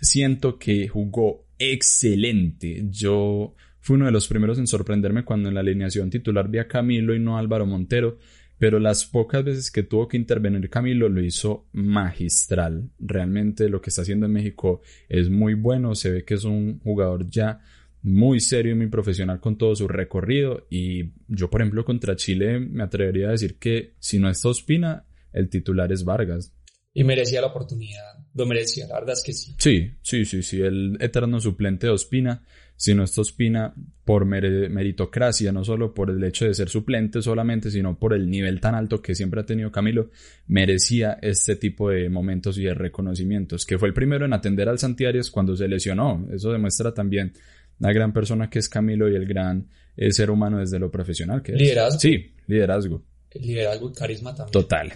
siento 0.00 0.58
que 0.58 0.88
jugó 0.88 1.46
excelente. 1.58 2.84
Yo 2.88 3.54
fui 3.80 3.96
uno 3.96 4.06
de 4.06 4.12
los 4.12 4.28
primeros 4.28 4.58
en 4.58 4.66
sorprenderme 4.66 5.24
cuando 5.24 5.48
en 5.48 5.54
la 5.54 5.60
alineación 5.60 6.10
titular 6.10 6.48
vi 6.48 6.58
a 6.58 6.68
Camilo 6.68 7.14
y 7.14 7.20
no 7.20 7.36
a 7.36 7.40
Álvaro 7.40 7.66
Montero, 7.66 8.18
pero 8.58 8.78
las 8.78 9.04
pocas 9.04 9.44
veces 9.44 9.70
que 9.70 9.82
tuvo 9.82 10.08
que 10.08 10.16
intervenir 10.16 10.68
Camilo 10.68 11.08
lo 11.08 11.22
hizo 11.22 11.66
magistral. 11.72 12.90
Realmente 12.98 13.68
lo 13.68 13.80
que 13.80 13.90
está 13.90 14.02
haciendo 14.02 14.26
en 14.26 14.32
México 14.32 14.82
es 15.08 15.30
muy 15.30 15.54
bueno, 15.54 15.94
se 15.94 16.10
ve 16.10 16.24
que 16.24 16.34
es 16.34 16.44
un 16.44 16.80
jugador 16.80 17.28
ya 17.28 17.60
muy 18.02 18.40
serio 18.40 18.72
y 18.72 18.76
muy 18.76 18.86
profesional 18.86 19.40
con 19.40 19.58
todo 19.58 19.74
su 19.74 19.88
recorrido 19.88 20.66
y 20.70 21.10
yo 21.26 21.50
por 21.50 21.60
ejemplo 21.60 21.84
contra 21.84 22.14
Chile 22.14 22.60
me 22.60 22.84
atrevería 22.84 23.28
a 23.28 23.32
decir 23.32 23.56
que 23.58 23.94
si 23.98 24.20
no 24.20 24.30
está 24.30 24.48
Ospina 24.48 25.04
el 25.32 25.48
titular 25.48 25.92
es 25.92 26.04
Vargas. 26.04 26.52
Y 26.94 27.04
merecía 27.04 27.40
la 27.40 27.48
oportunidad, 27.48 28.18
lo 28.34 28.46
merecía, 28.46 28.86
la 28.88 28.94
verdad 28.94 29.12
es 29.12 29.22
que 29.22 29.32
sí. 29.32 29.54
Sí, 29.58 29.92
sí, 30.02 30.24
sí, 30.24 30.42
sí, 30.42 30.60
el 30.60 30.96
eterno 31.00 31.38
suplente 31.38 31.86
de 31.86 31.92
Ospina, 31.92 32.42
si 32.76 32.94
no 32.94 33.04
está 33.04 33.20
Ospina 33.20 33.74
por 34.04 34.24
meritocracia, 34.24 35.52
no 35.52 35.64
solo 35.64 35.94
por 35.94 36.10
el 36.10 36.24
hecho 36.24 36.46
de 36.46 36.54
ser 36.54 36.68
suplente 36.68 37.22
solamente, 37.22 37.70
sino 37.70 37.98
por 37.98 38.14
el 38.14 38.28
nivel 38.28 38.60
tan 38.60 38.74
alto 38.74 39.00
que 39.00 39.14
siempre 39.14 39.40
ha 39.40 39.46
tenido 39.46 39.70
Camilo, 39.70 40.10
merecía 40.46 41.18
este 41.22 41.56
tipo 41.56 41.90
de 41.90 42.08
momentos 42.08 42.58
y 42.58 42.64
de 42.64 42.74
reconocimientos, 42.74 43.66
que 43.66 43.78
fue 43.78 43.88
el 43.88 43.94
primero 43.94 44.24
en 44.24 44.32
atender 44.32 44.68
al 44.68 44.78
Santiares 44.78 45.30
cuando 45.30 45.54
se 45.56 45.68
lesionó, 45.68 46.26
eso 46.32 46.50
demuestra 46.50 46.94
también 46.94 47.32
la 47.78 47.92
gran 47.92 48.12
persona 48.12 48.50
que 48.50 48.58
es 48.58 48.68
Camilo 48.68 49.08
y 49.08 49.14
el 49.14 49.26
gran 49.26 49.68
eh, 49.96 50.10
ser 50.10 50.30
humano 50.30 50.58
desde 50.58 50.80
lo 50.80 50.90
profesional 50.90 51.42
que 51.42 51.52
es. 51.52 51.58
Liderazgo. 51.60 52.00
Sí, 52.00 52.34
liderazgo 52.46 53.04
liderazgo 53.34 53.90
y 53.90 53.92
carisma 53.92 54.34
también. 54.34 54.52
Total. 54.52 54.92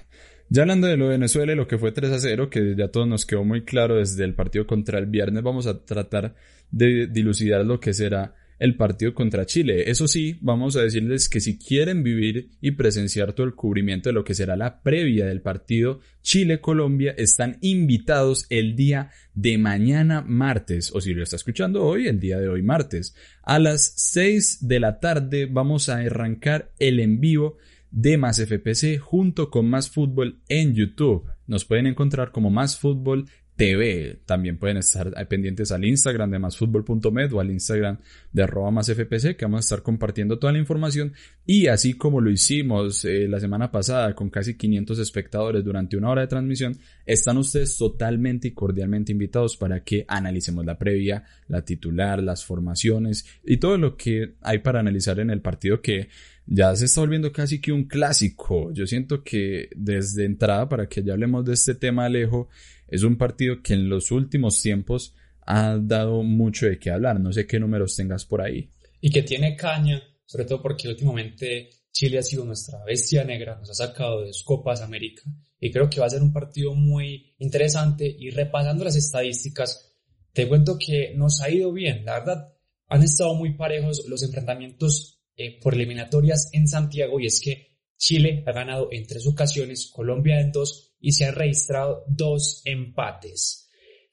Ya 0.49 0.63
hablando 0.63 0.87
de 0.87 0.97
lo 0.97 1.07
de 1.07 1.13
Venezuela 1.13 1.53
y 1.53 1.57
lo 1.57 1.67
que 1.67 1.79
fue 1.79 1.93
3 1.93 2.13
a 2.13 2.19
0, 2.19 2.51
que 2.51 2.75
ya 2.77 2.89
todo 2.89 3.07
nos 3.07 3.25
quedó 3.25 3.43
muy 3.43 3.65
claro 3.65 3.97
desde 3.97 4.25
el 4.25 4.35
partido 4.35 4.67
contra 4.67 4.99
el 4.99 5.07
viernes, 5.07 5.43
vamos 5.43 5.67
a 5.67 5.85
tratar 5.85 6.35
de 6.71 7.07
dilucidar 7.07 7.65
lo 7.65 7.81
que 7.81 7.95
será 7.95 8.35
el 8.59 8.77
partido 8.77 9.13
contra 9.13 9.45
Chile. 9.45 9.91
Eso 9.91 10.07
sí, 10.07 10.39
vamos 10.41 10.77
a 10.77 10.83
decirles 10.83 11.29
que 11.29 11.41
si 11.41 11.59
quieren 11.59 12.05
vivir 12.05 12.51
y 12.61 12.71
presenciar 12.73 13.33
todo 13.33 13.45
el 13.45 13.57
cubrimiento 13.57 14.09
de 14.09 14.13
lo 14.13 14.23
que 14.23 14.35
será 14.35 14.55
la 14.55 14.83
previa 14.83 15.27
del 15.27 15.41
partido 15.41 15.99
Chile-Colombia, 16.23 17.13
están 17.19 17.59
invitados 17.61 18.47
el 18.51 18.77
día 18.77 19.11
de 19.35 19.59
mañana 19.59 20.21
martes, 20.21 20.93
o 20.95 21.01
si 21.01 21.13
lo 21.13 21.25
está 21.25 21.35
escuchando 21.35 21.83
hoy, 21.83 22.07
el 22.07 22.21
día 22.21 22.39
de 22.39 22.49
hoy 22.49 22.63
martes. 22.63 23.17
A 23.43 23.59
las 23.59 23.95
6 23.97 24.69
de 24.69 24.79
la 24.79 25.01
tarde 25.01 25.47
vamos 25.47 25.89
a 25.89 25.97
arrancar 25.97 26.71
el 26.79 27.01
en 27.01 27.21
vivo 27.21 27.57
de 27.93 28.19
Más 28.19 28.41
FPC 28.41 28.99
junto 28.99 29.51
con 29.51 29.69
Más 29.69 29.91
Fútbol 29.91 30.41
en 30.49 30.75
YouTube. 30.75 31.25
Nos 31.47 31.65
pueden 31.65 31.87
encontrar 31.87 32.33
como 32.33 32.51
Más 32.51 32.79
Fútbol 32.79 33.27
TV. 33.57 34.21
También 34.25 34.59
pueden 34.59 34.79
estar 34.79 35.13
pendientes 35.29 35.73
al 35.73 35.85
Instagram 35.85 36.31
de 36.31 36.39
másfutbol.med 36.39 37.33
o 37.33 37.41
al 37.41 37.51
Instagram 37.51 37.99
de 38.33 38.43
arroba 38.43 38.71
más 38.71 38.91
FPC 38.91 39.37
que 39.37 39.45
vamos 39.45 39.59
a 39.59 39.61
estar 39.61 39.83
compartiendo 39.83 40.39
toda 40.39 40.53
la 40.53 40.59
información 40.59 41.13
y 41.45 41.67
así 41.67 41.95
como 41.95 42.21
lo 42.21 42.31
hicimos 42.31 43.05
eh, 43.05 43.29
la 43.29 43.41
semana 43.41 43.71
pasada 43.71 44.15
con 44.15 44.31
casi 44.31 44.57
500 44.57 44.99
espectadores 44.99 45.65
durante 45.65 45.97
una 45.97 46.11
hora 46.11 46.23
de 46.23 46.29
transmisión, 46.29 46.79
están 47.05 47.37
ustedes 47.37 47.77
totalmente 47.77 48.49
y 48.49 48.53
cordialmente 48.53 49.13
invitados 49.13 49.57
para 49.57 49.85
que 49.85 50.05
analicemos 50.09 50.65
la 50.65 50.79
previa, 50.79 51.25
la 51.49 51.63
titular, 51.63 52.23
las 52.23 52.45
formaciones 52.45 53.27
y 53.45 53.59
todo 53.59 53.77
lo 53.77 53.97
que 53.97 54.35
hay 54.41 54.61
para 54.61 54.81
analizar 54.81 55.21
en 55.21 55.31
el 55.31 55.43
partido 55.43 55.83
que 55.83 56.09
ya 56.47 56.75
se 56.75 56.87
está 56.87 57.01
volviendo 57.01 57.33
casi 57.33 57.61
que 57.61 57.73
un 57.73 57.85
clásico. 57.85 58.73
Yo 58.73 58.87
siento 58.87 59.23
que 59.23 59.69
desde 59.75 60.25
entrada, 60.25 60.69
para 60.69 60.89
que 60.89 61.03
ya 61.03 61.13
hablemos 61.13 61.45
de 61.45 61.55
este 61.55 61.75
tema, 61.75 62.07
Alejo, 62.07 62.49
es 62.89 63.03
un 63.03 63.17
partido 63.17 63.63
que 63.63 63.75
en 63.75 63.89
los 63.89 64.11
últimos 64.11 64.61
tiempos 64.61 65.15
ha 65.47 65.79
dado 65.79 66.23
mucho 66.23 66.67
de 66.67 66.79
qué 66.79 66.91
hablar. 66.91 67.21
No 67.21 67.33
sé 67.33 67.47
qué 67.47 67.59
números 67.59 67.97
tengas 67.97 68.25
por 68.25 68.43
ahí. 68.43 68.71
Y 69.01 69.11
que 69.11 69.23
tiene 69.23 69.57
caña, 69.57 70.03
sobre 70.25 70.45
todo 70.45 70.63
porque 70.63 70.89
últimamente 70.89 71.71
Chile 71.91 72.19
ha 72.19 72.23
sido 72.23 72.45
nuestra 72.45 72.83
bestia 72.85 73.25
negra, 73.25 73.57
nos 73.57 73.71
ha 73.71 73.75
sacado 73.75 74.21
de 74.21 74.29
dos 74.29 74.43
Copas 74.45 74.81
América. 74.81 75.23
Y 75.61 75.71
creo 75.71 75.89
que 75.89 76.01
va 76.01 76.07
a 76.07 76.11
ser 76.11 76.23
un 76.23 76.33
partido 76.33 76.75
muy 76.75 77.35
interesante. 77.39 78.05
Y 78.19 78.31
repasando 78.31 78.85
las 78.85 78.97
estadísticas, 78.97 79.95
te 80.33 80.49
cuento 80.49 80.77
que 80.79 81.15
nos 81.17 81.41
ha 81.41 81.51
ido 81.51 81.73
bien. 81.73 82.05
La 82.05 82.19
verdad, 82.19 82.53
han 82.89 83.03
estado 83.03 83.35
muy 83.35 83.55
parejos 83.55 84.05
los 84.09 84.23
enfrentamientos 84.23 85.22
eh, 85.37 85.59
por 85.61 85.75
eliminatorias 85.75 86.51
en 86.53 86.69
Santiago. 86.69 87.21
Y 87.21 87.27
es 87.27 87.41
que 87.41 87.73
Chile 87.97 88.43
ha 88.47 88.53
ganado 88.53 88.89
en 88.91 89.07
tres 89.07 89.27
ocasiones, 89.27 89.91
Colombia 89.93 90.41
en 90.41 90.51
dos 90.51 90.97
y 91.01 91.13
se 91.13 91.27
han 91.27 91.35
registrado 91.35 92.05
dos 92.09 92.63
empates. 92.65 93.71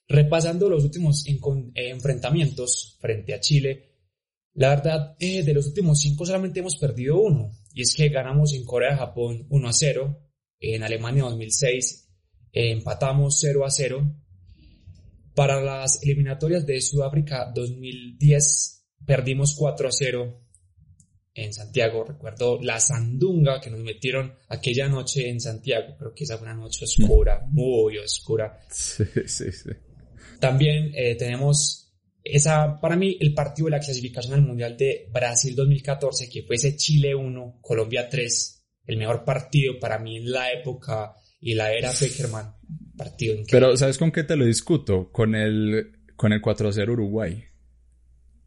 Repasando 0.07 0.69
los 0.69 0.83
últimos 0.83 1.25
eh, 1.27 1.39
enfrentamientos 1.75 2.97
frente 2.99 3.33
a 3.33 3.39
Chile, 3.39 3.89
la 4.53 4.69
verdad, 4.69 5.15
eh, 5.19 5.43
de 5.43 5.53
los 5.53 5.67
últimos 5.67 5.99
cinco 5.99 6.25
solamente 6.25 6.59
hemos 6.59 6.75
perdido 6.75 7.21
uno, 7.21 7.51
y 7.73 7.83
es 7.83 7.95
que 7.95 8.09
ganamos 8.09 8.53
en 8.53 8.65
Corea-Japón 8.65 9.47
1 9.49 9.69
a 9.69 9.73
0, 9.73 10.19
en 10.59 10.83
Alemania 10.83 11.23
2006 11.23 12.09
eh, 12.51 12.71
empatamos 12.71 13.39
0 13.39 13.65
a 13.65 13.69
0, 13.69 14.15
para 15.35 15.61
las 15.61 16.03
eliminatorias 16.03 16.65
de 16.65 16.81
Sudáfrica 16.81 17.51
2010 17.55 18.87
perdimos 19.05 19.55
4 19.55 19.87
a 19.87 19.91
0 19.91 20.48
en 21.33 21.53
Santiago. 21.53 22.03
Recuerdo 22.03 22.59
la 22.61 22.79
sandunga 22.79 23.59
que 23.61 23.69
nos 23.69 23.79
metieron 23.79 24.33
aquella 24.47 24.87
noche 24.87 25.29
en 25.29 25.39
Santiago. 25.39 25.95
Creo 25.97 26.13
que 26.13 26.23
esa 26.23 26.37
fue 26.37 26.47
una 26.47 26.55
noche 26.55 26.85
oscura, 26.85 27.45
muy 27.51 27.97
oscura. 27.97 28.59
Sí, 28.69 29.05
sí, 29.25 29.51
sí. 29.51 29.69
También 30.39 30.91
eh, 30.95 31.15
tenemos 31.15 31.89
esa, 32.23 32.79
para 32.79 32.95
mí, 32.95 33.17
el 33.19 33.33
partido 33.33 33.65
de 33.65 33.71
la 33.71 33.79
clasificación 33.79 34.33
al 34.33 34.41
Mundial 34.41 34.77
de 34.77 35.09
Brasil 35.11 35.55
2014, 35.55 36.29
que 36.29 36.43
fue 36.43 36.57
ese 36.57 36.75
Chile 36.75 37.15
1, 37.15 37.59
Colombia 37.61 38.07
3. 38.09 38.55
El 38.85 38.97
mejor 38.97 39.23
partido 39.23 39.79
para 39.79 39.99
mí 39.99 40.17
en 40.17 40.31
la 40.31 40.51
época 40.51 41.13
y 41.39 41.53
la 41.53 41.71
era 41.71 41.91
Peckerman. 41.91 42.55
Partido 42.97 43.33
increíble. 43.33 43.51
Pero, 43.51 43.77
¿sabes 43.77 43.97
con 43.97 44.11
qué 44.11 44.23
te 44.23 44.35
lo 44.35 44.45
discuto? 44.45 45.11
Con 45.11 45.35
el, 45.35 45.91
con 46.15 46.33
el 46.33 46.41
4-0 46.41 46.91
Uruguay. 46.91 47.43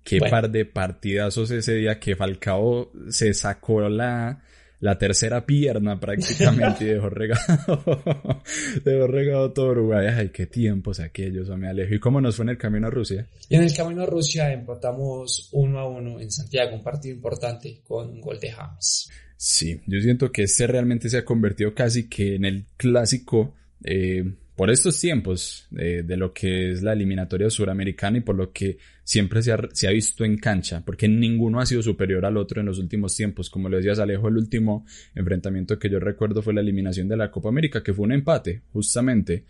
Qué 0.05 0.19
par 0.19 0.51
de 0.51 0.65
partidazos 0.65 1.51
ese 1.51 1.75
día 1.75 2.01
que 2.01 2.17
Falcao 2.17 2.91
se 3.09 3.33
sacó 3.35 3.89
la, 3.89 4.43
la 4.81 4.99
tercera 4.99 5.47
pierna 5.47 6.01
prácticamente 6.01 6.85
y 6.85 6.89
dejó 6.89 7.09
regado, 7.11 7.41
dejó 8.85 9.07
regado 9.07 9.53
todo 9.53 9.71
Uruguay. 9.71 10.09
Ay, 10.09 10.31
qué 10.31 10.47
tiempos 10.47 10.99
aquellos, 10.99 11.49
me 11.57 11.69
alejo. 11.69 11.95
¿Y 11.95 12.01
cómo 12.01 12.21
nos 12.21 12.35
fue 12.35 12.45
en 12.45 12.51
el 12.51 12.59
camino 12.59 12.89
a 12.89 12.91
Rusia? 12.91 13.29
Y 13.49 13.55
en 13.55 13.63
el 13.63 13.73
camino 13.73 14.03
a 14.03 14.07
Rusia 14.07 14.53
empatamos 14.53 15.51
uno 15.53 15.79
a 15.79 15.89
uno 15.89 16.19
en 16.19 16.33
Santiago, 16.33 16.75
un 16.75 16.83
partido 16.83 17.15
importante 17.15 17.81
con 17.85 18.11
un 18.11 18.21
gol 18.21 18.41
de 18.41 18.51
James. 18.51 19.09
Sí, 19.37 19.81
yo 19.87 20.01
siento 20.01 20.33
que 20.33 20.43
este 20.43 20.67
realmente 20.67 21.09
se 21.09 21.19
ha 21.19 21.25
convertido 21.25 21.75
casi 21.75 22.09
que 22.09 22.35
en 22.35 22.45
el 22.45 22.67
clásico 22.77 23.55
eh, 23.85 24.25
por 24.57 24.71
estos 24.71 25.01
tiempos 25.01 25.67
de, 25.71 26.05
lo 26.17 26.33
que 26.33 26.73
es 26.73 26.83
la 26.83 26.93
eliminatoria 26.93 27.49
suramericana 27.49 28.19
y 28.19 28.21
por 28.21 28.37
lo 28.37 28.53
que 28.53 28.77
siempre 29.03 29.41
se 29.43 29.53
ha, 29.53 29.91
visto 29.91 30.25
en 30.25 30.37
cancha, 30.37 30.83
porque 30.85 31.09
ninguno 31.09 31.61
ha 31.61 31.67
sido 31.67 31.83
superior 31.83 32.27
al 32.27 32.37
otro 32.37 32.61
en 32.61 32.67
los 32.67 32.79
últimos 32.79 33.17
tiempos. 33.17 33.49
Como 33.49 33.69
lo 33.69 33.79
decías 33.79 33.99
Alejo, 33.99 34.29
el 34.29 34.37
último 34.37 34.85
enfrentamiento 35.15 35.79
que 35.79 35.89
yo 35.89 35.99
recuerdo 35.99 36.43
fue 36.43 36.53
la 36.53 36.61
eliminación 36.61 37.09
de 37.09 37.17
la 37.17 37.31
Copa 37.31 37.49
América, 37.49 37.83
que 37.83 37.95
fue 37.95 38.05
un 38.05 38.13
empate, 38.13 38.63
justamente. 38.73 39.47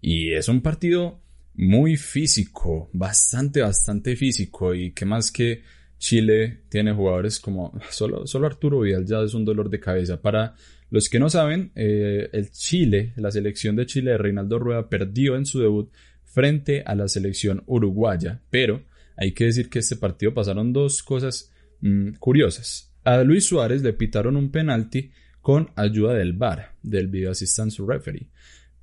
Y 0.00 0.32
es 0.32 0.48
un 0.48 0.60
partido 0.60 1.22
muy 1.54 1.96
físico, 1.96 2.90
bastante, 2.92 3.62
bastante 3.62 4.14
físico. 4.14 4.74
Y 4.74 4.92
que 4.92 5.06
más 5.06 5.32
que 5.32 5.62
Chile 5.96 6.64
tiene 6.68 6.92
jugadores 6.92 7.40
como 7.40 7.72
solo, 7.90 8.26
solo 8.26 8.46
Arturo 8.46 8.80
Vidal 8.80 9.06
ya 9.06 9.22
es 9.22 9.32
un 9.32 9.46
dolor 9.46 9.70
de 9.70 9.80
cabeza 9.80 10.20
para 10.20 10.54
los 10.94 11.08
que 11.08 11.18
no 11.18 11.28
saben, 11.28 11.72
eh, 11.74 12.28
el 12.32 12.52
Chile, 12.52 13.14
la 13.16 13.32
selección 13.32 13.74
de 13.74 13.84
Chile 13.84 14.12
de 14.12 14.18
Reinaldo 14.18 14.60
Rueda 14.60 14.88
perdió 14.88 15.34
en 15.34 15.44
su 15.44 15.58
debut 15.58 15.90
frente 16.22 16.84
a 16.86 16.94
la 16.94 17.08
selección 17.08 17.64
uruguaya, 17.66 18.42
pero 18.48 18.80
hay 19.16 19.32
que 19.32 19.46
decir 19.46 19.68
que 19.68 19.80
este 19.80 19.96
partido 19.96 20.32
pasaron 20.32 20.72
dos 20.72 21.02
cosas 21.02 21.52
mm, 21.80 22.10
curiosas. 22.20 22.94
A 23.02 23.24
Luis 23.24 23.44
Suárez 23.44 23.82
le 23.82 23.92
pitaron 23.94 24.36
un 24.36 24.52
penalti 24.52 25.10
con 25.40 25.68
ayuda 25.74 26.14
del 26.14 26.32
VAR, 26.32 26.76
del 26.80 27.08
Video 27.08 27.32
Assistance 27.32 27.82
Referee, 27.84 28.28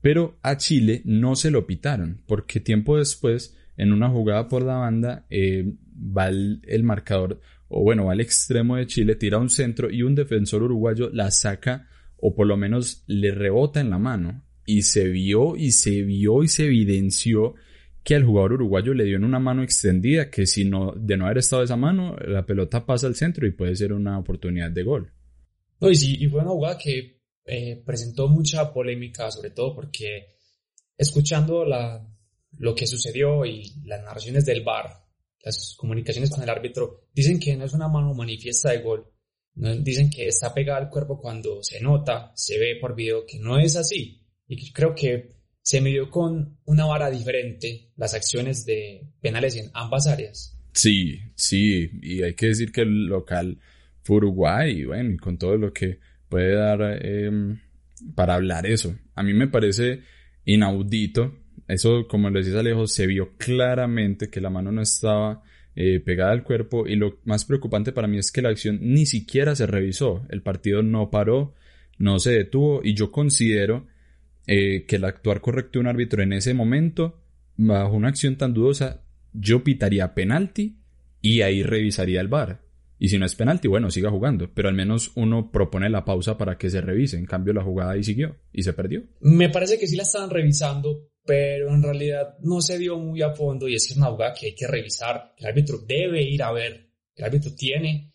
pero 0.02 0.38
a 0.42 0.58
Chile 0.58 1.04
no 1.06 1.38
se 1.38 1.50
lo 1.50 1.66
pitaron, 1.66 2.24
porque 2.28 2.60
tiempo 2.60 2.98
después, 2.98 3.58
en 3.78 3.94
una 3.94 4.10
jugada 4.10 4.50
por 4.50 4.64
la 4.64 4.76
banda, 4.76 5.26
eh, 5.30 5.76
va 5.96 6.28
el 6.28 6.84
marcador, 6.84 7.40
o 7.70 7.84
bueno, 7.84 8.08
va 8.08 8.12
al 8.12 8.20
extremo 8.20 8.76
de 8.76 8.86
Chile, 8.86 9.16
tira 9.16 9.38
un 9.38 9.50
centro 9.50 9.90
y 9.90 10.04
un 10.04 10.14
defensor 10.14 10.62
uruguayo 10.62 11.10
la 11.14 11.32
saca 11.32 11.88
o 12.22 12.34
por 12.34 12.48
lo 12.48 12.56
menos 12.56 13.04
le 13.08 13.32
rebota 13.32 13.82
en 13.82 13.90
la 13.90 13.98
mano 13.98 14.44
y 14.66 14.84
se 14.84 15.10
vio 15.10 15.56
y 15.58 15.72
se 15.72 16.04
vio 16.04 16.44
y 16.44 16.48
se 16.48 16.66
evidenció 16.66 17.56
que 18.04 18.16
al 18.16 18.24
jugador 18.24 18.54
uruguayo 18.54 18.94
le 18.94 19.04
dio 19.04 19.18
en 19.18 19.24
una 19.24 19.40
mano 19.40 19.64
extendida 19.64 20.30
que 20.30 20.46
si 20.46 20.66
no 20.66 20.94
de 20.96 21.18
no 21.18 21.26
haber 21.26 21.40
estado 21.40 21.64
esa 21.64 21.76
mano 21.76 22.16
la 22.18 22.46
pelota 22.46 22.86
pasa 22.86 23.08
al 23.08 23.16
centro 23.16 23.46
y 23.46 23.52
puede 23.52 23.76
ser 23.76 23.94
una 23.94 24.18
oportunidad 24.18 24.72
de 24.72 24.84
gol. 24.84 25.12
No, 25.80 25.90
y 25.90 25.96
sí, 25.96 26.16
y 26.20 26.28
fue 26.28 26.42
una 26.42 26.52
jugada 26.52 26.78
que 26.78 27.22
eh, 27.46 27.82
presentó 27.84 28.28
mucha 28.28 28.72
polémica, 28.72 29.30
sobre 29.32 29.50
todo 29.50 29.76
porque 29.76 30.36
escuchando 30.96 31.66
la, 31.66 32.08
lo 32.58 32.76
que 32.76 32.86
sucedió 32.86 33.46
y 33.46 33.82
las 33.84 34.04
narraciones 34.04 34.46
del 34.46 34.64
VAR, 34.64 35.04
las 35.44 35.76
comunicaciones 35.78 36.30
con 36.30 36.44
el 36.44 36.50
árbitro, 36.50 37.08
dicen 37.14 37.40
que 37.40 37.56
no 37.56 37.66
es 37.66 37.74
una 37.74 37.88
mano 37.88 38.14
manifiesta 38.14 38.72
de 38.72 38.82
gol, 38.82 39.11
Dicen 39.54 40.10
que 40.10 40.28
está 40.28 40.54
pegada 40.54 40.80
al 40.80 40.90
cuerpo 40.90 41.20
cuando 41.20 41.62
se 41.62 41.82
nota, 41.82 42.32
se 42.36 42.58
ve 42.58 42.78
por 42.80 42.96
video 42.96 43.26
que 43.26 43.40
no 43.40 43.60
es 43.60 43.76
así. 43.76 44.26
Y 44.48 44.72
creo 44.72 44.96
que 44.96 45.30
se 45.62 45.82
midió 45.82 46.10
con 46.10 46.58
una 46.66 46.86
vara 46.86 47.10
diferente 47.10 47.92
las 47.96 48.14
acciones 48.14 48.66
de 48.66 49.08
penales 49.22 49.56
en 49.56 49.70
ambas 49.74 50.08
áreas. 50.08 50.58
Sí, 50.74 51.20
sí, 51.36 51.90
y 52.02 52.24
hay 52.24 52.34
que 52.34 52.48
decir 52.48 52.72
que 52.72 52.82
el 52.82 53.06
local 53.06 53.60
Uruguay, 54.08 54.82
y 54.82 54.86
bueno, 54.86 55.16
con 55.22 55.38
todo 55.38 55.58
lo 55.58 55.74
que 55.74 56.00
puede 56.28 56.56
dar 56.56 57.06
em, 57.06 57.60
para 58.16 58.36
hablar 58.36 58.66
eso. 58.66 58.96
A 59.16 59.24
mí 59.24 59.34
me 59.34 59.48
parece 59.48 60.02
inaudito. 60.46 61.38
Eso, 61.68 62.08
como 62.08 62.30
lo 62.30 62.40
decís 62.40 62.56
Alejo, 62.56 62.88
se 62.88 63.08
vio 63.08 63.38
claramente 63.38 64.30
que 64.30 64.42
la 64.42 64.50
mano 64.50 64.72
no 64.72 64.82
estaba 64.82 65.44
eh, 65.76 66.00
pegada 66.00 66.32
al 66.32 66.44
cuerpo 66.44 66.88
y 66.88 66.96
lo 66.96 67.20
más 67.24 67.46
preocupante 67.46 67.92
para 67.92 68.08
mí 68.08 68.18
es 68.18 68.32
que 68.32 68.42
la 68.42 68.50
acción 68.50 68.80
ni 68.82 69.06
siquiera 69.06 69.56
se 69.56 69.68
revisó, 69.68 70.26
el 70.30 70.42
partido 70.42 70.84
no 70.84 71.10
paró, 71.10 71.54
no 71.98 72.20
se 72.20 72.32
detuvo 72.32 72.82
y 72.84 72.94
yo 72.94 73.12
considero 73.12 73.88
eh, 74.48 74.86
que 74.86 74.98
el 74.98 75.06
actuar 75.06 75.40
correcto 75.40 75.74
de 75.74 75.80
un 75.80 75.88
árbitro 75.88 76.24
en 76.24 76.34
ese 76.34 76.54
momento, 76.54 77.22
bajo 77.58 77.96
una 77.96 78.10
acción 78.10 78.38
tan 78.38 78.54
dudosa, 78.54 79.02
yo 79.34 79.64
pitaría 79.64 80.14
penalti 80.14 80.78
y 81.22 81.42
ahí 81.42 81.64
revisaría 81.64 82.22
el 82.22 82.28
VAR. 82.28 82.62
Y 82.98 83.10
si 83.10 83.18
no 83.18 83.26
es 83.26 83.36
penalti, 83.36 83.68
bueno, 83.68 83.90
siga 83.90 84.12
jugando, 84.12 84.52
pero 84.54 84.70
al 84.70 84.76
menos 84.76 85.12
uno 85.16 85.52
propone 85.52 85.90
la 85.90 86.06
pausa 86.06 86.38
para 86.38 86.58
que 86.58 86.70
se 86.70 86.82
revise. 86.82 87.18
En 87.18 87.26
cambio, 87.26 87.52
la 87.52 87.64
jugada 87.64 87.94
ahí 87.94 88.04
siguió 88.04 88.36
y 88.54 88.62
se 88.62 88.74
perdió. 88.74 89.04
Me 89.22 89.50
parece 89.50 89.80
que 89.80 89.88
sí 89.88 89.96
la 89.96 90.04
estaban 90.04 90.30
revisando, 90.30 91.10
pero 91.26 91.74
en 91.74 91.84
realidad 91.84 92.38
no 92.42 92.62
se 92.62 92.78
dio 92.78 92.98
muy 92.98 93.22
a 93.22 93.34
fondo 93.34 93.68
y 93.68 93.76
es 93.76 93.88
que 93.88 93.94
es 93.94 93.98
una 93.98 94.08
jugada 94.08 94.34
que 94.34 94.48
hay 94.48 94.56
que 94.56 94.68
revisar. 94.68 95.34
El 95.38 95.46
árbitro 95.46 95.80
debe 95.80 96.24
ir 96.24 96.42
a 96.44 96.52
ver, 96.52 96.90
el 97.16 97.24
árbitro 97.24 97.54
tiene, 97.56 98.14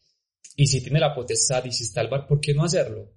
y 0.57 0.66
si 0.66 0.83
tiene 0.83 1.01
la 1.01 1.14
potestad 1.14 1.64
y 1.64 1.73
si 1.73 1.85
está 1.85 2.01
el 2.01 2.09
bar, 2.09 2.27
¿por 2.27 2.40
qué 2.40 2.55
no 2.55 2.64
hacerlo? 2.64 3.12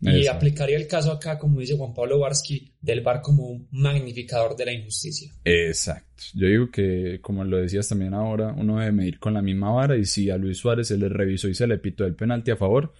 Y 0.00 0.28
aplicaría 0.28 0.76
el 0.76 0.86
caso 0.86 1.10
acá, 1.10 1.38
como 1.38 1.58
dice 1.58 1.76
Juan 1.76 1.92
Pablo 1.92 2.20
Barsky, 2.20 2.72
del 2.80 3.00
bar 3.00 3.20
como 3.20 3.48
un 3.48 3.68
magnificador 3.72 4.56
de 4.56 4.64
la 4.64 4.72
injusticia. 4.72 5.32
Exacto. 5.44 6.22
Yo 6.34 6.46
digo 6.46 6.70
que, 6.70 7.18
como 7.20 7.44
lo 7.44 7.58
decías 7.58 7.88
también 7.88 8.14
ahora, 8.14 8.54
uno 8.56 8.78
debe 8.78 8.92
medir 8.92 9.18
con 9.18 9.34
la 9.34 9.42
misma 9.42 9.72
vara 9.72 9.96
y 9.96 10.04
si 10.04 10.30
a 10.30 10.36
Luis 10.36 10.58
Suárez 10.58 10.88
se 10.88 10.96
le 10.96 11.08
revisó 11.08 11.48
y 11.48 11.54
se 11.54 11.66
le 11.66 11.78
pitó 11.78 12.04
el 12.04 12.14
penalti 12.14 12.52
a 12.52 12.56
favor, 12.56 12.92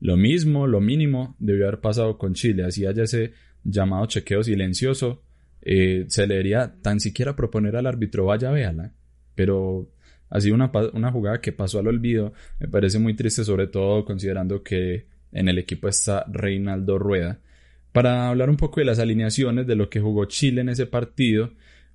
lo 0.00 0.16
mismo, 0.16 0.66
lo 0.66 0.80
mínimo, 0.80 1.36
debió 1.38 1.68
haber 1.68 1.80
pasado 1.80 2.16
con 2.16 2.32
Chile. 2.32 2.64
Así 2.64 2.86
haya 2.86 3.02
ese 3.02 3.32
llamado 3.62 4.06
chequeo 4.06 4.42
silencioso, 4.42 5.24
eh, 5.68 6.04
se 6.06 6.28
le 6.28 6.34
debería 6.34 6.76
tan 6.80 7.00
siquiera 7.00 7.34
proponer 7.34 7.74
al 7.74 7.88
árbitro, 7.88 8.26
vaya, 8.26 8.52
véala. 8.52 8.92
Pero 9.34 9.90
así 10.30 10.52
una, 10.52 10.70
una 10.92 11.10
jugada 11.10 11.40
que 11.40 11.50
pasó 11.50 11.80
al 11.80 11.88
olvido 11.88 12.32
me 12.60 12.68
parece 12.68 13.00
muy 13.00 13.14
triste, 13.14 13.42
sobre 13.42 13.66
todo 13.66 14.04
considerando 14.04 14.62
que 14.62 15.06
en 15.32 15.48
el 15.48 15.58
equipo 15.58 15.88
está 15.88 16.24
Reinaldo 16.28 17.00
Rueda. 17.00 17.40
Para 17.90 18.28
hablar 18.28 18.48
un 18.48 18.56
poco 18.56 18.78
de 18.78 18.86
las 18.86 19.00
alineaciones 19.00 19.66
de 19.66 19.74
lo 19.74 19.90
que 19.90 20.00
jugó 20.00 20.26
Chile 20.26 20.60
en 20.60 20.68
ese 20.68 20.86
partido, 20.86 21.50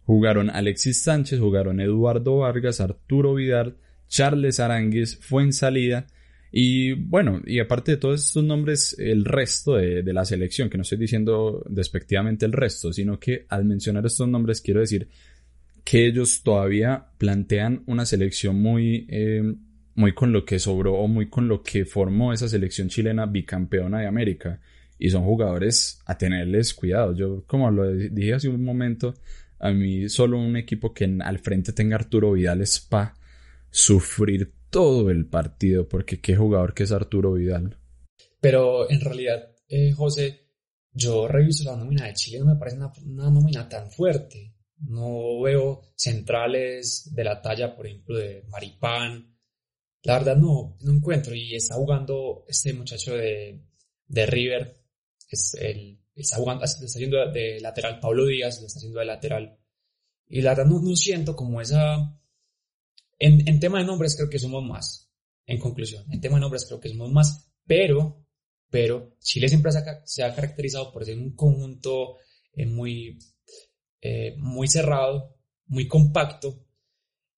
jugaron 0.05 0.49
Alexis 0.49 1.01
Sánchez, 1.01 1.39
jugaron 1.39 1.80
Eduardo 1.80 2.39
Vargas, 2.39 2.82
Arturo 2.82 3.36
Vidal, 3.36 3.78
Charles 4.09 4.59
Arangues, 4.59 5.15
Fuensalida 5.15 6.07
y 6.52 6.93
bueno, 6.93 7.41
y 7.45 7.60
aparte 7.60 7.91
de 7.91 7.97
todos 7.97 8.26
estos 8.26 8.43
nombres, 8.43 8.95
el 8.99 9.24
resto 9.24 9.76
de, 9.76 10.04
la 10.12 10.26
selección, 10.26 10.70
que 10.70 10.78
no 10.78 10.82
estoy 10.82 10.97
diciendo 10.97 11.64
despectivamente 11.70 12.45
el 12.45 12.52
resto, 12.52 12.91
sino 12.91 13.20
que 13.20 13.45
al 13.47 13.64
mencionar 13.64 14.06
estos 14.06 14.28
nombres 14.28 14.60
quiero 14.60 14.82
decir 14.82 15.08
que 15.86 16.06
ellos 16.06 16.43
todavía 16.43 17.06
plantean 17.18 17.84
una 17.86 18.06
selección 18.06 18.62
muy, 18.62 19.08
eh, 19.10 19.56
muy 19.95 20.14
con 20.14 20.34
lo 20.34 20.43
que 20.43 20.60
sobró 20.60 20.95
o 20.95 21.08
muy 21.08 21.30
con 21.30 21.47
lo 21.47 21.64
que 21.64 21.86
formó 21.86 22.34
esa 22.34 22.49
selección 22.49 22.89
chilena 22.89 23.26
bicampeona 23.26 23.99
de 23.99 24.08
América. 24.08 24.60
Y 24.99 25.10
son 25.10 25.24
jugadores 25.24 25.99
a 26.06 26.18
tenerles 26.18 26.76
cuidado. 26.76 27.16
Yo, 27.16 27.43
como 27.47 27.72
lo 27.72 27.91
dije 27.91 28.36
hace 28.36 28.49
un 28.49 28.64
momento, 28.64 29.16
a 29.58 29.72
mí 29.72 30.10
solo 30.10 30.38
un 30.38 30.58
equipo 30.58 30.93
que 30.93 31.06
al 31.24 31.39
frente 31.39 31.72
tenga 31.72 31.95
Arturo 31.95 32.34
Vidal 32.34 32.62
es 32.62 32.80
pa 32.80 33.16
sufrir 33.72 34.52
todo 34.72 35.11
el 35.11 35.28
partido, 35.28 35.88
porque 35.88 36.19
qué 36.19 36.36
jugador 36.36 36.74
que 36.74 36.84
es 36.84 36.91
Arturo 36.91 37.34
Vidal. 37.34 37.78
Pero 38.39 38.89
en 38.89 39.01
realidad, 39.01 39.55
eh, 39.67 39.91
José, 39.91 40.47
yo 40.93 41.28
reviso 41.28 41.63
la 41.63 41.78
nómina 41.78 42.07
de 42.07 42.13
Chile, 42.13 42.39
no 42.39 42.45
me 42.45 42.55
parece 42.55 42.78
una, 42.78 43.30
nómina 43.30 43.69
tan 43.69 43.91
fuerte. 43.91 44.55
No 44.78 45.41
veo 45.41 45.82
centrales 45.95 47.11
de 47.13 47.24
la 47.24 47.39
talla, 47.39 47.76
por 47.76 47.86
ejemplo, 47.86 48.17
de 48.17 48.43
Maripán. 48.47 49.38
La 50.03 50.17
verdad 50.17 50.36
no, 50.36 50.78
no 50.82 50.91
encuentro. 50.91 51.36
Y 51.36 51.55
está 51.55 51.76
jugando 51.76 52.45
este 52.47 52.74
muchacho 52.74 53.13
de, 53.13 53.63
de 54.07 54.26
River, 54.26 54.84
es 55.30 55.55
el, 55.59 56.01
está 56.15 56.38
jugando, 56.38 56.65
está 56.65 56.84
haciendo 56.84 57.17
de 57.32 57.59
lateral 57.61 57.99
Pablo 57.99 58.26
Díaz, 58.26 58.61
está 58.61 58.80
haciendo 58.80 58.99
de 58.99 59.05
lateral. 59.05 59.57
Y 60.28 60.41
la 60.41 60.51
verdad 60.51 60.65
no, 60.65 60.82
no 60.82 60.95
siento 60.95 61.36
como 61.36 61.61
esa 61.61 62.19
en, 63.22 63.59
tema 63.59 63.80
de 63.80 63.86
nombres 63.86 64.15
creo 64.15 64.30
que 64.30 64.39
somos 64.39 64.63
más, 64.63 65.11
en 65.45 65.59
conclusión. 65.59 66.03
En 66.11 66.19
tema 66.19 66.36
de 66.36 66.41
nombres 66.41 66.65
creo 66.65 66.80
que 66.80 66.89
somos 66.89 67.11
más, 67.11 67.51
pero, 67.65 68.26
pero 68.69 69.15
Chile 69.19 69.47
siempre 69.47 69.72
se 70.05 70.24
ha, 70.24 70.36
caracterizado 70.36 70.91
por 70.91 71.05
ser 71.05 71.17
un 71.17 71.36
conjunto 71.36 72.17
eh, 72.53 72.65
muy, 72.65 73.19
eh, 74.01 74.36
muy 74.38 74.67
cerrado, 74.67 75.38
muy 75.67 75.88
compacto 75.88 76.65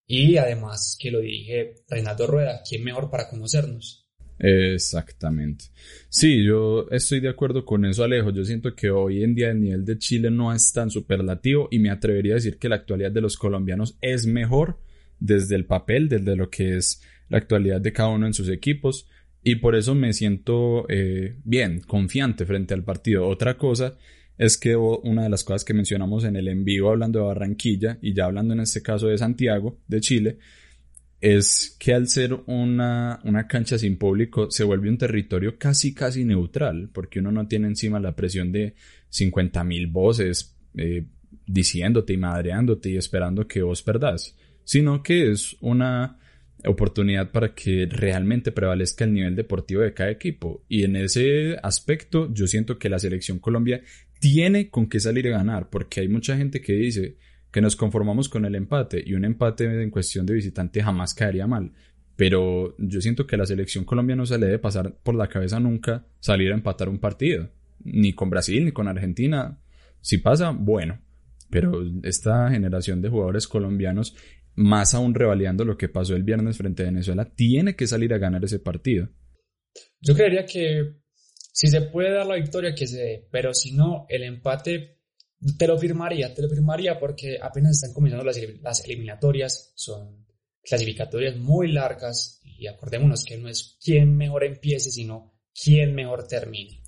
y 0.07 0.37
además 0.37 0.97
que 0.99 1.11
lo 1.11 1.19
dije 1.19 1.75
Reinaldo 1.87 2.27
Rueda, 2.27 2.61
¿quién 2.67 2.83
mejor 2.83 3.09
para 3.09 3.29
conocernos? 3.29 4.09
Exactamente. 4.39 5.65
Sí, 6.09 6.43
yo 6.43 6.87
estoy 6.91 7.19
de 7.19 7.29
acuerdo 7.29 7.63
con 7.63 7.85
eso, 7.85 8.03
Alejo. 8.03 8.31
Yo 8.31 8.43
siento 8.43 8.75
que 8.75 8.89
hoy 8.89 9.23
en 9.23 9.35
día 9.35 9.51
el 9.51 9.61
nivel 9.61 9.85
de 9.85 9.97
Chile 9.97 10.31
no 10.31 10.53
es 10.53 10.73
tan 10.73 10.89
superlativo 10.89 11.67
y 11.71 11.79
me 11.79 11.91
atrevería 11.91 12.33
a 12.33 12.35
decir 12.35 12.57
que 12.57 12.67
la 12.67 12.75
actualidad 12.75 13.11
de 13.11 13.21
los 13.21 13.37
colombianos 13.37 13.97
es 14.01 14.25
mejor 14.25 14.79
desde 15.19 15.55
el 15.55 15.65
papel, 15.65 16.09
desde 16.09 16.35
lo 16.35 16.49
que 16.49 16.77
es 16.77 17.01
la 17.29 17.37
actualidad 17.37 17.81
de 17.81 17.93
cada 17.93 18.09
uno 18.09 18.27
en 18.27 18.33
sus 18.33 18.49
equipos 18.49 19.07
y 19.43 19.55
por 19.55 19.75
eso 19.75 19.93
me 19.93 20.13
siento 20.13 20.85
eh, 20.89 21.35
bien, 21.43 21.81
confiante 21.81 22.45
frente 22.45 22.73
al 22.73 22.83
partido. 22.83 23.27
Otra 23.27 23.57
cosa 23.57 23.97
es 24.37 24.57
que 24.57 24.75
una 24.75 25.23
de 25.23 25.29
las 25.29 25.43
cosas 25.43 25.65
que 25.65 25.73
mencionamos 25.73 26.23
en 26.23 26.37
el 26.37 26.47
en 26.47 26.63
vivo 26.63 26.89
hablando 26.89 27.19
de 27.19 27.25
Barranquilla 27.25 27.99
y 28.01 28.13
ya 28.13 28.25
hablando 28.25 28.53
en 28.53 28.61
este 28.61 28.81
caso 28.81 29.07
de 29.07 29.17
Santiago, 29.17 29.79
de 29.87 29.99
Chile, 29.99 30.37
es 31.19 31.75
que 31.79 31.93
al 31.93 32.07
ser 32.07 32.33
una, 32.47 33.19
una 33.23 33.47
cancha 33.47 33.77
sin 33.77 33.97
público 33.97 34.49
se 34.49 34.63
vuelve 34.63 34.89
un 34.89 34.97
territorio 34.97 35.57
casi 35.57 35.93
casi 35.93 36.25
neutral, 36.25 36.89
porque 36.93 37.19
uno 37.19 37.31
no 37.31 37.47
tiene 37.47 37.67
encima 37.67 37.99
la 37.99 38.15
presión 38.15 38.51
de 38.51 38.75
50.000 39.11 39.91
voces 39.91 40.55
eh, 40.75 41.05
diciéndote 41.45 42.13
y 42.13 42.17
madreándote 42.17 42.91
y 42.91 42.97
esperando 42.97 43.47
que 43.47 43.61
vos 43.61 43.83
perdás 43.83 44.35
sino 44.63 45.03
que 45.03 45.31
es 45.31 45.55
una 45.59 46.19
oportunidad 46.65 47.31
para 47.31 47.53
que 47.53 47.87
realmente 47.89 48.51
prevalezca 48.51 49.03
el 49.03 49.13
nivel 49.13 49.35
deportivo 49.35 49.81
de 49.81 49.93
cada 49.93 50.11
equipo. 50.11 50.63
Y 50.69 50.83
en 50.83 50.95
ese 50.95 51.57
aspecto 51.61 52.33
yo 52.33 52.47
siento 52.47 52.77
que 52.77 52.89
la 52.89 52.99
selección 52.99 53.39
Colombia 53.39 53.81
tiene 54.19 54.69
con 54.69 54.87
qué 54.87 54.99
salir 54.99 55.27
a 55.27 55.37
ganar, 55.37 55.69
porque 55.69 56.01
hay 56.01 56.07
mucha 56.07 56.37
gente 56.37 56.61
que 56.61 56.73
dice 56.73 57.17
que 57.51 57.61
nos 57.61 57.75
conformamos 57.75 58.29
con 58.29 58.45
el 58.45 58.55
empate 58.55 59.03
y 59.05 59.13
un 59.13 59.25
empate 59.25 59.65
en 59.65 59.91
cuestión 59.91 60.25
de 60.25 60.33
visitante 60.33 60.81
jamás 60.81 61.13
caería 61.13 61.45
mal. 61.45 61.71
Pero 62.15 62.75
yo 62.77 63.01
siento 63.01 63.27
que 63.27 63.37
la 63.37 63.45
selección 63.45 63.85
Colombia 63.85 64.15
no 64.15 64.25
se 64.25 64.37
le 64.37 64.45
debe 64.45 64.59
pasar 64.59 64.95
por 65.03 65.15
la 65.15 65.27
cabeza 65.27 65.59
nunca 65.59 66.05
salir 66.19 66.51
a 66.51 66.55
empatar 66.55 66.89
un 66.89 66.99
partido. 66.99 67.49
Ni 67.83 68.13
con 68.13 68.29
Brasil, 68.29 68.65
ni 68.65 68.71
con 68.71 68.87
Argentina. 68.87 69.59
Si 69.99 70.19
pasa, 70.19 70.51
bueno. 70.51 70.99
Pero 71.49 71.83
esta 72.03 72.49
generación 72.49 73.01
de 73.01 73.09
jugadores 73.09 73.47
colombianos 73.47 74.15
más 74.55 74.93
aún 74.93 75.13
revalidando 75.13 75.65
lo 75.65 75.77
que 75.77 75.89
pasó 75.89 76.15
el 76.15 76.23
viernes 76.23 76.57
frente 76.57 76.83
a 76.83 76.87
Venezuela, 76.87 77.25
tiene 77.33 77.75
que 77.75 77.87
salir 77.87 78.13
a 78.13 78.17
ganar 78.17 78.43
ese 78.43 78.59
partido. 78.59 79.09
Yo 79.99 80.13
creería 80.15 80.45
que 80.45 81.01
si 81.51 81.67
se 81.67 81.81
puede 81.81 82.11
dar 82.11 82.25
la 82.25 82.35
victoria, 82.35 82.75
que 82.75 82.87
se 82.87 82.97
dé, 82.97 83.27
pero 83.31 83.53
si 83.53 83.71
no, 83.71 84.05
el 84.09 84.23
empate 84.23 84.99
te 85.57 85.67
lo 85.67 85.77
firmaría, 85.77 86.33
te 86.33 86.41
lo 86.41 86.49
firmaría 86.49 86.99
porque 86.99 87.37
apenas 87.41 87.75
están 87.75 87.93
comenzando 87.93 88.23
las, 88.23 88.37
las 88.61 88.85
eliminatorias, 88.85 89.73
son 89.75 90.25
clasificatorias 90.61 91.35
muy 91.37 91.71
largas 91.71 92.41
y 92.43 92.67
acordémonos 92.67 93.25
que 93.25 93.37
no 93.37 93.49
es 93.49 93.77
quién 93.83 94.15
mejor 94.15 94.43
empiece, 94.45 94.89
sino 94.89 95.33
quién 95.53 95.93
mejor 95.93 96.27
termine. 96.27 96.82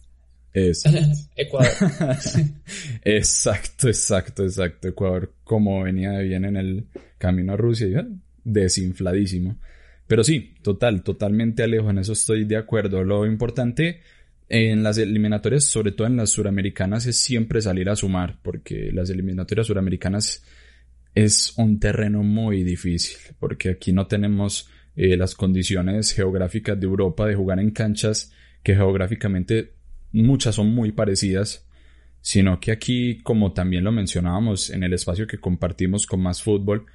Ecuador. 1.36 1.72
exacto, 3.04 3.88
exacto, 3.88 4.44
exacto. 4.44 4.88
Ecuador, 4.88 5.34
como 5.44 5.84
venía 5.84 6.12
de 6.12 6.24
bien 6.24 6.46
en 6.46 6.56
el 6.56 6.88
camino 7.18 7.54
a 7.54 7.58
Rusia, 7.58 8.08
desinfladísimo. 8.44 9.58
Pero 10.08 10.24
sí, 10.24 10.56
total, 10.62 11.04
totalmente 11.04 11.64
alejo, 11.64 11.90
en 11.90 11.98
eso 11.98 12.14
estoy 12.14 12.46
de 12.46 12.58
acuerdo. 12.58 13.04
Lo 13.04 13.26
importante 13.26 14.02
en 14.48 14.84
las 14.84 14.98
eliminatorias, 14.98 15.66
sobre 15.66 15.92
todo 15.92 16.08
en 16.08 16.18
las 16.18 16.30
suramericanas, 16.30 17.06
es 17.08 17.18
siempre 17.18 17.62
salir 17.62 17.90
a 17.90 17.96
sumar, 17.96 18.40
porque 18.42 18.92
las 18.94 19.10
eliminatorias 19.10 19.68
suramericanas 19.68 20.44
es 21.16 21.54
un 21.58 21.80
terreno 21.80 22.24
muy 22.24 22.64
difícil, 22.64 23.18
porque 23.40 23.72
aquí 23.72 23.94
no 23.94 24.06
tenemos 24.08 24.70
eh, 24.96 25.18
las 25.18 25.34
condiciones 25.34 26.14
geográficas 26.14 26.80
de 26.80 26.86
Europa 26.86 27.26
de 27.26 27.36
jugar 27.36 27.60
en 27.60 27.72
canchas 27.72 28.32
que 28.64 28.76
geográficamente 28.76 29.75
muchas 30.12 30.56
son 30.56 30.74
muy 30.74 30.92
parecidas, 30.92 31.68
sino 32.22 32.60
que 32.60 32.72
aquí, 32.72 33.20
como 33.22 33.54
también 33.54 33.84
lo 33.84 33.92
mencionábamos 33.92 34.70
en 34.70 34.84
el 34.84 34.94
espacio 34.94 35.28
que 35.28 35.38
compartimos 35.38 36.08
con 36.08 36.22
más 36.22 36.42
fútbol, 36.42 36.86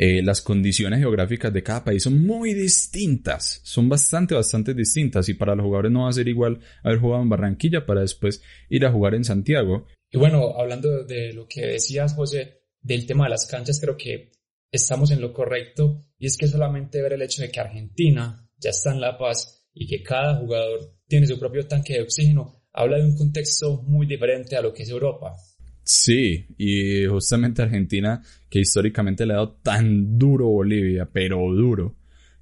eh, 0.00 0.22
las 0.22 0.40
condiciones 0.40 1.00
geográficas 1.00 1.52
de 1.52 1.64
cada 1.64 1.84
país 1.84 2.04
son 2.04 2.24
muy 2.24 2.54
distintas, 2.54 3.60
son 3.64 3.88
bastante, 3.88 4.36
bastante 4.36 4.72
distintas 4.72 5.28
y 5.28 5.34
para 5.34 5.56
los 5.56 5.64
jugadores 5.64 5.90
no 5.90 6.04
va 6.04 6.10
a 6.10 6.12
ser 6.12 6.28
igual 6.28 6.60
haber 6.84 7.00
jugado 7.00 7.24
en 7.24 7.28
Barranquilla 7.28 7.84
para 7.84 8.02
después 8.02 8.40
ir 8.68 8.86
a 8.86 8.92
jugar 8.92 9.16
en 9.16 9.24
Santiago. 9.24 9.86
Y 10.12 10.18
bueno, 10.18 10.56
hablando 10.56 11.04
de 11.04 11.32
lo 11.32 11.48
que 11.48 11.66
decías, 11.66 12.14
José, 12.14 12.62
del 12.80 13.06
tema 13.06 13.24
de 13.24 13.30
las 13.30 13.46
canchas, 13.46 13.80
creo 13.80 13.96
que 13.96 14.30
estamos 14.70 15.10
en 15.10 15.20
lo 15.20 15.32
correcto 15.32 16.06
y 16.16 16.26
es 16.26 16.36
que 16.36 16.46
solamente 16.46 17.02
ver 17.02 17.14
el 17.14 17.22
hecho 17.22 17.42
de 17.42 17.50
que 17.50 17.58
Argentina 17.58 18.48
ya 18.56 18.70
está 18.70 18.92
en 18.92 19.00
La 19.00 19.18
Paz 19.18 19.66
y 19.74 19.88
que 19.88 20.04
cada 20.04 20.36
jugador 20.36 20.96
tiene 21.08 21.26
su 21.26 21.38
propio 21.38 21.66
tanque 21.66 21.94
de 21.94 22.02
oxígeno 22.02 22.58
habla 22.78 22.98
de 22.98 23.04
un 23.04 23.16
contexto 23.16 23.82
muy 23.82 24.06
diferente 24.06 24.56
a 24.56 24.62
lo 24.62 24.72
que 24.72 24.84
es 24.84 24.88
Europa. 24.88 25.34
Sí, 25.82 26.46
y 26.58 27.06
justamente 27.06 27.62
Argentina, 27.62 28.22
que 28.48 28.60
históricamente 28.60 29.26
le 29.26 29.32
ha 29.32 29.36
dado 29.36 29.58
tan 29.62 30.18
duro 30.18 30.46
Bolivia, 30.48 31.08
pero 31.10 31.38
duro. 31.52 31.96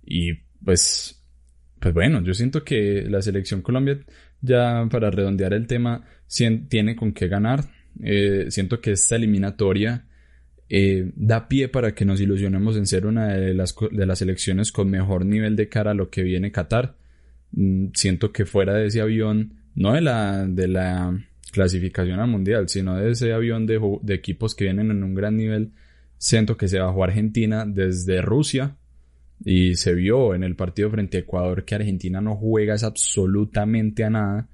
Y 0.05 0.35
pues, 0.65 1.23
pues 1.81 1.95
bueno, 1.95 2.23
yo 2.23 2.35
siento 2.35 2.65
que 2.65 3.07
la 3.09 3.23
selección 3.23 3.63
Colombia, 3.63 3.99
ya 4.41 4.87
para 4.91 5.11
redondear 5.11 5.55
el 5.55 5.67
tema, 5.67 6.05
tiene 6.69 6.97
con 6.97 7.13
qué 7.13 7.29
ganar. 7.29 7.65
Eh, 8.03 8.47
siento 8.51 8.81
que 8.81 8.93
esta 8.93 9.17
eliminatoria 9.17 10.07
eh, 10.69 11.13
da 11.15 11.49
pie 11.49 11.69
para 11.69 11.95
que 11.95 12.05
nos 12.05 12.21
ilusionemos 12.21 12.77
en 12.77 12.87
ser 12.87 13.07
una 13.07 13.35
de 13.35 13.55
las, 13.55 13.75
de 13.93 14.07
las 14.07 14.19
selecciones 14.19 14.73
con 14.73 14.91
mejor 14.91 15.25
nivel 15.25 15.55
de 15.55 15.69
cara 15.69 15.93
a 15.93 15.95
lo 15.95 16.11
que 16.11 16.23
viene 16.23 16.51
Qatar. 16.51 16.97
Mm, 17.57 17.89
siento 17.95 18.33
que 18.33 18.45
fuera 18.45 18.75
de 18.75 18.87
ese 18.87 19.01
avión 19.01 19.55
no 19.75 19.95
de 19.95 20.03
la, 20.03 20.47
de 20.47 20.69
la 20.69 21.19
clasificación 21.53 22.21
al 22.21 22.29
mundial, 22.29 22.69
sino 22.69 22.97
de 22.97 23.11
ese 23.11 23.33
avión 23.33 23.67
de, 23.67 23.81
equipos 24.09 24.55
que 24.55 24.65
vienen 24.65 24.91
en 24.91 25.03
un 25.03 25.15
gran 25.15 25.37
nivel. 25.37 25.73
Siento 26.19 26.57
que 26.57 26.69
se 26.69 26.79
bajó 26.79 27.03
Argentina 27.05 27.65
desde 27.67 28.23
Rusia 28.23 28.77
y 29.45 29.75
se 29.75 29.95
vio 29.95 30.35
en 30.35 30.45
el 30.45 30.55
partido 30.55 30.91
frente 30.91 31.17
a 31.17 31.21
Ecuador 31.21 31.65
que 31.65 31.75
Argentina 31.75 32.21
no 32.21 32.37
juega 32.37 32.75
absolutamente 32.83 34.05
a 34.05 34.11
nada 34.11 34.49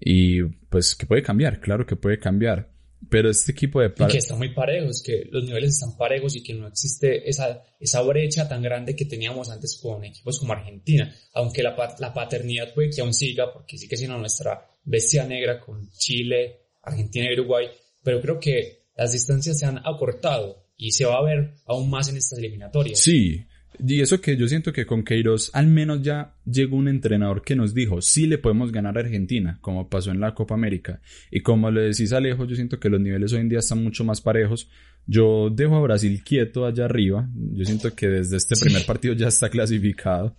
y 0.00 0.42
pues 0.42 0.94
que 0.94 1.06
puede 1.06 1.22
cambiar, 1.22 1.60
claro 1.60 1.86
que 1.86 1.96
puede 1.96 2.18
cambiar. 2.18 2.70
Pero 3.08 3.30
este 3.30 3.52
equipo 3.52 3.80
de... 3.80 3.92
Y 3.98 4.06
que 4.06 4.18
están 4.18 4.38
muy 4.38 4.52
parejos, 4.52 5.02
que 5.02 5.24
los 5.30 5.44
niveles 5.44 5.70
están 5.70 5.96
parejos 5.96 6.36
y 6.36 6.42
que 6.42 6.54
no 6.54 6.66
existe 6.66 7.28
esa, 7.28 7.62
esa 7.80 8.02
brecha 8.02 8.48
tan 8.48 8.62
grande 8.62 8.94
que 8.94 9.06
teníamos 9.06 9.50
antes 9.50 9.78
con 9.80 10.04
equipos 10.04 10.38
como 10.38 10.52
Argentina. 10.52 11.12
Aunque 11.32 11.62
la, 11.62 11.74
la 11.98 12.12
paternidad 12.12 12.74
puede 12.74 12.90
que 12.90 13.00
aún 13.00 13.14
siga, 13.14 13.52
porque 13.52 13.78
sí 13.78 13.88
que 13.88 13.96
siendo 13.96 14.18
nuestra 14.18 14.68
bestia 14.84 15.26
negra 15.26 15.60
con 15.60 15.90
Chile, 15.92 16.66
Argentina 16.82 17.26
y 17.30 17.40
Uruguay. 17.40 17.68
Pero 18.02 18.20
creo 18.20 18.38
que 18.38 18.86
las 18.94 19.12
distancias 19.12 19.58
se 19.58 19.66
han 19.66 19.78
acortado 19.78 20.66
y 20.76 20.92
se 20.92 21.04
va 21.04 21.16
a 21.16 21.24
ver 21.24 21.54
aún 21.66 21.90
más 21.90 22.08
en 22.08 22.16
estas 22.16 22.38
eliminatorias. 22.38 22.98
Sí, 22.98 23.44
y 23.78 24.00
eso 24.00 24.20
que 24.20 24.36
yo 24.36 24.48
siento 24.48 24.72
que 24.72 24.86
con 24.86 25.04
Queiroz 25.04 25.50
al 25.54 25.66
menos 25.66 26.02
ya 26.02 26.34
llegó 26.44 26.76
un 26.76 26.88
entrenador 26.88 27.42
que 27.42 27.56
nos 27.56 27.74
dijo, 27.74 28.02
sí 28.02 28.26
le 28.26 28.38
podemos 28.38 28.72
ganar 28.72 28.96
a 28.96 29.00
Argentina, 29.00 29.58
como 29.60 29.88
pasó 29.88 30.10
en 30.10 30.20
la 30.20 30.34
Copa 30.34 30.54
América. 30.54 31.00
Y 31.30 31.40
como 31.40 31.70
le 31.70 31.82
decís 31.82 32.12
Alejo, 32.12 32.46
yo 32.46 32.56
siento 32.56 32.78
que 32.78 32.88
los 32.88 33.00
niveles 33.00 33.32
hoy 33.32 33.40
en 33.40 33.48
día 33.48 33.60
están 33.60 33.82
mucho 33.82 34.04
más 34.04 34.20
parejos. 34.20 34.68
Yo 35.06 35.50
dejo 35.50 35.76
a 35.76 35.80
Brasil 35.80 36.22
quieto 36.24 36.66
allá 36.66 36.84
arriba. 36.84 37.28
Yo 37.34 37.64
siento 37.64 37.94
que 37.94 38.08
desde 38.08 38.36
este 38.36 38.54
primer 38.60 38.84
partido 38.84 39.14
ya 39.14 39.28
está 39.28 39.48
clasificado. 39.48 40.36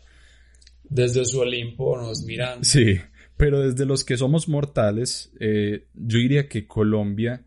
Desde 0.83 1.25
su 1.25 1.39
Olimpo 1.39 1.97
nos 1.97 2.23
miran. 2.23 2.63
Sí, 2.63 2.99
pero 3.37 3.61
desde 3.61 3.85
los 3.85 4.03
que 4.03 4.17
somos 4.17 4.49
mortales, 4.49 5.31
eh, 5.39 5.87
yo 5.93 6.19
diría 6.19 6.47
que 6.47 6.67
Colombia 6.67 7.45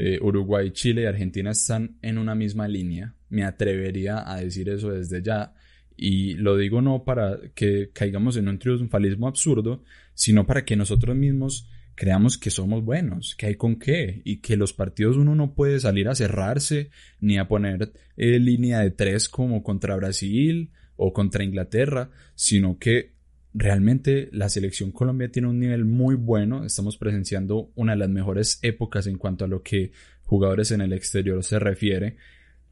eh, 0.00 0.18
Uruguay, 0.20 0.70
Chile 0.70 1.02
y 1.02 1.06
Argentina 1.06 1.50
están 1.50 1.98
en 2.02 2.18
una 2.18 2.36
misma 2.36 2.68
línea. 2.68 3.16
Me 3.28 3.44
atrevería 3.44 4.30
a 4.30 4.40
decir 4.40 4.68
eso 4.68 4.90
desde 4.90 5.22
ya. 5.22 5.54
Y 5.96 6.34
lo 6.34 6.56
digo 6.56 6.80
no 6.80 7.04
para 7.04 7.38
que 7.54 7.90
caigamos 7.92 8.36
en 8.36 8.48
un 8.48 8.58
triunfalismo 8.58 9.26
absurdo, 9.26 9.82
sino 10.14 10.46
para 10.46 10.64
que 10.64 10.76
nosotros 10.76 11.16
mismos 11.16 11.68
creamos 11.98 12.38
que 12.38 12.50
somos 12.50 12.84
buenos, 12.84 13.34
que 13.34 13.46
hay 13.46 13.56
con 13.56 13.76
qué, 13.76 14.22
y 14.24 14.36
que 14.36 14.56
los 14.56 14.72
partidos 14.72 15.16
uno 15.16 15.34
no 15.34 15.54
puede 15.54 15.80
salir 15.80 16.08
a 16.08 16.14
cerrarse, 16.14 16.90
ni 17.20 17.38
a 17.38 17.48
poner 17.48 17.92
eh, 18.16 18.38
línea 18.38 18.78
de 18.78 18.92
tres 18.92 19.28
como 19.28 19.64
contra 19.64 19.96
Brasil 19.96 20.70
o 20.94 21.12
contra 21.12 21.42
Inglaterra, 21.42 22.10
sino 22.36 22.78
que 22.78 23.14
realmente 23.52 24.28
la 24.30 24.48
selección 24.48 24.92
Colombia 24.92 25.32
tiene 25.32 25.48
un 25.48 25.58
nivel 25.58 25.84
muy 25.84 26.14
bueno. 26.14 26.64
Estamos 26.64 26.96
presenciando 26.96 27.72
una 27.74 27.92
de 27.92 27.98
las 27.98 28.10
mejores 28.10 28.60
épocas 28.62 29.08
en 29.08 29.18
cuanto 29.18 29.44
a 29.44 29.48
lo 29.48 29.62
que 29.62 29.90
jugadores 30.22 30.70
en 30.70 30.82
el 30.82 30.92
exterior 30.92 31.42
se 31.42 31.58
refiere. 31.58 32.16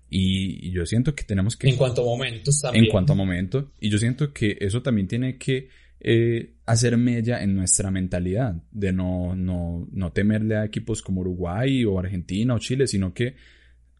Y, 0.08 0.70
yo 0.70 0.86
siento 0.86 1.14
que 1.14 1.24
tenemos 1.24 1.56
que... 1.56 1.68
En 1.68 1.76
cuanto 1.76 2.02
a 2.02 2.04
momentos 2.04 2.60
también. 2.60 2.84
En 2.84 2.90
cuanto 2.90 3.12
a 3.12 3.16
momentos. 3.16 3.64
Y 3.80 3.90
yo 3.90 3.98
siento 3.98 4.32
que 4.32 4.56
eso 4.60 4.82
también 4.82 5.08
tiene 5.08 5.36
que 5.38 5.68
eh, 6.00 6.54
hacer 6.66 6.96
mella 6.96 7.42
en 7.42 7.56
nuestra 7.56 7.90
mentalidad. 7.90 8.54
De 8.70 8.92
no, 8.92 9.34
no, 9.34 9.88
no 9.90 10.12
temerle 10.12 10.56
a 10.56 10.64
equipos 10.64 11.02
como 11.02 11.22
Uruguay 11.22 11.84
o 11.84 11.98
Argentina 11.98 12.54
o 12.54 12.58
Chile, 12.58 12.86
sino 12.86 13.12
que 13.12 13.34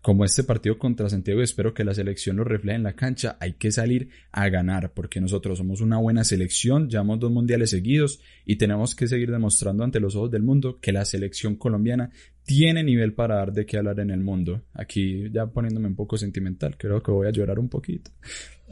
como 0.07 0.25
este 0.25 0.45
partido 0.45 0.79
contra 0.79 1.09
Santiago, 1.09 1.43
espero 1.43 1.75
que 1.75 1.83
la 1.83 1.93
selección 1.93 2.37
lo 2.37 2.45
refleje 2.45 2.77
en 2.77 2.85
la 2.85 2.95
cancha, 2.95 3.37
hay 3.41 3.55
que 3.55 3.73
salir 3.73 4.11
a 4.31 4.49
ganar, 4.49 4.93
porque 4.95 5.21
nosotros 5.21 5.59
somos 5.59 5.81
una 5.81 5.99
buena 5.99 6.23
selección, 6.23 6.89
llevamos 6.89 7.19
dos 7.19 7.33
mundiales 7.33 7.71
seguidos 7.71 8.21
y 8.45 8.55
tenemos 8.55 8.95
que 8.95 9.09
seguir 9.09 9.33
demostrando 9.33 9.83
ante 9.83 9.99
los 9.99 10.15
ojos 10.15 10.31
del 10.31 10.45
mundo 10.45 10.79
que 10.81 10.93
la 10.93 11.05
selección 11.05 11.57
colombiana 11.57 12.13
tiene 12.47 12.85
nivel 12.85 13.13
para 13.13 13.37
dar 13.37 13.53
de 13.53 13.67
qué 13.67 13.77
hablar 13.77 13.99
en 14.01 14.11
el 14.11 14.21
mundo. 14.21 14.63
Aquí 14.73 15.31
ya 15.33 15.47
poniéndome 15.47 15.89
un 15.89 15.97
poco 15.97 16.17
sentimental, 16.17 16.79
creo 16.79 17.03
que 17.03 17.11
voy 17.11 17.27
a 17.27 17.33
llorar 17.33 17.59
un 17.59 17.69
poquito. 17.69 18.13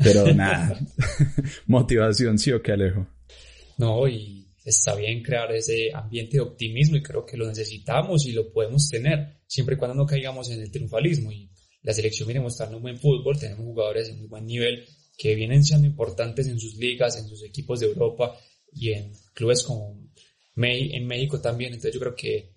Pero 0.03 0.33
nada, 0.35 0.79
motivación 1.67 2.39
sí 2.39 2.53
o 2.53 2.63
qué 2.63 2.73
Alejo. 2.73 3.07
No, 3.77 4.07
y 4.07 4.47
está 4.65 4.95
bien 4.95 5.23
crear 5.23 5.53
ese 5.53 5.91
ambiente 5.93 6.37
de 6.37 6.43
optimismo 6.43 6.97
y 6.97 7.03
creo 7.03 7.27
que 7.27 7.37
lo 7.37 7.47
necesitamos 7.49 8.25
y 8.27 8.33
lo 8.33 8.51
podemos 8.53 8.89
tener, 8.89 9.41
siempre 9.47 9.75
y 9.75 9.79
cuando 9.79 9.97
no 9.97 10.07
caigamos 10.07 10.51
en 10.51 10.61
el 10.61 10.71
triunfalismo. 10.71 11.33
Y 11.33 11.51
la 11.83 11.93
selección 11.93 12.29
viene 12.29 12.41
mostrando 12.41 12.77
un 12.77 12.83
buen 12.85 12.99
fútbol, 12.99 13.39
tenemos 13.39 13.65
jugadores 13.65 14.07
de 14.07 14.15
muy 14.15 14.29
buen 14.29 14.47
nivel 14.47 14.85
que 15.19 15.35
vienen 15.35 15.65
siendo 15.65 15.87
importantes 15.87 16.47
en 16.47 16.59
sus 16.59 16.77
ligas, 16.77 17.19
en 17.19 17.27
sus 17.27 17.43
equipos 17.43 17.81
de 17.81 17.87
Europa 17.87 18.37
y 18.73 18.93
en 18.93 19.13
clubes 19.33 19.65
como 19.65 20.01
en 20.57 21.07
México 21.07 21.41
también. 21.41 21.73
Entonces 21.73 21.95
yo 21.95 22.01
creo 22.01 22.15
que 22.15 22.54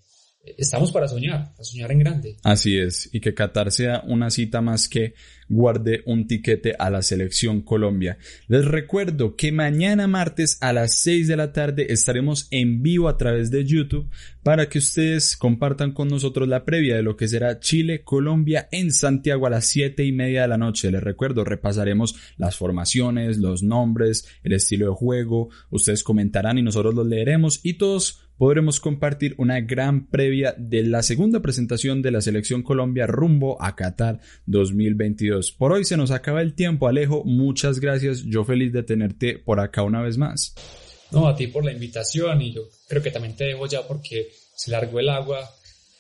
estamos 0.57 0.91
para 0.91 1.07
soñar, 1.07 1.51
para 1.51 1.63
soñar 1.63 1.91
en 1.91 1.99
grande. 1.99 2.37
Así 2.43 2.77
es, 2.77 3.09
y 3.11 3.19
que 3.19 3.33
Qatar 3.33 3.71
sea 3.71 4.03
una 4.07 4.29
cita 4.29 4.61
más 4.61 4.87
que 4.87 5.13
guarde 5.49 6.03
un 6.05 6.27
tiquete 6.27 6.75
a 6.77 6.89
la 6.89 7.01
selección 7.01 7.61
Colombia. 7.61 8.17
Les 8.47 8.65
recuerdo 8.65 9.35
que 9.35 9.51
mañana 9.51 10.07
martes 10.07 10.57
a 10.61 10.73
las 10.73 10.99
6 10.99 11.27
de 11.27 11.37
la 11.37 11.53
tarde 11.53 11.87
estaremos 11.89 12.47
en 12.51 12.81
vivo 12.83 13.07
a 13.07 13.17
través 13.17 13.49
de 13.49 13.65
YouTube 13.65 14.09
para 14.43 14.67
que 14.67 14.79
ustedes 14.79 15.37
compartan 15.37 15.93
con 15.93 16.09
nosotros 16.09 16.47
la 16.47 16.65
previa 16.65 16.95
de 16.95 17.03
lo 17.03 17.15
que 17.15 17.27
será 17.27 17.59
Chile, 17.59 18.03
Colombia 18.03 18.67
en 18.71 18.91
Santiago 18.91 19.47
a 19.47 19.49
las 19.49 19.67
7 19.67 20.03
y 20.03 20.11
media 20.11 20.41
de 20.43 20.47
la 20.49 20.57
noche. 20.57 20.91
Les 20.91 21.03
recuerdo, 21.03 21.43
repasaremos 21.43 22.15
las 22.37 22.57
formaciones, 22.57 23.37
los 23.37 23.63
nombres, 23.63 24.27
el 24.43 24.53
estilo 24.53 24.87
de 24.87 24.95
juego, 24.95 25.49
ustedes 25.69 26.03
comentarán 26.03 26.57
y 26.57 26.63
nosotros 26.63 26.93
los 26.93 27.07
leeremos 27.07 27.61
y 27.63 27.73
todos 27.73 28.26
podremos 28.37 28.79
compartir 28.79 29.35
una 29.37 29.59
gran 29.61 30.07
previa 30.07 30.53
de 30.57 30.83
la 30.83 31.03
segunda 31.03 31.41
presentación 31.41 32.01
de 32.01 32.11
la 32.11 32.21
selección 32.21 32.63
Colombia 32.63 33.07
rumbo 33.07 33.61
a 33.61 33.75
Qatar 33.75 34.19
2022. 34.45 35.51
Por 35.51 35.71
hoy 35.71 35.85
se 35.85 35.97
nos 35.97 36.11
acaba 36.11 36.41
el 36.41 36.53
tiempo, 36.53 36.87
Alejo. 36.87 37.23
Muchas 37.25 37.79
gracias. 37.79 38.23
Yo 38.23 38.45
feliz 38.45 38.71
de 38.73 38.83
tenerte 38.83 39.39
por 39.39 39.59
acá 39.59 39.83
una 39.83 40.01
vez 40.01 40.17
más. 40.17 40.53
No, 41.11 41.27
a 41.27 41.35
ti 41.35 41.47
por 41.47 41.63
la 41.63 41.71
invitación 41.71 42.41
y 42.41 42.53
yo 42.53 42.63
creo 42.87 43.01
que 43.01 43.11
también 43.11 43.35
te 43.35 43.45
dejo 43.45 43.65
ya 43.65 43.87
porque 43.87 44.29
se 44.55 44.71
largó 44.71 44.99
el 44.99 45.09
agua 45.09 45.49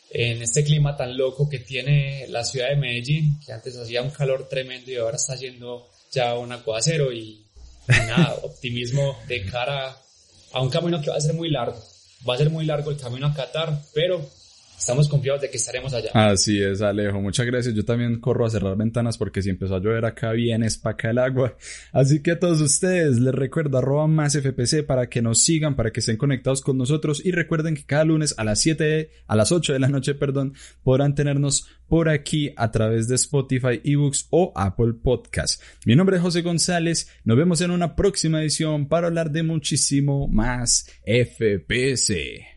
en 0.09 0.41
este 0.41 0.63
clima 0.63 0.95
tan 0.95 1.17
loco 1.17 1.49
que 1.49 1.59
tiene 1.59 2.27
la 2.29 2.43
ciudad 2.43 2.69
de 2.69 2.75
Medellín, 2.75 3.39
que 3.45 3.51
antes 3.51 3.77
hacía 3.77 4.01
un 4.01 4.09
calor 4.09 4.47
tremendo 4.49 4.91
y 4.91 4.95
ahora 4.95 5.17
está 5.17 5.35
yendo 5.35 5.89
ya 6.11 6.37
un 6.37 6.51
aguacero 6.51 7.11
y, 7.11 7.45
y 7.87 8.07
nada, 8.07 8.35
optimismo 8.43 9.17
de 9.27 9.45
cara 9.45 9.97
a 10.53 10.61
un 10.61 10.69
camino 10.69 11.01
que 11.01 11.09
va 11.09 11.17
a 11.17 11.21
ser 11.21 11.33
muy 11.33 11.49
largo. 11.49 11.81
Va 12.27 12.35
a 12.35 12.37
ser 12.37 12.49
muy 12.49 12.65
largo 12.65 12.91
el 12.91 12.97
camino 12.97 13.27
a 13.27 13.33
Qatar, 13.33 13.81
pero 13.93 14.25
estamos 14.77 15.09
confiados 15.09 15.41
de 15.41 15.49
que 15.49 15.57
estaremos 15.57 15.93
allá. 15.93 16.11
Así 16.13 16.61
es, 16.61 16.81
Alejo. 16.81 17.21
Muchas 17.21 17.45
gracias. 17.45 17.73
Yo 17.73 17.83
también 17.83 18.19
corro 18.19 18.45
a 18.45 18.49
cerrar 18.49 18.77
ventanas 18.77 19.17
porque 19.17 19.41
si 19.41 19.49
empezó 19.49 19.75
a 19.75 19.79
llover 19.79 20.05
acá 20.05 20.31
bien 20.31 20.63
es 20.63 20.77
para 20.77 20.93
acá 20.93 21.09
el 21.09 21.17
agua. 21.17 21.55
Así 21.91 22.21
que 22.21 22.31
a 22.31 22.39
todos 22.39 22.61
ustedes 22.61 23.19
les 23.19 23.33
recuerdo 23.33 23.77
arroba 23.77 24.07
más 24.07 24.33
FPC 24.35 24.85
para 24.85 25.09
que 25.09 25.21
nos 25.21 25.41
sigan, 25.41 25.75
para 25.75 25.91
que 25.91 25.99
estén 25.99 26.17
conectados 26.17 26.61
con 26.61 26.77
nosotros 26.77 27.25
y 27.25 27.31
recuerden 27.31 27.75
que 27.75 27.85
cada 27.85 28.05
lunes 28.05 28.35
a 28.37 28.43
las 28.43 28.59
7, 28.61 29.09
a 29.27 29.35
las 29.35 29.51
8 29.51 29.73
de 29.73 29.79
la 29.79 29.89
noche, 29.89 30.13
perdón, 30.13 30.53
podrán 30.83 31.15
tenernos 31.15 31.67
por 31.87 32.09
aquí 32.09 32.53
a 32.55 32.71
través 32.71 33.07
de 33.07 33.15
Spotify, 33.15 33.81
eBooks 33.83 34.27
o 34.29 34.51
Apple 34.55 34.93
Podcast. 35.01 35.61
Mi 35.85 35.95
nombre 35.95 36.17
es 36.17 36.21
José 36.21 36.41
González. 36.41 37.09
Nos 37.23 37.37
vemos 37.37 37.61
en 37.61 37.71
una 37.71 37.95
próxima 37.95 38.41
edición 38.41 38.87
para 38.87 39.07
hablar 39.07 39.31
de 39.31 39.43
muchísimo 39.43 40.27
más 40.27 40.87
FPC 41.05 42.56